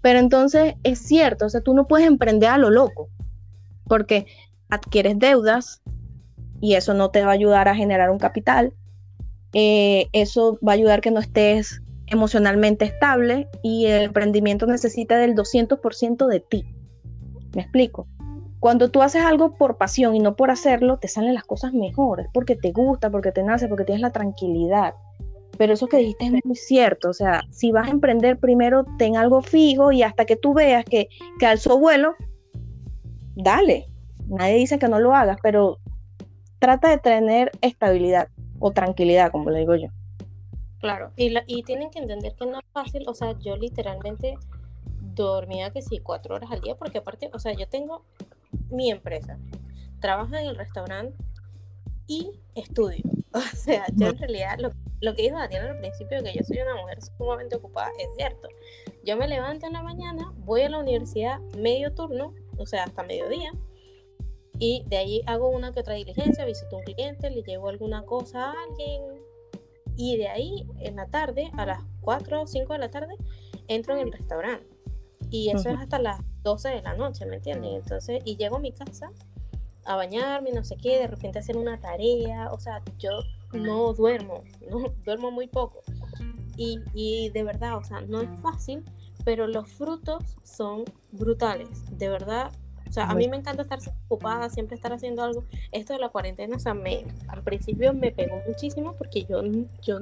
Pero 0.00 0.18
entonces 0.18 0.74
es 0.82 0.98
cierto, 0.98 1.46
o 1.46 1.48
sea, 1.48 1.60
tú 1.60 1.74
no 1.74 1.86
puedes 1.86 2.06
emprender 2.06 2.50
a 2.50 2.58
lo 2.58 2.70
loco, 2.70 3.08
porque 3.84 4.26
adquieres 4.68 5.18
deudas 5.18 5.82
y 6.60 6.74
eso 6.74 6.94
no 6.94 7.10
te 7.10 7.22
va 7.22 7.30
a 7.30 7.34
ayudar 7.34 7.68
a 7.68 7.74
generar 7.74 8.10
un 8.10 8.18
capital 8.18 8.72
eh, 9.58 10.08
eso 10.12 10.58
va 10.66 10.72
a 10.72 10.74
ayudar 10.74 11.00
que 11.00 11.10
no 11.10 11.18
estés 11.18 11.80
emocionalmente 12.08 12.84
estable 12.84 13.48
y 13.62 13.86
el 13.86 14.02
emprendimiento 14.02 14.66
necesita 14.66 15.16
del 15.16 15.34
200% 15.34 16.26
de 16.26 16.40
ti. 16.40 16.66
¿Me 17.54 17.62
explico? 17.62 18.06
Cuando 18.60 18.90
tú 18.90 19.02
haces 19.02 19.22
algo 19.22 19.54
por 19.54 19.76
pasión 19.76 20.14
y 20.14 20.20
no 20.20 20.34
por 20.34 20.50
hacerlo, 20.50 20.98
te 20.98 21.08
salen 21.08 21.34
las 21.34 21.44
cosas 21.44 21.72
mejores, 21.72 22.26
porque 22.32 22.56
te 22.56 22.72
gusta, 22.72 23.10
porque 23.10 23.32
te 23.32 23.42
nace, 23.42 23.68
porque 23.68 23.84
tienes 23.84 24.02
la 24.02 24.12
tranquilidad. 24.12 24.94
Pero 25.58 25.74
eso 25.74 25.86
que 25.86 25.98
dijiste 25.98 26.26
es 26.26 26.44
muy 26.44 26.56
cierto, 26.56 27.10
o 27.10 27.14
sea, 27.14 27.42
si 27.50 27.70
vas 27.70 27.88
a 27.88 27.90
emprender 27.90 28.38
primero, 28.38 28.84
ten 28.98 29.16
algo 29.16 29.42
fijo 29.42 29.92
y 29.92 30.02
hasta 30.02 30.24
que 30.24 30.36
tú 30.36 30.52
veas 30.54 30.84
que, 30.84 31.08
que 31.38 31.46
alzó 31.46 31.78
vuelo, 31.78 32.14
dale. 33.34 33.86
Nadie 34.28 34.56
dice 34.56 34.78
que 34.78 34.88
no 34.88 34.98
lo 34.98 35.14
hagas, 35.14 35.38
pero 35.42 35.78
trata 36.58 36.90
de 36.90 36.98
tener 36.98 37.52
estabilidad 37.60 38.28
o 38.58 38.72
tranquilidad, 38.72 39.30
como 39.30 39.50
le 39.50 39.60
digo 39.60 39.76
yo. 39.76 39.88
Claro, 40.80 41.10
y, 41.16 41.34
y 41.46 41.62
tienen 41.62 41.90
que 41.90 42.00
entender 42.00 42.34
que 42.34 42.46
no 42.46 42.58
es 42.58 42.66
fácil, 42.72 43.04
o 43.08 43.14
sea, 43.14 43.38
yo 43.38 43.56
literalmente 43.56 44.36
dormía 45.14 45.70
que 45.70 45.82
sí, 45.82 45.98
cuatro 45.98 46.34
horas 46.34 46.50
al 46.52 46.60
día, 46.60 46.76
porque 46.76 46.98
aparte, 46.98 47.30
o 47.32 47.38
sea, 47.38 47.52
yo 47.54 47.66
tengo 47.68 48.04
mi 48.70 48.90
empresa, 48.90 49.38
trabajo 50.00 50.34
en 50.34 50.46
el 50.46 50.56
restaurante 50.56 51.16
y 52.06 52.30
estudio. 52.54 53.02
O 53.36 53.40
sea, 53.54 53.84
yo 53.94 54.06
en 54.06 54.16
realidad 54.16 54.56
lo, 54.58 54.70
lo 55.02 55.14
que 55.14 55.24
dijo 55.24 55.36
Daniel 55.36 55.66
al 55.66 55.78
principio, 55.78 56.22
que 56.22 56.32
yo 56.32 56.42
soy 56.42 56.58
una 56.58 56.74
mujer 56.76 57.02
sumamente 57.02 57.56
ocupada, 57.56 57.90
es 57.98 58.08
cierto. 58.16 58.48
Yo 59.04 59.18
me 59.18 59.28
levanto 59.28 59.66
en 59.66 59.74
la 59.74 59.82
mañana, 59.82 60.32
voy 60.38 60.62
a 60.62 60.70
la 60.70 60.78
universidad 60.78 61.38
medio 61.58 61.92
turno, 61.92 62.32
o 62.56 62.64
sea, 62.64 62.84
hasta 62.84 63.02
mediodía, 63.02 63.52
y 64.58 64.84
de 64.86 64.96
ahí 64.96 65.22
hago 65.26 65.50
una 65.50 65.72
que 65.72 65.80
otra 65.80 65.94
diligencia, 65.94 66.44
visito 66.44 66.76
a 66.76 66.78
un 66.78 66.84
cliente, 66.84 67.30
le 67.30 67.42
llevo 67.42 67.68
alguna 67.68 68.04
cosa 68.04 68.52
a 68.52 68.54
alguien 68.70 69.02
y 69.96 70.16
de 70.16 70.28
ahí 70.28 70.66
en 70.80 70.96
la 70.96 71.06
tarde, 71.06 71.50
a 71.56 71.66
las 71.66 71.82
4 72.02 72.42
o 72.42 72.46
5 72.46 72.72
de 72.72 72.78
la 72.78 72.90
tarde, 72.90 73.14
entro 73.68 73.94
en 73.94 74.06
el 74.06 74.12
restaurante. 74.12 74.66
Y 75.30 75.50
eso 75.50 75.70
es 75.70 75.78
hasta 75.78 75.98
las 75.98 76.20
12 76.46 76.68
de 76.68 76.82
la 76.82 76.94
noche, 76.94 77.26
¿me 77.26 77.36
entienden? 77.36 77.74
Entonces, 77.74 78.22
y 78.24 78.36
llego 78.36 78.56
a 78.56 78.60
mi 78.60 78.70
casa 78.70 79.10
a 79.84 79.96
bañarme, 79.96 80.52
no 80.52 80.62
sé 80.62 80.76
qué, 80.76 81.00
de 81.00 81.08
repente 81.08 81.40
hacer 81.40 81.56
una 81.56 81.80
tarea, 81.80 82.52
o 82.52 82.60
sea, 82.60 82.82
yo 82.98 83.10
no 83.52 83.92
duermo, 83.92 84.44
no 84.70 84.90
duermo 85.04 85.32
muy 85.32 85.48
poco. 85.48 85.80
Y, 86.56 86.78
y 86.94 87.30
de 87.30 87.42
verdad, 87.42 87.76
o 87.76 87.82
sea, 87.82 88.00
no 88.00 88.20
es 88.20 88.30
fácil, 88.40 88.84
pero 89.24 89.48
los 89.48 89.68
frutos 89.72 90.36
son 90.44 90.84
brutales. 91.10 91.84
De 91.98 92.08
verdad, 92.08 92.52
o 92.88 92.92
sea, 92.92 93.06
a 93.06 93.14
mí 93.16 93.28
me 93.28 93.36
encanta 93.36 93.62
estar 93.62 93.80
ocupada, 94.04 94.48
siempre 94.48 94.76
estar 94.76 94.92
haciendo 94.92 95.24
algo. 95.24 95.44
Esto 95.72 95.94
de 95.94 95.98
la 95.98 96.10
cuarentena, 96.10 96.54
o 96.54 96.60
sea, 96.60 96.74
me, 96.74 97.04
al 97.26 97.42
principio 97.42 97.92
me 97.92 98.12
pegó 98.12 98.40
muchísimo 98.46 98.94
porque 98.94 99.24
yo, 99.24 99.42
yo 99.82 99.98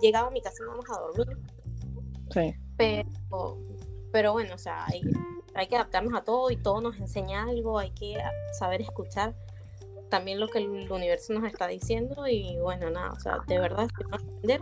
llegaba 0.00 0.28
a 0.28 0.30
mi 0.30 0.40
casa 0.40 0.62
y 0.62 0.66
vamos 0.68 0.86
a 0.88 1.00
dormir. 1.00 1.36
Sí. 2.30 2.54
Pero, 2.76 3.58
pero 4.12 4.32
bueno, 4.32 4.54
o 4.54 4.58
sea, 4.58 4.86
hay, 4.86 5.02
hay 5.54 5.66
que 5.68 5.76
adaptarnos 5.76 6.14
a 6.14 6.24
todo 6.24 6.50
y 6.50 6.56
todo 6.56 6.80
nos 6.80 6.96
enseña 6.98 7.44
algo, 7.44 7.78
hay 7.78 7.90
que 7.90 8.16
saber 8.58 8.80
escuchar. 8.80 9.34
también 10.10 10.38
lo 10.38 10.48
que 10.48 10.58
el 10.58 10.68
universo 10.90 11.32
nos 11.32 11.44
está 11.44 11.66
diciendo 11.66 12.26
y 12.28 12.56
bueno, 12.60 12.88
nada, 12.90 13.12
o 13.12 13.18
sea, 13.18 13.38
de 13.48 13.58
verdad, 13.58 13.88
si 13.96 14.04
a 14.04 14.16
aprender, 14.16 14.60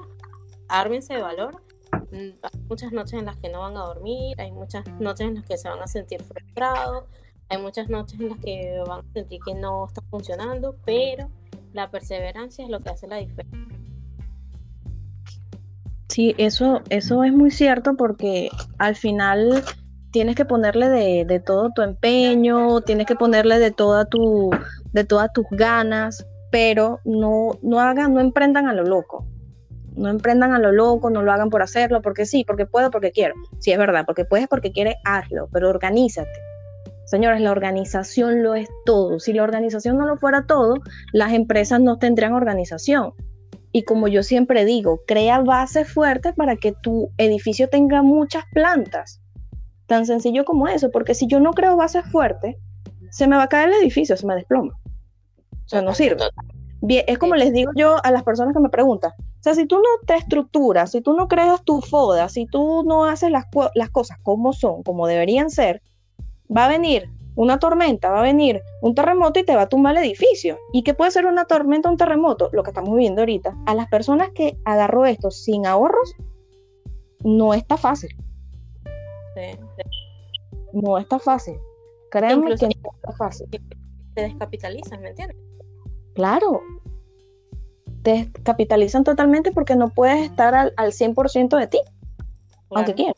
ármense 0.68 1.14
de 1.14 1.20
valor. 1.20 1.62
Hay 2.12 2.61
muchas 2.68 2.93
noches 2.93 3.14
en 3.14 3.26
las 3.26 3.36
que 3.36 3.51
no 3.51 3.61
van 3.61 3.76
a 3.76 3.80
dormir, 3.80 4.40
hay 4.40 4.51
muchas 4.51 4.86
noches 4.99 5.26
en 5.26 5.34
las 5.34 5.45
que 5.45 5.59
se 5.59 5.68
van 5.68 5.80
a 5.80 5.86
sentir 5.86 6.22
frustrados, 6.22 7.05
hay 7.49 7.59
muchas 7.59 7.88
noches 7.88 8.18
en 8.18 8.30
las 8.30 8.38
que 8.38 8.82
van 8.86 9.01
a 9.01 9.12
sentir 9.12 9.40
que 9.45 9.55
no 9.55 9.86
está 9.86 10.01
funcionando, 10.11 10.76
pero 10.86 11.28
la 11.72 11.90
perseverancia 11.90 12.64
es 12.64 12.70
lo 12.70 12.80
que 12.80 12.90
hace 12.90 13.07
la 13.07 13.16
diferencia. 13.16 13.59
Sí, 16.09 16.34
eso, 16.36 16.82
eso 16.90 17.24
es 17.24 17.32
muy 17.32 17.51
cierto 17.51 17.97
porque 17.97 18.51
al 18.78 18.97
final 18.97 19.64
tienes 20.13 20.37
que 20.37 20.45
ponerle 20.45 20.89
de, 20.89 21.25
de, 21.25 21.41
todo 21.41 21.71
tu 21.75 21.83
empeño, 21.83 22.83
tienes 22.83 23.07
que 23.07 23.17
ponerle 23.17 23.59
de 23.59 23.71
toda 23.71 24.05
tu, 24.05 24.51
de 24.93 25.05
todas 25.05 25.33
tus 25.33 25.47
ganas, 25.51 26.27
pero 26.51 27.01
no, 27.05 27.59
no 27.63 27.81
hagan, 27.81 28.15
no 28.15 28.21
emprendan 28.21 28.69
a 28.69 28.75
lo 28.75 28.85
loco. 28.85 29.27
No 29.97 30.09
emprendan 30.09 30.53
a 30.53 30.59
lo 30.59 30.73
loco, 30.73 31.11
no 31.11 31.23
lo 31.23 31.33
hagan 31.33 31.51
por 31.51 31.63
hacerlo, 31.63 32.01
porque 32.01 32.25
sí, 32.25 32.45
porque 32.47 32.67
puedo, 32.67 32.91
porque 32.91 33.11
quiero. 33.11 33.35
Sí, 33.59 33.73
es 33.73 33.79
verdad, 33.79 34.05
porque 34.07 34.25
puedes, 34.25 34.49
porque 34.49 34.73
quieres, 34.73 34.97
hazlo, 35.05 35.49
pero 35.53 35.69
organízate. 35.69 36.31
Señores, 37.05 37.41
la 37.41 37.51
organización 37.51 38.43
lo 38.43 38.55
es 38.55 38.69
todo. 38.87 39.19
Si 39.19 39.33
la 39.33 39.43
organización 39.43 39.99
no 39.99 40.07
lo 40.07 40.17
fuera 40.17 40.47
todo, 40.47 40.77
las 41.13 41.33
empresas 41.33 41.81
no 41.81 41.99
tendrían 41.99 42.33
organización. 42.33 43.13
Y 43.73 43.85
como 43.85 44.09
yo 44.09 44.23
siempre 44.23 44.65
digo, 44.65 45.03
crea 45.07 45.41
bases 45.41 45.91
fuertes 45.91 46.35
para 46.35 46.57
que 46.57 46.73
tu 46.73 47.11
edificio 47.17 47.69
tenga 47.69 48.03
muchas 48.03 48.45
plantas. 48.53 49.22
Tan 49.87 50.07
sencillo 50.07 50.45
como 50.45 50.68
eso, 50.68 50.91
porque 50.91 51.14
si 51.14 51.26
yo 51.26 51.41
no 51.41 51.53
creo 51.53 51.76
bases 51.76 52.05
fuertes, 52.11 52.57
se 53.11 53.26
me 53.26 53.37
va 53.37 53.45
a 53.45 53.49
caer 53.49 53.68
el 53.68 53.83
edificio, 53.83 54.16
se 54.16 54.26
me 54.26 54.35
desploma. 54.35 54.78
O 55.64 55.68
sea, 55.68 55.83
no 55.83 55.95
sirve. 55.95 56.24
Bien, 56.80 57.05
es 57.07 57.18
como 57.18 57.37
les 57.37 57.53
digo 57.53 57.70
yo 57.76 57.97
a 58.03 58.11
las 58.11 58.24
personas 58.24 58.55
que 58.55 58.61
me 58.61 58.68
preguntan, 58.68 59.12
o 59.18 59.43
sea, 59.43 59.55
si 59.55 59.66
tú 59.66 59.76
no 59.76 60.07
te 60.07 60.14
estructuras, 60.14 60.91
si 60.91 61.01
tú 61.01 61.14
no 61.14 61.28
creas 61.28 61.62
tu 61.64 61.80
foda, 61.80 62.28
si 62.28 62.47
tú 62.47 62.83
no 62.85 63.05
haces 63.05 63.30
las, 63.30 63.47
las 63.74 63.91
cosas 63.91 64.18
como 64.22 64.53
son, 64.53 64.83
como 64.83 65.07
deberían 65.07 65.51
ser, 65.51 65.83
va 66.55 66.66
a 66.66 66.68
venir 66.68 67.11
una 67.35 67.59
tormenta, 67.59 68.11
va 68.11 68.20
a 68.20 68.22
venir 68.22 68.62
un 68.83 68.95
terremoto 68.95 69.41
y 69.41 69.45
te 69.45 69.57
va 69.57 69.62
a 69.62 69.68
tumbar 69.68 69.97
el 69.97 70.05
edificio. 70.05 70.59
¿Y 70.72 70.83
qué 70.83 70.95
puede 70.95 71.11
ser 71.11 71.26
una 71.26 71.45
tormenta 71.45 71.89
o 71.89 71.93
un 71.93 71.99
terremoto? 71.99 72.51
Lo 72.53 72.62
que 72.62 72.70
estamos 72.70 72.97
viendo 72.97 73.22
ahorita. 73.22 73.57
A 73.66 73.74
las 73.74 73.89
personas 73.89 74.30
que 74.35 74.57
agarró 74.64 75.07
esto 75.07 75.30
sin 75.30 75.66
ahorros, 75.66 76.14
no 77.24 77.55
está 77.55 77.76
fácil. 77.76 78.11
No 80.73 80.99
está 80.99 81.18
fácil. 81.18 81.57
Créanme 82.11 82.57
que 82.57 82.66
no 82.66 82.91
está 82.95 83.12
fácil. 83.12 83.49
Te 84.14 84.23
descapitalizan, 84.23 85.01
¿me 85.01 85.11
entiendes? 85.11 85.37
Claro. 86.14 86.61
Te 88.03 88.27
descapitalizan 88.33 89.05
totalmente 89.05 89.53
porque 89.53 89.77
no 89.77 89.89
puedes 89.89 90.23
estar 90.25 90.55
al, 90.55 90.75
al 90.77 90.93
100% 90.93 91.59
de 91.59 91.66
ti, 91.68 91.81
aunque 92.70 92.95
quieras 92.95 93.16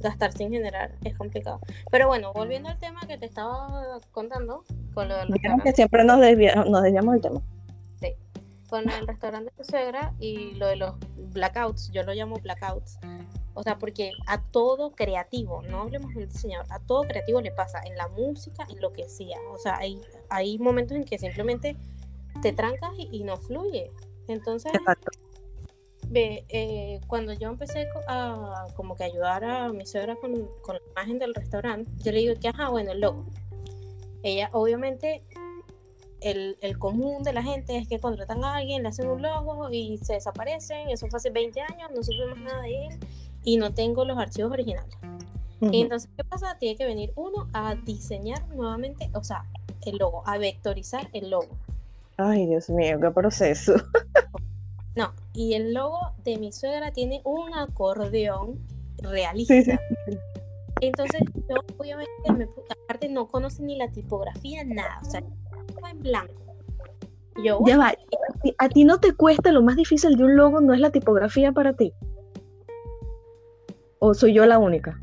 gastar 0.00 0.32
sin 0.32 0.50
generar 0.50 0.92
es 1.04 1.16
complicado. 1.16 1.60
Pero 1.90 2.06
bueno, 2.06 2.32
volviendo 2.32 2.68
al 2.68 2.78
tema 2.78 3.00
que 3.06 3.18
te 3.18 3.26
estaba 3.26 3.98
contando, 4.12 4.64
con 4.94 5.08
lo 5.08 5.16
del 5.16 5.28
que 5.62 5.72
siempre 5.72 6.04
nos, 6.04 6.18
nos 6.18 6.82
desviamos 6.82 7.14
del 7.14 7.22
tema. 7.22 7.40
Con 8.68 8.88
el 8.90 9.06
restaurante 9.06 9.52
de 9.56 9.64
suegra 9.64 10.14
y 10.18 10.54
lo 10.54 10.66
de 10.66 10.76
los 10.76 10.94
blackouts, 11.16 11.90
yo 11.90 12.02
lo 12.02 12.12
llamo 12.12 12.36
blackouts. 12.36 12.98
O 13.54 13.62
sea, 13.62 13.78
porque 13.78 14.12
a 14.26 14.40
todo 14.40 14.92
creativo, 14.92 15.62
no 15.62 15.80
hablemos 15.80 16.14
del 16.14 16.28
diseñador, 16.28 16.66
a 16.70 16.78
todo 16.78 17.02
creativo 17.02 17.40
le 17.40 17.50
pasa 17.50 17.80
en 17.84 17.96
la 17.96 18.06
música 18.08 18.66
y 18.68 18.76
lo 18.76 18.92
que 18.92 19.08
sea. 19.08 19.38
O 19.52 19.58
sea, 19.58 19.78
hay, 19.78 20.00
hay 20.28 20.58
momentos 20.58 20.96
en 20.96 21.04
que 21.04 21.18
simplemente 21.18 21.76
te 22.40 22.52
trancas 22.52 22.92
y, 22.96 23.24
no 23.24 23.36
fluye. 23.36 23.90
Entonces, 24.28 24.70
Ve, 26.10 26.44
eh, 26.48 27.00
cuando 27.06 27.34
yo 27.34 27.48
empecé 27.48 27.86
a 28.06 28.66
como 28.76 28.96
que 28.96 29.04
ayudar 29.04 29.44
a 29.44 29.72
mi 29.72 29.84
suegra 29.84 30.16
con, 30.16 30.48
con, 30.62 30.76
la 30.76 30.82
imagen 30.92 31.18
del 31.18 31.34
restaurante, 31.34 31.90
yo 32.02 32.12
le 32.12 32.20
digo 32.20 32.34
que, 32.40 32.48
ajá, 32.48 32.70
bueno, 32.70 32.92
el 32.92 33.00
logo. 33.00 33.26
Ella, 34.22 34.48
obviamente, 34.52 35.22
el, 36.20 36.56
el, 36.60 36.78
común 36.78 37.22
de 37.22 37.32
la 37.32 37.42
gente 37.42 37.76
es 37.76 37.88
que 37.88 37.98
contratan 37.98 38.44
a 38.44 38.56
alguien, 38.56 38.82
le 38.82 38.88
hacen 38.88 39.08
un 39.08 39.22
logo 39.22 39.70
y 39.70 39.98
se 39.98 40.14
desaparecen. 40.14 40.88
Eso 40.90 41.06
fue 41.08 41.18
hace 41.18 41.30
20 41.30 41.60
años, 41.60 41.90
no 41.94 42.02
supimos 42.02 42.38
nada 42.38 42.62
de 42.62 42.86
él 42.86 42.98
y 43.44 43.56
no 43.56 43.72
tengo 43.72 44.04
los 44.04 44.18
archivos 44.18 44.52
originales. 44.52 44.96
Entonces, 45.60 46.08
¿qué 46.16 46.22
pasa? 46.22 46.56
Tiene 46.58 46.76
que 46.76 46.86
venir 46.86 47.12
uno 47.16 47.48
a 47.52 47.74
diseñar 47.74 48.46
nuevamente, 48.48 49.10
o 49.14 49.24
sea, 49.24 49.44
el 49.84 49.96
logo, 49.96 50.22
a 50.26 50.38
vectorizar 50.38 51.08
el 51.12 51.30
logo. 51.30 51.48
Ay, 52.16 52.46
Dios 52.46 52.70
mío, 52.70 52.98
qué 53.00 53.10
proceso. 53.10 53.74
No, 54.96 55.12
y 55.32 55.54
el 55.54 55.74
logo 55.74 56.12
de 56.24 56.38
mi 56.38 56.50
suegra 56.50 56.90
tiene 56.90 57.20
un 57.22 57.54
acordeón 57.54 58.58
realista. 58.96 59.78
Entonces, 60.80 61.20
yo 61.48 61.54
obviamente, 61.76 62.10
aparte 62.68 63.08
no 63.08 63.28
conoce 63.28 63.62
ni 63.62 63.76
la 63.76 63.92
tipografía, 63.92 64.64
nada, 64.64 64.98
o 65.00 65.08
sea, 65.08 65.22
en 65.86 66.00
blanco. 66.00 66.34
Yo, 67.44 67.60
ya 67.64 67.78
va, 67.78 67.94
a 68.58 68.68
ti 68.68 68.84
no 68.84 68.98
te 68.98 69.12
cuesta 69.14 69.52
lo 69.52 69.62
más 69.62 69.76
difícil 69.76 70.16
de 70.16 70.24
un 70.24 70.36
logo, 70.36 70.60
no 70.60 70.74
es 70.74 70.80
la 70.80 70.90
tipografía 70.90 71.52
para 71.52 71.74
ti. 71.74 71.92
¿O 74.00 74.12
soy 74.14 74.34
yo 74.34 74.44
la 74.46 74.58
única? 74.58 74.98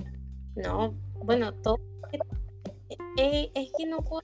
No, 0.55 0.93
bueno, 1.23 1.53
todo. 1.53 1.79
Es, 3.17 3.49
es 3.53 3.71
que 3.77 3.85
no 3.85 3.99
puedo 3.99 4.21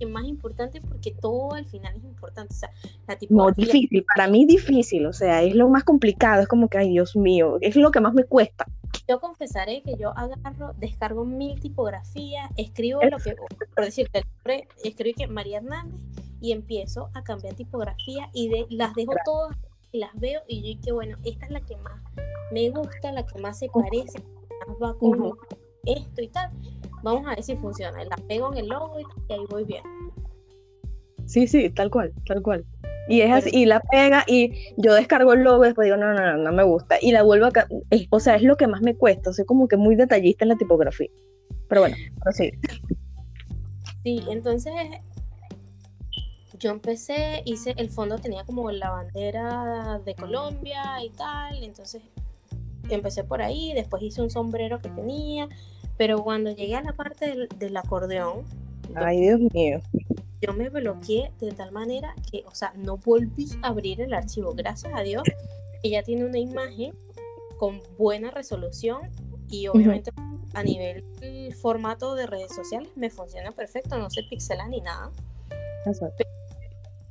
es 0.00 0.08
más 0.08 0.24
importante 0.24 0.80
porque 0.80 1.12
todo 1.12 1.54
al 1.54 1.66
final 1.66 1.94
es 1.96 2.04
importante. 2.04 2.54
O 2.54 2.56
sea, 2.56 2.70
la 3.06 3.16
No, 3.28 3.50
difícil, 3.50 4.04
para 4.14 4.28
mí 4.28 4.46
difícil, 4.46 5.06
o 5.06 5.12
sea, 5.12 5.42
es 5.42 5.54
lo 5.54 5.68
más 5.68 5.84
complicado, 5.84 6.42
es 6.42 6.48
como 6.48 6.68
que, 6.68 6.78
ay 6.78 6.90
Dios 6.90 7.16
mío, 7.16 7.58
es 7.60 7.76
lo 7.76 7.90
que 7.90 8.00
más 8.00 8.14
me 8.14 8.24
cuesta. 8.24 8.66
Yo 9.08 9.20
confesaré 9.20 9.82
que 9.82 9.96
yo 9.96 10.16
agarro, 10.16 10.72
descargo 10.78 11.24
mil 11.24 11.60
tipografías, 11.60 12.50
escribo 12.56 13.00
lo 13.02 13.18
que, 13.18 13.36
por 13.74 13.84
decirte, 13.84 14.24
escribo 14.82 15.16
que 15.16 15.26
María 15.26 15.58
Hernández 15.58 16.00
y 16.40 16.52
empiezo 16.52 17.10
a 17.14 17.22
cambiar 17.22 17.54
tipografía 17.54 18.30
y 18.32 18.48
de, 18.48 18.66
las 18.70 18.94
dejo 18.94 19.12
todas 19.24 19.56
y 19.92 19.98
las 19.98 20.18
veo 20.18 20.40
y 20.48 20.60
yo 20.60 20.80
digo, 20.80 20.96
bueno, 20.96 21.18
esta 21.24 21.46
es 21.46 21.52
la 21.52 21.60
que 21.60 21.76
más 21.76 22.00
me 22.52 22.70
gusta, 22.70 23.12
la 23.12 23.26
que 23.26 23.38
más 23.40 23.58
se 23.58 23.68
parece, 23.68 24.22
más 24.66 24.76
va 24.82 24.96
con 24.96 25.36
esto 25.84 26.22
y 26.22 26.28
tal 26.28 26.50
vamos 27.02 27.26
a 27.26 27.30
ver 27.30 27.42
si 27.42 27.56
funciona. 27.56 28.04
La 28.04 28.16
pego 28.28 28.52
en 28.52 28.58
el 28.58 28.68
logo 28.68 28.98
y, 29.00 29.32
ahí 29.32 29.44
voy 29.48 29.64
bien. 29.64 29.82
Sí, 31.26 31.46
sí, 31.46 31.70
tal 31.70 31.90
cual, 31.90 32.12
tal 32.26 32.42
cual. 32.42 32.64
Y 33.08 33.22
es 33.22 33.32
así, 33.32 33.50
y 33.52 33.66
la 33.66 33.80
pega 33.80 34.24
y 34.26 34.52
yo 34.76 34.94
descargo 34.94 35.32
el 35.32 35.42
logo 35.42 35.64
y 35.64 35.68
después 35.68 35.86
digo, 35.86 35.96
no, 35.96 36.12
no, 36.12 36.20
no, 36.20 36.36
no 36.36 36.52
me 36.52 36.62
gusta. 36.62 36.96
Y 37.00 37.12
la 37.12 37.22
vuelvo 37.22 37.46
a... 37.46 37.52
o 38.10 38.20
sea, 38.20 38.36
es 38.36 38.42
lo 38.42 38.56
que 38.56 38.66
más 38.66 38.82
me 38.82 38.94
cuesta, 38.94 39.32
soy 39.32 39.44
como 39.44 39.66
que 39.68 39.76
muy 39.76 39.96
detallista 39.96 40.44
en 40.44 40.50
la 40.50 40.56
tipografía. 40.56 41.08
Pero 41.68 41.82
bueno, 41.82 41.96
sí. 42.32 42.50
Sí, 44.02 44.24
entonces 44.28 44.72
yo 46.60 46.70
empecé, 46.70 47.42
hice, 47.46 47.74
el 47.76 47.90
fondo 47.90 48.18
tenía 48.18 48.44
como 48.44 48.70
la 48.70 48.90
bandera 48.90 50.00
de 50.04 50.14
Colombia 50.14 51.02
y 51.02 51.10
tal, 51.10 51.62
entonces 51.64 52.02
empecé 52.88 53.24
por 53.24 53.40
ahí, 53.40 53.72
después 53.72 54.02
hice 54.02 54.20
un 54.20 54.30
sombrero 54.30 54.80
que 54.80 54.90
tenía, 54.90 55.48
pero 56.00 56.24
cuando 56.24 56.50
llegué 56.50 56.76
a 56.76 56.82
la 56.82 56.94
parte 56.94 57.46
del, 57.58 57.76
acordeón, 57.76 58.46
ay 58.94 59.20
Dios 59.20 59.38
mío, 59.52 59.82
yo 60.40 60.54
me 60.54 60.70
bloqueé 60.70 61.30
de 61.40 61.52
tal 61.52 61.72
manera 61.72 62.14
que, 62.30 62.42
o 62.46 62.54
sea, 62.54 62.72
no 62.74 62.96
volví 62.96 63.50
a 63.60 63.68
abrir 63.68 64.00
el 64.00 64.14
archivo. 64.14 64.54
Gracias 64.54 64.94
a 64.96 65.02
Dios, 65.02 65.22
ella 65.82 66.02
tiene 66.02 66.24
una 66.24 66.38
imagen 66.38 66.94
con 67.58 67.82
buena 67.98 68.30
resolución 68.30 69.10
y 69.50 69.68
obviamente 69.68 70.10
a 70.54 70.62
nivel 70.62 71.04
formato 71.60 72.14
de 72.14 72.26
redes 72.26 72.54
sociales 72.54 72.88
me 72.96 73.10
funciona 73.10 73.52
perfecto, 73.52 73.98
no 73.98 74.08
se 74.08 74.22
pixela 74.22 74.68
ni 74.68 74.80
nada. 74.80 75.10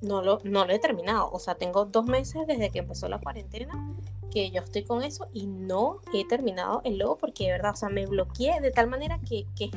No 0.02 0.24
lo, 0.24 0.40
no 0.44 0.66
lo 0.66 0.74
he 0.74 0.80
terminado, 0.80 1.30
o 1.32 1.38
sea, 1.38 1.54
tengo 1.54 1.86
dos 1.86 2.08
meses 2.08 2.48
desde 2.48 2.72
que 2.72 2.80
empezó 2.80 3.08
la 3.08 3.20
cuarentena 3.20 3.96
que 4.30 4.52
yo 4.52 4.62
estoy 4.62 4.84
con 4.84 5.04
eso 5.04 5.28
y 5.34 5.48
no 5.48 6.02
he 6.14 6.28
terminado 6.28 6.82
el 6.84 6.98
logo 6.98 7.18
porque 7.18 7.46
de 7.46 7.52
verdad, 7.52 7.72
o 7.74 7.76
sea, 7.76 7.90
me 7.90 8.06
bloqueé 8.06 8.62
de 8.62 8.72
tal 8.72 8.88
manera 8.88 9.20
que, 9.28 9.46
que 9.56 9.70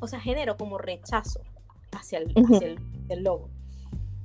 o 0.00 0.06
sea, 0.06 0.20
genero 0.20 0.56
como 0.56 0.78
rechazo 0.78 1.40
hacia 1.92 2.18
el, 2.18 2.32
hacia 2.34 2.76
el, 3.08 3.22
logo. 3.22 3.50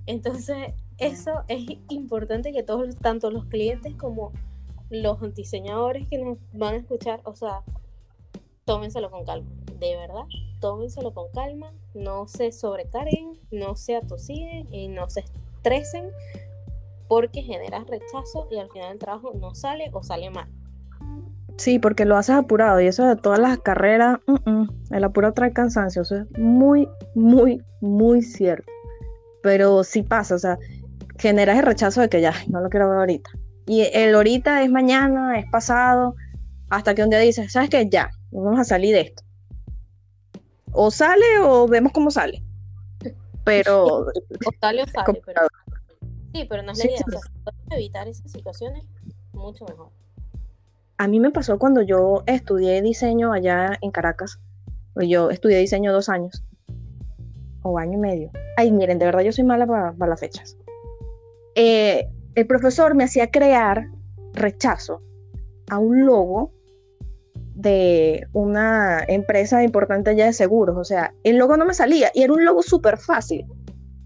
Entonces, 0.05 0.73
eso 0.97 1.43
es 1.47 1.65
importante 1.89 2.51
que 2.51 2.63
todos, 2.63 2.95
tanto 2.95 3.29
los 3.29 3.45
clientes 3.45 3.93
como 3.95 4.31
los 4.89 5.33
diseñadores 5.35 6.07
que 6.07 6.17
nos 6.17 6.37
van 6.53 6.75
a 6.75 6.77
escuchar, 6.77 7.21
o 7.25 7.35
sea, 7.35 7.63
tómenselo 8.65 9.11
con 9.11 9.25
calma, 9.25 9.49
de 9.79 9.95
verdad, 9.95 10.25
tómenselo 10.59 11.13
con 11.13 11.29
calma, 11.31 11.73
no 11.93 12.27
se 12.27 12.51
sobrecarguen, 12.51 13.39
no 13.51 13.75
se 13.75 13.95
atosigen 13.95 14.73
y 14.73 14.87
no 14.87 15.09
se 15.09 15.21
estresen 15.21 16.11
porque 17.07 17.41
generas 17.41 17.87
rechazo 17.87 18.47
y 18.51 18.57
al 18.57 18.69
final 18.69 18.93
el 18.93 18.99
trabajo 18.99 19.33
no 19.39 19.55
sale 19.55 19.89
o 19.93 20.03
sale 20.03 20.29
mal. 20.29 20.47
Sí, 21.57 21.79
porque 21.79 22.05
lo 22.05 22.17
haces 22.17 22.35
apurado 22.35 22.79
y 22.79 22.87
eso 22.87 23.05
de 23.05 23.15
todas 23.15 23.39
las 23.39 23.57
carreras, 23.59 24.19
el 24.91 25.03
apuro 25.03 25.33
trae 25.33 25.51
cansancio, 25.53 26.03
eso 26.03 26.17
es 26.17 26.37
muy, 26.37 26.87
muy, 27.15 27.63
muy 27.81 28.21
cierto. 28.21 28.71
pero 29.41 29.83
sí 29.83 30.03
pasa, 30.03 30.35
o 30.35 30.39
sea, 30.39 30.59
generas 31.17 31.57
el 31.57 31.65
rechazo 31.65 32.01
de 32.01 32.09
que 32.09 32.21
ya, 32.21 32.33
no 32.47 32.61
lo 32.61 32.69
quiero 32.69 32.89
ver 32.89 32.99
ahorita. 32.99 33.29
Y 33.65 33.81
el 33.93 34.13
ahorita 34.13 34.61
es 34.63 34.69
mañana, 34.69 35.39
es 35.39 35.45
pasado, 35.49 36.15
hasta 36.69 36.93
que 36.93 37.03
un 37.03 37.09
día 37.09 37.19
dices, 37.19 37.51
¿sabes 37.51 37.69
qué? 37.69 37.87
Ya, 37.89 38.11
vamos 38.31 38.59
a 38.59 38.63
salir 38.63 38.93
de 38.93 39.01
esto. 39.01 39.23
O 40.73 40.91
sale 40.91 41.25
o 41.41 41.67
vemos 41.67 41.91
cómo 41.91 42.11
sale. 42.11 42.43
Pero... 43.43 43.85
o 43.85 44.11
sale 44.61 44.83
o 44.83 44.87
sale, 44.87 45.21
pero... 45.25 45.41
Sí, 46.33 46.45
pero 46.49 46.63
no 46.63 46.71
es 46.71 46.79
la 46.79 46.85
idea. 46.85 46.99
O 47.05 47.11
sea, 47.11 47.19
si 47.69 47.75
evitar 47.75 48.07
esas 48.07 48.31
situaciones, 48.31 48.85
mucho 49.33 49.65
mejor. 49.65 49.89
A 50.97 51.07
mí 51.07 51.19
me 51.19 51.31
pasó 51.31 51.59
cuando 51.59 51.81
yo 51.81 52.23
estudié 52.25 52.81
diseño 52.81 53.31
allá 53.31 53.77
en 53.81 53.91
Caracas. 53.91 54.39
Yo 54.95 55.29
estudié 55.29 55.59
diseño 55.59 55.93
dos 55.93 56.09
años. 56.09 56.43
O 57.61 57.77
año 57.77 57.93
y 57.93 58.01
medio. 58.01 58.31
Ay, 58.57 58.71
miren, 58.71 58.97
de 58.97 59.05
verdad 59.05 59.21
yo 59.21 59.31
soy 59.31 59.43
mala 59.43 59.67
para, 59.67 60.07
las 60.07 60.19
fechas. 60.19 60.57
Eh, 61.55 62.09
el 62.35 62.47
profesor 62.47 62.95
me 62.95 63.03
hacía 63.03 63.29
crear 63.29 63.87
rechazo 64.33 65.01
a 65.69 65.77
un 65.77 66.05
logo 66.05 66.51
de 67.57 68.27
una 68.33 69.03
empresa 69.07 69.63
importante 69.63 70.15
ya 70.15 70.25
de 70.25 70.33
seguros. 70.33 70.77
O 70.77 70.83
sea, 70.83 71.13
el 71.23 71.37
logo 71.37 71.57
no 71.57 71.65
me 71.65 71.73
salía 71.73 72.11
y 72.13 72.23
era 72.23 72.33
un 72.33 72.45
logo 72.45 72.63
súper 72.63 72.97
fácil. 72.97 73.45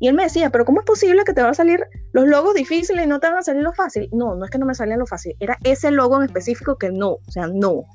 Y 0.02 0.08
él 0.08 0.16
me 0.16 0.24
decía, 0.24 0.49
pero 0.49 0.66
¿cómo 0.66 0.80
es 0.80 0.86
posible 0.86 1.24
que 1.24 1.34
te 1.34 1.41
van 1.41 1.52
a 1.52 1.54
salir 1.54 1.80
los 2.12 2.28
logos 2.28 2.56
difíciles 2.56 3.06
y 3.06 3.08
no 3.08 3.20
te 3.20 3.28
van 3.28 3.38
a 3.38 3.43
salir 3.43 3.62
lo 3.62 3.72
fácil? 3.72 4.10
No, 4.12 4.34
no 4.34 4.45
es 4.45 4.49
que 4.49 4.58
no 4.58 4.66
me 4.66 4.74
salían 4.74 4.97
lo 4.97 5.06
fácil, 5.06 5.36
era 5.39 5.60
ese 5.64 5.91
logo 5.91 6.18
en 6.18 6.24
específico 6.24 6.76
que 6.76 6.91
no, 6.91 7.12
o 7.12 7.32
sea, 7.32 7.45
no. 7.45 7.86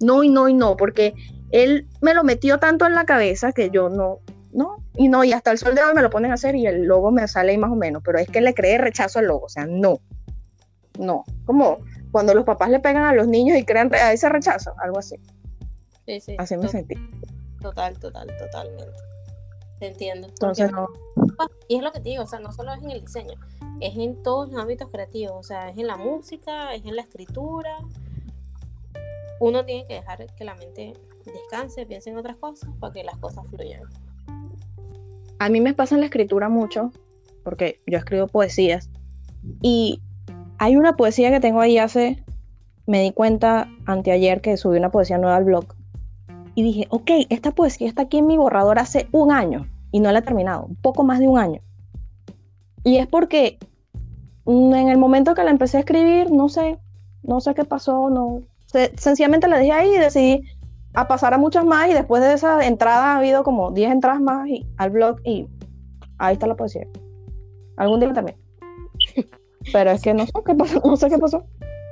No 0.00 0.22
y 0.22 0.28
no 0.28 0.48
y 0.48 0.54
no, 0.54 0.76
porque 0.76 1.12
él 1.50 1.88
me 2.00 2.14
lo 2.14 2.22
metió 2.22 2.58
tanto 2.58 2.86
en 2.86 2.94
la 2.94 3.04
cabeza 3.04 3.50
que 3.52 3.70
yo 3.70 3.88
no, 3.88 4.20
no, 4.52 4.76
y 4.94 5.08
no, 5.08 5.24
y 5.24 5.32
hasta 5.32 5.50
el 5.50 5.58
sol 5.58 5.74
de 5.74 5.82
hoy 5.82 5.92
me 5.92 6.02
lo 6.02 6.10
ponen 6.10 6.30
a 6.30 6.34
hacer 6.34 6.54
y 6.54 6.68
el 6.68 6.84
logo 6.84 7.10
me 7.10 7.26
sale 7.26 7.50
ahí 7.50 7.58
más 7.58 7.72
o 7.72 7.76
menos, 7.76 8.00
pero 8.04 8.18
es 8.18 8.28
que 8.28 8.40
le 8.40 8.54
creé 8.54 8.78
rechazo 8.78 9.18
al 9.18 9.26
logo, 9.26 9.46
o 9.46 9.48
sea, 9.48 9.66
no, 9.66 9.98
no, 11.00 11.24
como 11.46 11.78
cuando 12.12 12.32
los 12.32 12.44
papás 12.44 12.70
le 12.70 12.78
pegan 12.78 13.02
a 13.02 13.12
los 13.12 13.26
niños 13.26 13.58
y 13.58 13.64
crean 13.64 13.90
ese 14.12 14.28
rechazo, 14.28 14.72
algo 14.78 15.00
así. 15.00 15.16
Sí, 16.06 16.20
sí. 16.20 16.36
Así 16.38 16.56
me 16.56 16.68
sentí. 16.68 16.94
Total, 17.60 17.98
total, 17.98 18.28
totalmente. 18.38 18.94
Te 19.80 19.88
entiendo. 19.88 20.28
Entonces, 20.28 20.70
no. 20.70 20.88
Y 21.68 21.76
es 21.76 21.82
lo 21.82 21.92
que 21.92 22.00
te 22.00 22.10
digo, 22.10 22.24
o 22.24 22.26
sea, 22.26 22.40
no 22.40 22.52
solo 22.52 22.72
es 22.72 22.82
en 22.82 22.90
el 22.90 23.00
diseño, 23.00 23.38
es 23.80 23.96
en 23.96 24.22
todos 24.22 24.50
los 24.50 24.60
ámbitos 24.60 24.90
creativos, 24.90 25.34
o 25.34 25.42
sea, 25.42 25.70
es 25.70 25.78
en 25.78 25.86
la 25.86 25.96
música, 25.96 26.74
es 26.74 26.84
en 26.84 26.96
la 26.96 27.02
escritura. 27.02 27.78
Uno 29.40 29.64
tiene 29.64 29.86
que 29.86 29.94
dejar 29.94 30.26
que 30.34 30.44
la 30.44 30.54
mente 30.54 30.94
descanse, 31.24 31.86
piense 31.86 32.10
en 32.10 32.18
otras 32.18 32.36
cosas 32.36 32.70
para 32.78 32.92
que 32.92 33.04
las 33.04 33.16
cosas 33.18 33.44
fluyan. 33.48 33.82
A 35.38 35.48
mí 35.48 35.60
me 35.60 35.74
pasa 35.74 35.94
en 35.94 36.00
la 36.00 36.06
escritura 36.06 36.48
mucho, 36.48 36.90
porque 37.42 37.80
yo 37.86 37.98
escribo 37.98 38.26
poesías, 38.28 38.90
y 39.60 40.00
hay 40.58 40.76
una 40.76 40.96
poesía 40.96 41.30
que 41.30 41.40
tengo 41.40 41.60
ahí 41.60 41.78
hace, 41.78 42.22
me 42.86 43.02
di 43.02 43.12
cuenta 43.12 43.68
anteayer 43.86 44.40
que 44.40 44.56
subí 44.56 44.78
una 44.78 44.90
poesía 44.90 45.18
nueva 45.18 45.36
al 45.36 45.44
blog, 45.44 45.66
y 46.54 46.62
dije, 46.62 46.86
ok, 46.90 47.10
esta 47.30 47.50
poesía 47.50 47.88
está 47.88 48.02
aquí 48.02 48.18
en 48.18 48.26
mi 48.26 48.36
borrador 48.36 48.78
hace 48.78 49.08
un 49.10 49.32
año 49.32 49.68
y 49.94 50.00
no 50.00 50.10
la 50.10 50.18
he 50.18 50.22
terminado, 50.22 50.64
un 50.64 50.74
poco 50.74 51.04
más 51.04 51.20
de 51.20 51.28
un 51.28 51.38
año. 51.38 51.60
Y 52.82 52.96
es 52.96 53.06
porque 53.06 53.60
en 54.44 54.88
el 54.88 54.98
momento 54.98 55.36
que 55.36 55.44
la 55.44 55.52
empecé 55.52 55.76
a 55.76 55.80
escribir, 55.80 56.32
no 56.32 56.48
sé, 56.48 56.80
no 57.22 57.40
sé 57.40 57.54
qué 57.54 57.64
pasó, 57.64 58.10
no, 58.10 58.42
sencillamente 58.96 59.46
la 59.46 59.56
dejé 59.56 59.70
ahí 59.70 59.94
y 59.94 59.98
decidí 59.98 60.42
a 60.94 61.06
pasar 61.06 61.32
a 61.32 61.38
muchas 61.38 61.64
más 61.64 61.88
y 61.88 61.92
después 61.92 62.20
de 62.24 62.32
esa 62.32 62.66
entrada 62.66 63.12
ha 63.12 63.18
habido 63.18 63.44
como 63.44 63.70
10 63.70 63.92
entradas 63.92 64.20
más 64.20 64.48
al 64.78 64.90
blog 64.90 65.20
y 65.24 65.46
ahí 66.18 66.32
está 66.32 66.48
la 66.48 66.56
poesía. 66.56 66.88
Algún 67.76 68.00
día 68.00 68.12
también. 68.12 68.36
Pero 69.72 69.92
es 69.92 70.02
que 70.02 70.12
no 70.12 70.26
sé 70.26 70.32
qué 70.44 70.56
pasó, 70.56 70.82
no 70.84 70.96
sé 70.96 71.08
qué 71.08 71.18
pasó. 71.18 71.44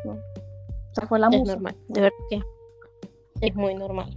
O 0.05 1.07
fue 1.07 1.21
la 1.21 1.29
es 1.29 1.45
normal, 1.45 1.77
de 1.87 2.01
verdad 2.01 2.17
que 2.29 2.43
es 3.43 3.55
muy 3.55 3.77
normal 3.77 4.11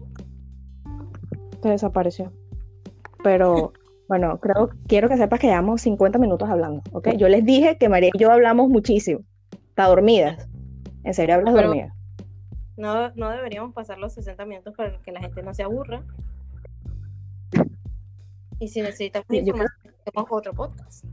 desapareció. 1.69 2.31
Pero 3.25 3.73
bueno, 4.07 4.39
creo, 4.39 4.69
quiero 4.85 5.09
que 5.09 5.17
sepas 5.17 5.39
que 5.39 5.47
llevamos 5.47 5.81
50 5.81 6.19
minutos 6.19 6.47
hablando, 6.47 6.83
¿ok? 6.91 7.15
Yo 7.17 7.27
les 7.27 7.43
dije 7.43 7.75
que 7.79 7.89
María 7.89 8.11
y 8.13 8.19
yo 8.19 8.31
hablamos 8.31 8.69
muchísimo. 8.69 9.21
Está 9.51 9.87
dormidas. 9.87 10.47
En 11.03 11.15
serio, 11.15 11.33
hablas 11.33 11.55
dormida. 11.55 11.95
No, 12.77 13.09
no 13.15 13.31
deberíamos 13.31 13.73
pasar 13.73 13.97
los 13.97 14.13
60 14.13 14.45
minutos 14.45 14.75
para 14.77 14.99
que 14.99 15.11
la 15.11 15.21
gente 15.21 15.41
no 15.41 15.55
se 15.55 15.63
aburra. 15.63 16.03
Y 18.59 18.67
si 18.67 18.83
necesitamos 18.83 19.25
información, 19.27 19.71
otro 20.29 20.53
podcast. 20.53 21.03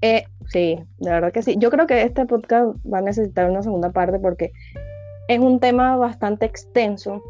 Eh, 0.00 0.24
sí, 0.46 0.78
de 0.96 1.10
verdad 1.10 1.30
que 1.30 1.42
sí. 1.42 1.56
Yo 1.58 1.70
creo 1.70 1.86
que 1.86 2.00
este 2.04 2.24
podcast 2.24 2.74
va 2.90 2.98
a 3.00 3.02
necesitar 3.02 3.50
una 3.50 3.62
segunda 3.62 3.92
parte 3.92 4.18
porque 4.18 4.52
es 5.28 5.40
un 5.40 5.60
tema 5.60 5.96
bastante 5.96 6.46
extenso 6.46 7.22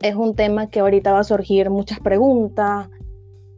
es 0.00 0.14
un 0.16 0.34
tema 0.34 0.68
que 0.68 0.80
ahorita 0.80 1.12
va 1.12 1.20
a 1.20 1.24
surgir 1.24 1.70
muchas 1.70 2.00
preguntas, 2.00 2.88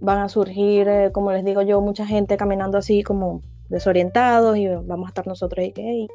van 0.01 0.19
a 0.19 0.29
surgir, 0.29 0.89
eh, 0.89 1.13
como 1.13 1.31
les 1.33 1.45
digo 1.45 1.63
yo, 1.63 1.81
mucha 1.81 2.05
gente 2.05 2.37
caminando 2.37 2.79
así 2.79 3.03
como 3.03 3.41
desorientados 3.69 4.57
y 4.57 4.67
vamos 4.67 5.07
a 5.07 5.11
estar 5.11 5.27
nosotros 5.27 5.63
ahí 5.63 5.73
que, 5.73 5.83
hey, 5.83 6.09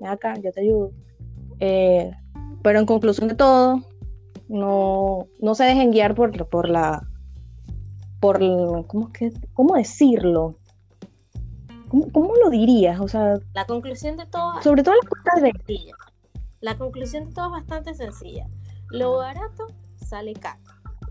ven 0.00 0.10
acá, 0.10 0.34
yo 0.42 0.50
te 0.52 0.62
ayudo. 0.62 0.90
Eh, 1.60 2.10
pero 2.62 2.78
en 2.78 2.86
conclusión 2.86 3.28
de 3.28 3.34
todo, 3.34 3.82
no, 4.48 5.26
no 5.40 5.54
se 5.54 5.64
dejen 5.64 5.90
guiar 5.90 6.14
por, 6.14 6.48
por 6.48 6.70
la, 6.70 7.06
por, 8.20 8.38
¿cómo, 8.86 9.12
que, 9.12 9.32
¿cómo 9.52 9.74
decirlo? 9.74 10.56
¿Cómo, 11.88 12.34
lo 12.36 12.50
dirías? 12.50 13.00
O 13.00 13.08
sea, 13.08 13.38
la 13.54 13.64
conclusión 13.66 14.16
de 14.16 14.26
todo, 14.26 14.60
sobre 14.62 14.82
todo 14.82 14.94
las 14.94 15.08
cosas 15.08 15.42
de... 15.42 15.52
La 16.60 16.76
conclusión 16.76 17.26
de 17.26 17.32
todo 17.32 17.46
es 17.46 17.52
bastante 17.52 17.94
sencilla. 17.94 18.48
Lo 18.90 19.16
barato 19.16 19.66
sale 19.96 20.32
caro. 20.34 20.60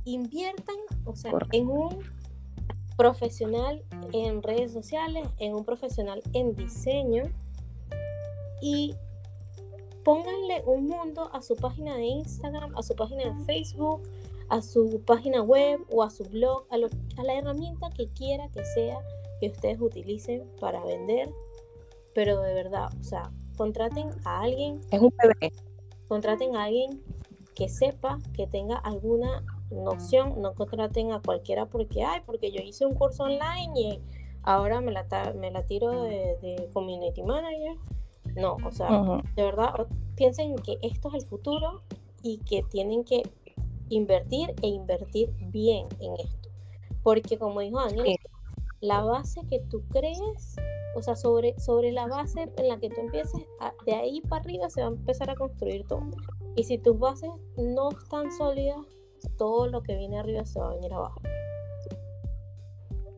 Inviertan, 0.05 0.75
o 1.05 1.15
sea, 1.15 1.31
en 1.51 1.69
un 1.69 1.99
profesional 2.97 3.83
en 4.11 4.41
redes 4.41 4.73
sociales, 4.73 5.27
en 5.37 5.53
un 5.53 5.63
profesional 5.63 6.21
en 6.33 6.55
diseño 6.55 7.23
y 8.61 8.95
pónganle 10.03 10.63
un 10.65 10.87
mundo 10.87 11.29
a 11.33 11.41
su 11.41 11.55
página 11.55 11.95
de 11.95 12.05
Instagram, 12.05 12.75
a 12.75 12.81
su 12.81 12.95
página 12.95 13.25
de 13.25 13.45
Facebook, 13.45 14.01
a 14.49 14.61
su 14.61 15.01
página 15.05 15.41
web 15.41 15.81
o 15.91 16.01
a 16.01 16.09
su 16.09 16.23
blog, 16.23 16.65
a, 16.71 16.75
a 16.75 17.23
la 17.23 17.33
herramienta 17.35 17.89
que 17.91 18.07
quiera 18.09 18.49
que 18.49 18.63
sea 18.65 18.97
que 19.39 19.49
ustedes 19.49 19.79
utilicen 19.79 20.49
para 20.59 20.83
vender. 20.83 21.29
Pero 22.15 22.41
de 22.41 22.53
verdad, 22.53 22.89
o 22.99 23.03
sea, 23.03 23.31
contraten 23.57 24.09
a 24.23 24.41
alguien. 24.41 24.81
Es 24.91 24.99
un 24.99 25.13
bebé. 25.21 25.53
Contraten 26.07 26.55
a 26.55 26.63
alguien 26.63 27.03
que 27.57 27.69
sepa, 27.69 28.19
que 28.35 28.45
tenga 28.45 28.77
alguna 28.77 29.43
noción, 29.71 30.39
no 30.39 30.53
contraten 30.53 31.11
a 31.11 31.21
cualquiera 31.21 31.65
porque, 31.65 32.03
ay, 32.03 32.21
porque 32.23 32.51
yo 32.51 32.61
hice 32.61 32.85
un 32.85 32.93
curso 32.93 33.23
online 33.23 33.71
y 33.75 33.99
ahora 34.43 34.79
me 34.79 34.91
la, 34.91 35.05
me 35.35 35.49
la 35.49 35.63
tiro 35.63 36.03
de, 36.03 36.69
community 36.71 37.23
manager. 37.23 37.75
No, 38.35 38.57
o 38.63 38.71
sea, 38.71 39.23
de 39.35 39.43
verdad, 39.43 39.87
piensen 40.15 40.55
que 40.57 40.77
esto 40.83 41.07
es 41.09 41.23
el 41.23 41.27
futuro 41.27 41.81
y 42.21 42.37
que 42.39 42.61
tienen 42.61 43.03
que 43.03 43.23
invertir 43.89 44.53
e 44.61 44.67
invertir 44.67 45.33
bien 45.47 45.87
en 45.99 46.13
esto. 46.13 46.49
Porque 47.01 47.39
como 47.39 47.61
dijo 47.61 47.79
Ángel, 47.79 48.17
la 48.81 49.01
base 49.01 49.41
que 49.49 49.61
tú 49.61 49.81
crees, 49.89 50.57
o 50.95 51.01
sea, 51.01 51.15
sobre, 51.15 51.59
sobre 51.59 51.91
la 51.91 52.05
base 52.05 52.51
en 52.55 52.67
la 52.67 52.77
que 52.77 52.89
tú 52.89 53.01
empieces, 53.01 53.41
de 53.87 53.95
ahí 53.95 54.21
para 54.21 54.43
arriba 54.43 54.69
se 54.69 54.81
va 54.81 54.89
a 54.89 54.91
empezar 54.91 55.31
a 55.31 55.35
construir 55.35 55.87
todo. 55.87 56.05
Y 56.57 56.63
si 56.63 56.79
tus 56.79 56.97
bases 56.97 57.29
no 57.55 57.91
están 57.91 58.31
sólidas, 58.31 58.79
todo 59.37 59.67
lo 59.67 59.83
que 59.83 59.95
viene 59.95 60.17
arriba 60.17 60.43
se 60.43 60.59
va 60.59 60.71
a 60.71 60.73
venir 60.73 60.91
abajo. 60.91 61.21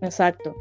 Exacto. 0.02 0.54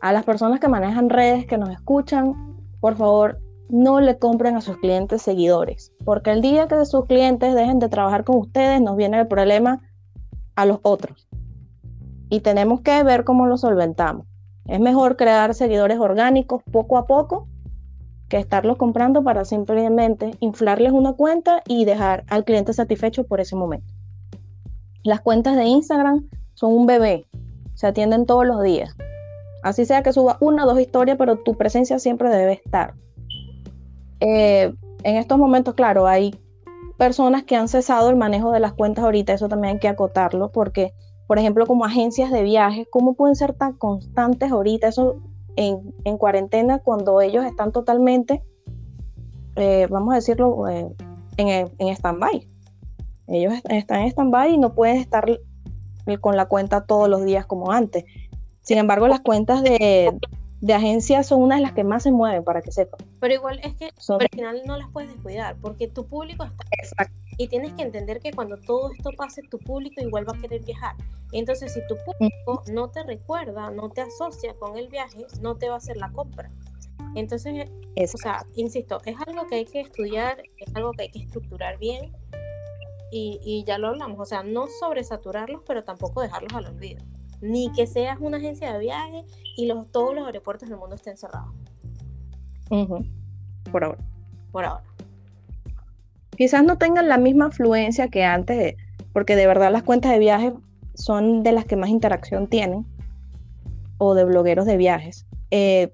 A 0.00 0.14
las 0.14 0.24
personas 0.24 0.58
que 0.58 0.66
manejan 0.66 1.10
redes, 1.10 1.46
que 1.46 1.58
nos 1.58 1.68
escuchan, 1.68 2.56
por 2.80 2.96
favor, 2.96 3.38
no 3.68 4.00
le 4.00 4.18
compren 4.18 4.56
a 4.56 4.62
sus 4.62 4.78
clientes 4.78 5.20
seguidores, 5.20 5.92
porque 6.06 6.30
el 6.30 6.40
día 6.40 6.68
que 6.68 6.86
sus 6.86 7.04
clientes 7.04 7.54
dejen 7.54 7.78
de 7.78 7.90
trabajar 7.90 8.24
con 8.24 8.38
ustedes, 8.38 8.80
nos 8.80 8.96
viene 8.96 9.20
el 9.20 9.28
problema 9.28 9.82
a 10.56 10.64
los 10.64 10.78
otros. 10.80 11.28
Y 12.30 12.40
tenemos 12.40 12.80
que 12.80 13.02
ver 13.02 13.24
cómo 13.24 13.46
lo 13.46 13.58
solventamos. 13.58 14.26
Es 14.66 14.80
mejor 14.80 15.18
crear 15.18 15.52
seguidores 15.54 15.98
orgánicos 15.98 16.62
poco 16.72 16.96
a 16.96 17.06
poco 17.06 17.46
que 18.32 18.38
estarlos 18.38 18.78
comprando 18.78 19.22
para 19.22 19.44
simplemente 19.44 20.38
inflarles 20.40 20.92
una 20.92 21.12
cuenta 21.12 21.62
y 21.68 21.84
dejar 21.84 22.24
al 22.28 22.46
cliente 22.46 22.72
satisfecho 22.72 23.24
por 23.24 23.42
ese 23.42 23.56
momento. 23.56 23.92
Las 25.02 25.20
cuentas 25.20 25.54
de 25.54 25.64
Instagram 25.64 26.30
son 26.54 26.72
un 26.72 26.86
bebé, 26.86 27.26
se 27.74 27.88
atienden 27.88 28.24
todos 28.24 28.46
los 28.46 28.62
días. 28.62 28.96
Así 29.62 29.84
sea 29.84 30.02
que 30.02 30.14
suba 30.14 30.38
una 30.40 30.64
o 30.64 30.66
dos 30.66 30.80
historias, 30.80 31.18
pero 31.18 31.40
tu 31.40 31.58
presencia 31.58 31.98
siempre 31.98 32.30
debe 32.30 32.54
estar. 32.54 32.94
Eh, 34.20 34.72
en 35.02 35.16
estos 35.16 35.36
momentos, 35.36 35.74
claro, 35.74 36.06
hay 36.06 36.34
personas 36.96 37.44
que 37.44 37.56
han 37.56 37.68
cesado 37.68 38.08
el 38.08 38.16
manejo 38.16 38.50
de 38.50 38.60
las 38.60 38.72
cuentas 38.72 39.04
ahorita, 39.04 39.34
eso 39.34 39.50
también 39.50 39.74
hay 39.74 39.78
que 39.78 39.88
acotarlo, 39.88 40.50
porque 40.52 40.94
por 41.26 41.38
ejemplo, 41.38 41.66
como 41.66 41.84
agencias 41.84 42.30
de 42.30 42.42
viajes, 42.42 42.86
¿cómo 42.90 43.14
pueden 43.14 43.36
ser 43.36 43.52
tan 43.52 43.74
constantes 43.74 44.52
ahorita? 44.52 44.88
Eso 44.88 45.16
en, 45.56 45.94
en 46.04 46.18
cuarentena, 46.18 46.78
cuando 46.78 47.20
ellos 47.20 47.44
están 47.44 47.72
totalmente, 47.72 48.42
eh, 49.56 49.86
vamos 49.90 50.12
a 50.12 50.16
decirlo, 50.16 50.68
eh, 50.68 50.88
en, 51.36 51.70
en 51.78 51.88
stand-by. 51.88 52.48
Ellos 53.28 53.54
están 53.68 54.00
en 54.02 54.08
stand-by 54.08 54.54
y 54.54 54.58
no 54.58 54.74
pueden 54.74 54.96
estar 54.96 55.26
con 56.20 56.36
la 56.36 56.46
cuenta 56.46 56.84
todos 56.84 57.08
los 57.08 57.24
días 57.24 57.46
como 57.46 57.70
antes. 57.70 58.04
Sin 58.62 58.78
embargo, 58.78 59.08
las 59.08 59.20
cuentas 59.20 59.62
de, 59.62 60.16
de 60.60 60.74
agencias 60.74 61.26
son 61.26 61.42
unas 61.42 61.58
de 61.58 61.62
las 61.62 61.72
que 61.72 61.84
más 61.84 62.02
se 62.02 62.12
mueven, 62.12 62.44
para 62.44 62.62
que 62.62 62.72
sepan. 62.72 63.00
Pero 63.20 63.34
igual 63.34 63.60
es 63.62 63.74
que 63.74 63.90
al 64.08 64.28
final 64.30 64.62
no 64.66 64.76
las 64.76 64.88
puedes 64.90 65.10
descuidar, 65.12 65.56
porque 65.60 65.88
tu 65.88 66.06
público 66.06 66.44
está... 66.44 66.64
Exacto. 66.72 67.14
Y 67.38 67.48
tienes 67.48 67.72
que 67.74 67.82
entender 67.82 68.20
que 68.20 68.32
cuando 68.32 68.56
todo 68.56 68.92
esto 68.92 69.10
pase, 69.16 69.42
tu 69.42 69.58
público 69.58 70.00
igual 70.00 70.28
va 70.28 70.36
a 70.36 70.40
querer 70.40 70.64
viajar. 70.64 70.96
Entonces, 71.32 71.72
si 71.72 71.80
tu 71.86 71.96
público 72.04 72.62
no 72.72 72.90
te 72.90 73.02
recuerda, 73.02 73.70
no 73.70 73.88
te 73.88 74.02
asocia 74.02 74.54
con 74.54 74.76
el 74.76 74.88
viaje, 74.88 75.26
no 75.40 75.56
te 75.56 75.68
va 75.68 75.74
a 75.74 75.78
hacer 75.78 75.96
la 75.96 76.10
compra. 76.12 76.50
Entonces, 77.14 77.70
o 77.96 78.18
sea, 78.18 78.46
insisto, 78.54 79.00
es 79.04 79.16
algo 79.26 79.46
que 79.46 79.56
hay 79.56 79.64
que 79.64 79.80
estudiar, 79.80 80.42
es 80.58 80.74
algo 80.74 80.92
que 80.92 81.02
hay 81.02 81.10
que 81.10 81.20
estructurar 81.20 81.78
bien 81.78 82.12
y, 83.10 83.40
y 83.42 83.64
ya 83.64 83.78
lo 83.78 83.88
hablamos, 83.88 84.18
o 84.18 84.24
sea, 84.24 84.42
no 84.42 84.66
sobresaturarlos, 84.80 85.62
pero 85.66 85.84
tampoco 85.84 86.22
dejarlos 86.22 86.52
al 86.54 86.66
olvido 86.66 87.02
ni 87.42 87.70
que 87.72 87.86
seas 87.86 88.18
una 88.20 88.38
agencia 88.38 88.72
de 88.72 88.78
viaje 88.78 89.24
y 89.56 89.66
los, 89.66 89.90
todos 89.90 90.14
los 90.14 90.24
aeropuertos 90.24 90.68
del 90.68 90.78
mundo 90.78 90.94
estén 90.94 91.16
cerrados. 91.18 91.52
Por 93.70 93.84
ahora. 93.84 93.98
Por 94.52 94.64
ahora. 94.64 94.84
Quizás 96.36 96.64
no 96.64 96.78
tengan 96.78 97.08
la 97.08 97.18
misma 97.18 97.46
afluencia 97.46 98.08
que 98.08 98.24
antes, 98.24 98.76
porque 99.12 99.36
de 99.36 99.46
verdad 99.46 99.70
las 99.70 99.82
cuentas 99.82 100.12
de 100.12 100.18
viaje 100.18 100.52
son 100.94 101.42
de 101.42 101.52
las 101.52 101.64
que 101.64 101.76
más 101.76 101.90
interacción 101.90 102.46
tienen, 102.48 102.86
o 103.98 104.14
de 104.14 104.24
blogueros 104.24 104.66
de 104.66 104.76
viajes. 104.76 105.26
Eh, 105.50 105.92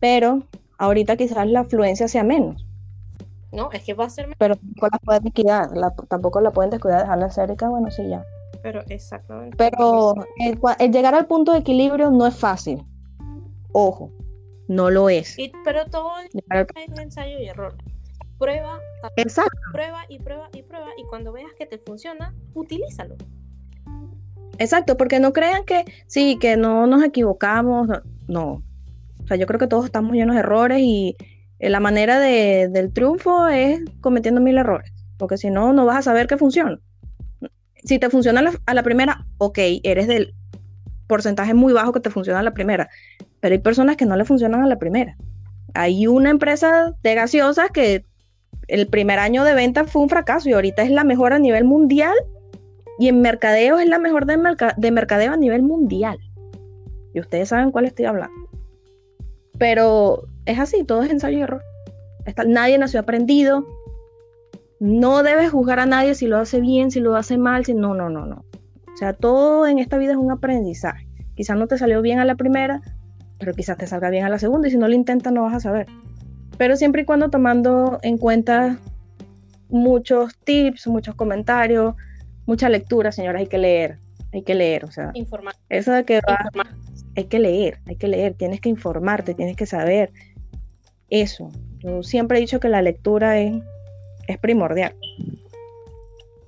pero 0.00 0.42
ahorita 0.78 1.16
quizás 1.16 1.46
la 1.46 1.60
afluencia 1.60 2.08
sea 2.08 2.24
menos. 2.24 2.66
No, 3.52 3.70
es 3.72 3.84
que 3.84 3.94
va 3.94 4.04
a 4.04 4.10
ser 4.10 4.26
menos. 4.26 4.36
Pero 4.38 4.56
tampoco 4.56 4.88
la 4.90 4.98
pueden 4.98 5.22
descuidar, 5.22 5.70
tampoco 6.08 6.40
la 6.40 6.50
pueden 6.50 6.70
descuidar, 6.70 7.02
dejarla 7.02 7.30
cerca, 7.30 7.68
bueno, 7.68 7.90
sí, 7.90 8.08
ya. 8.08 8.24
Pero 8.62 8.82
exactamente. 8.88 9.56
Pero 9.56 10.14
el, 10.38 10.92
llegar 10.92 11.14
al 11.14 11.26
punto 11.26 11.52
de 11.52 11.58
equilibrio 11.58 12.10
no 12.10 12.26
es 12.26 12.36
fácil. 12.36 12.84
Ojo, 13.72 14.10
no 14.68 14.90
lo 14.90 15.08
es. 15.08 15.36
pero 15.64 15.86
todo 15.86 16.10
es 16.18 16.98
ensayo 16.98 17.38
y 17.38 17.46
error. 17.46 17.76
Prueba, 18.38 18.80
prueba 19.72 20.04
y 20.08 20.18
prueba 20.18 20.48
y 20.52 20.62
prueba 20.62 20.88
y 20.98 21.04
cuando 21.04 21.32
veas 21.32 21.52
que 21.58 21.66
te 21.66 21.78
funciona, 21.78 22.34
utilízalo. 22.54 23.16
Exacto, 24.58 24.96
porque 24.96 25.20
no 25.20 25.32
crean 25.32 25.64
que 25.64 25.84
sí, 26.06 26.38
que 26.40 26.56
no 26.56 26.86
nos 26.86 27.02
equivocamos, 27.02 27.88
no. 28.28 28.62
O 29.22 29.26
sea, 29.26 29.36
yo 29.36 29.46
creo 29.46 29.58
que 29.58 29.66
todos 29.66 29.84
estamos 29.84 30.12
llenos 30.12 30.34
de 30.34 30.40
errores 30.40 30.80
y 30.80 31.16
la 31.58 31.80
manera 31.80 32.20
de, 32.20 32.68
del 32.70 32.92
triunfo 32.92 33.48
es 33.48 33.80
cometiendo 34.00 34.40
mil 34.40 34.58
errores, 34.58 34.92
porque 35.18 35.38
si 35.38 35.50
no, 35.50 35.72
no 35.72 35.86
vas 35.86 35.98
a 35.98 36.02
saber 36.02 36.26
que 36.26 36.36
funciona 36.36 36.78
si 37.86 38.00
te 38.00 38.10
funciona 38.10 38.52
a 38.66 38.74
la, 38.74 38.82
primera, 38.82 39.24
ok, 39.38 39.58
eres 39.84 40.08
del 40.08 40.34
porcentaje 41.06 41.54
muy 41.54 41.72
bajo 41.72 41.92
que 41.92 42.00
te 42.00 42.10
funciona 42.10 42.40
a 42.40 42.42
la 42.42 42.52
primera, 42.52 42.90
pero 43.40 43.52
hay 43.52 43.60
personas 43.60 43.96
que 43.96 44.06
no 44.06 44.16
le 44.16 44.24
funcionan 44.24 44.62
a 44.62 44.66
la 44.66 44.78
primera. 44.78 45.16
Hay 45.74 46.08
una 46.08 46.30
empresa 46.30 46.94
de 47.02 47.14
gaseosas 47.14 47.70
que 47.70 48.04
el 48.68 48.88
primer 48.88 49.18
año 49.18 49.44
de 49.44 49.54
venta 49.54 49.84
fue 49.84 50.02
un 50.02 50.08
fracaso 50.08 50.48
y 50.48 50.52
ahorita 50.52 50.82
es 50.82 50.90
la 50.90 51.04
mejor 51.04 51.32
a 51.32 51.38
nivel 51.38 51.64
mundial 51.64 52.14
y 52.98 53.08
en 53.08 53.20
mercadeo 53.20 53.78
es 53.78 53.88
la 53.88 53.98
mejor 53.98 54.26
de, 54.26 54.38
de 54.76 54.90
mercadeo 54.90 55.32
a 55.32 55.36
nivel 55.36 55.62
mundial. 55.62 56.18
Y 57.14 57.20
ustedes 57.20 57.48
saben 57.48 57.70
cuál 57.70 57.84
estoy 57.84 58.06
hablando. 58.06 58.34
Pero 59.58 60.24
es 60.44 60.58
así, 60.58 60.84
todo 60.84 61.02
es 61.02 61.10
ensayo 61.10 61.38
y 61.38 61.42
error. 61.42 61.62
nadie 62.46 62.78
nació 62.78 63.00
aprendido, 63.00 63.66
no 64.80 65.22
debes 65.22 65.50
juzgar 65.50 65.80
a 65.80 65.86
nadie 65.86 66.14
si 66.14 66.26
lo 66.26 66.38
hace 66.38 66.60
bien, 66.60 66.90
si 66.90 67.00
lo 67.00 67.16
hace 67.16 67.38
mal, 67.38 67.64
si 67.64 67.74
no, 67.74 67.94
no, 67.94 68.10
no, 68.10 68.26
no. 68.26 68.44
O 68.92 68.96
sea, 68.96 69.12
todo 69.12 69.66
en 69.66 69.78
esta 69.78 69.98
vida 69.98 70.12
es 70.12 70.18
un 70.18 70.30
aprendizaje. 70.30 71.06
Quizás 71.34 71.56
no 71.56 71.66
te 71.66 71.78
salió 71.78 72.00
bien 72.02 72.18
a 72.18 72.24
la 72.24 72.34
primera, 72.34 72.80
pero 73.38 73.52
quizás 73.52 73.76
te 73.76 73.86
salga 73.86 74.10
bien 74.10 74.24
a 74.24 74.28
la 74.28 74.38
segunda 74.38 74.68
y 74.68 74.70
si 74.70 74.78
no 74.78 74.88
lo 74.88 74.94
intentas 74.94 75.32
no 75.32 75.42
vas 75.42 75.54
a 75.54 75.60
saber. 75.60 75.86
Pero 76.58 76.76
siempre 76.76 77.02
y 77.02 77.04
cuando 77.04 77.30
tomando 77.30 77.98
en 78.02 78.18
cuenta 78.18 78.78
muchos 79.68 80.36
tips, 80.38 80.86
muchos 80.86 81.14
comentarios, 81.14 81.94
mucha 82.46 82.68
lectura, 82.68 83.12
señora, 83.12 83.40
hay 83.40 83.46
que 83.46 83.58
leer, 83.58 83.98
hay 84.32 84.42
que 84.42 84.54
leer, 84.54 84.84
o 84.84 84.90
sea, 84.90 85.10
informar. 85.14 85.54
Eso 85.68 85.92
de 85.92 86.04
que 86.04 86.20
va, 86.20 86.38
hay 87.16 87.24
que 87.24 87.38
leer, 87.38 87.78
hay 87.86 87.96
que 87.96 88.08
leer, 88.08 88.34
tienes 88.34 88.60
que 88.60 88.68
informarte, 88.68 89.34
tienes 89.34 89.56
que 89.56 89.66
saber 89.66 90.12
eso. 91.10 91.50
Yo 91.78 92.02
siempre 92.02 92.38
he 92.38 92.40
dicho 92.40 92.60
que 92.60 92.68
la 92.68 92.82
lectura 92.82 93.38
es 93.38 93.62
es 94.26 94.38
primordial. 94.38 94.94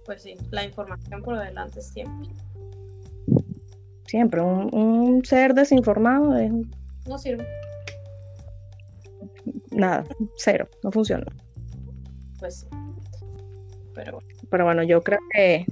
Pues 0.05 0.23
sí, 0.23 0.37
la 0.51 0.65
información 0.65 1.23
por 1.23 1.35
adelante 1.35 1.81
siempre. 1.83 2.29
Siempre, 4.07 4.41
un, 4.41 5.23
ser 5.25 5.55
desinformado 5.55 6.37
es... 6.39 6.51
No 7.07 7.19
sirve. 7.19 7.47
Nada, 9.73 10.05
cero, 10.37 10.69
no 10.83 10.91
funciona. 10.91 11.27
Pues 12.39 12.61
sí. 12.61 12.67
Pero 13.95 14.13
bueno. 14.13 14.29
Pero 14.51 14.65
bueno, 14.65 14.83
yo 14.83 15.03
creo 15.03 15.19
que 15.33 15.67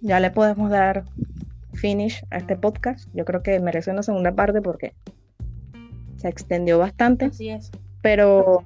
ya 0.00 0.20
le 0.20 0.30
podemos 0.30 0.70
dar 0.70 1.04
finish 1.74 2.24
a 2.30 2.38
este 2.38 2.56
podcast. 2.56 3.08
Yo 3.12 3.24
creo 3.24 3.42
que 3.42 3.60
merece 3.60 3.90
una 3.90 4.02
segunda 4.02 4.34
parte 4.34 4.62
porque 4.62 4.94
se 6.16 6.28
extendió 6.28 6.78
bastante. 6.78 7.26
Así 7.26 7.50
es. 7.50 7.70
Pero 8.02 8.62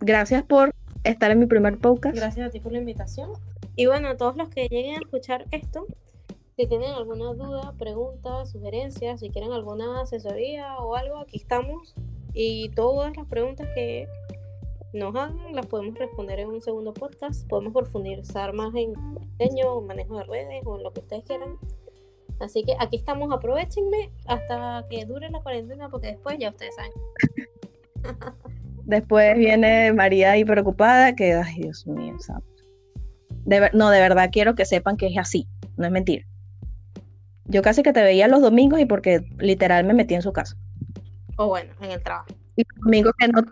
gracias 0.00 0.42
por 0.44 0.74
estar 1.04 1.30
en 1.30 1.40
mi 1.40 1.46
primer 1.46 1.78
podcast. 1.78 2.16
Gracias 2.16 2.46
a 2.46 2.50
ti 2.50 2.60
por 2.60 2.72
la 2.72 2.78
invitación. 2.78 3.30
Y 3.76 3.86
bueno, 3.86 4.08
a 4.08 4.16
todos 4.16 4.36
los 4.36 4.48
que 4.48 4.68
lleguen 4.68 4.96
a 4.96 4.98
escuchar 4.98 5.46
esto, 5.50 5.86
si 6.56 6.66
tienen 6.66 6.90
alguna 6.90 7.32
duda, 7.32 7.72
pregunta, 7.78 8.44
sugerencias, 8.46 9.20
si 9.20 9.30
quieren 9.30 9.52
alguna 9.52 10.02
asesoría 10.02 10.76
o 10.78 10.94
algo, 10.94 11.18
aquí 11.18 11.38
estamos. 11.38 11.94
Y 12.34 12.70
todas 12.70 13.16
las 13.16 13.26
preguntas 13.26 13.68
que 13.74 14.08
nos 14.92 15.14
hagan 15.14 15.54
las 15.54 15.66
podemos 15.66 15.98
responder 15.98 16.40
en 16.40 16.48
un 16.48 16.60
segundo 16.60 16.92
podcast. 16.92 17.46
Podemos 17.48 17.72
profundizar 17.72 18.52
más 18.52 18.74
en 18.74 18.94
diseño, 19.38 19.80
manejo 19.82 20.18
de 20.18 20.24
redes 20.24 20.62
o 20.64 20.76
en 20.76 20.82
lo 20.82 20.92
que 20.92 21.00
ustedes 21.00 21.24
quieran. 21.24 21.56
Así 22.40 22.64
que 22.64 22.74
aquí 22.78 22.96
estamos, 22.96 23.32
aprovechenme 23.32 24.10
hasta 24.26 24.84
que 24.90 25.04
dure 25.04 25.30
la 25.30 25.40
cuarentena 25.40 25.88
porque 25.88 26.08
después 26.08 26.38
ya 26.38 26.50
ustedes 26.50 26.74
saben. 26.74 26.92
Después 28.84 29.38
viene 29.38 29.92
María 29.92 30.32
ahí 30.32 30.44
preocupada, 30.44 31.14
que, 31.14 31.34
ay, 31.34 31.60
Dios 31.60 31.86
mío, 31.86 32.16
no, 33.72 33.90
de 33.90 34.00
verdad 34.00 34.30
quiero 34.32 34.54
que 34.54 34.64
sepan 34.64 34.96
que 34.96 35.06
es 35.06 35.18
así, 35.18 35.46
no 35.76 35.86
es 35.86 35.92
mentira. 35.92 36.26
Yo 37.44 37.62
casi 37.62 37.82
que 37.82 37.92
te 37.92 38.02
veía 38.02 38.28
los 38.28 38.42
domingos 38.42 38.80
y 38.80 38.84
porque 38.84 39.20
literal 39.38 39.84
me 39.84 39.94
metí 39.94 40.14
en 40.14 40.22
su 40.22 40.32
casa. 40.32 40.56
O 41.36 41.48
bueno, 41.48 41.72
en 41.80 41.90
el 41.92 42.02
trabajo. 42.02 42.28
Y 42.56 42.64
los 42.64 42.84
domingos 42.84 43.12
que 43.18 43.28
no, 43.28 43.42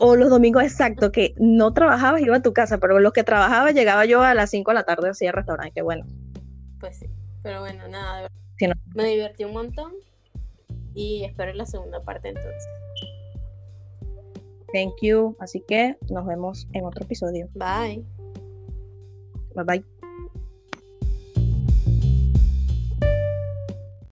o 0.00 0.16
los 0.16 0.30
domingos 0.30 0.62
exacto, 0.64 1.12
que 1.12 1.34
no 1.38 1.72
trabajabas, 1.72 2.20
iba 2.20 2.36
a 2.36 2.42
tu 2.42 2.52
casa, 2.52 2.78
pero 2.78 2.98
los 2.98 3.12
que 3.12 3.22
trabajaba 3.22 3.70
llegaba 3.70 4.04
yo 4.04 4.22
a 4.22 4.34
las 4.34 4.50
5 4.50 4.70
de 4.70 4.74
la 4.74 4.82
tarde 4.82 5.10
así 5.10 5.26
al 5.26 5.34
restaurante, 5.34 5.72
que 5.72 5.82
bueno. 5.82 6.04
Pues 6.80 6.98
sí, 6.98 7.06
pero 7.42 7.60
bueno, 7.60 7.86
nada, 7.88 8.16
de 8.16 8.22
verdad. 8.22 8.76
Me 8.94 9.04
divertí 9.04 9.44
un 9.44 9.52
montón 9.52 9.92
y 10.94 11.24
espero 11.24 11.52
la 11.54 11.66
segunda 11.66 12.02
parte 12.02 12.28
entonces. 12.28 12.64
Thank 14.72 14.96
you. 15.02 15.36
Así 15.38 15.60
que 15.66 15.96
nos 16.10 16.26
vemos 16.26 16.68
en 16.72 16.84
otro 16.84 17.04
episodio. 17.04 17.48
Bye. 17.54 18.04
Bye 19.54 19.64
bye. 19.64 19.97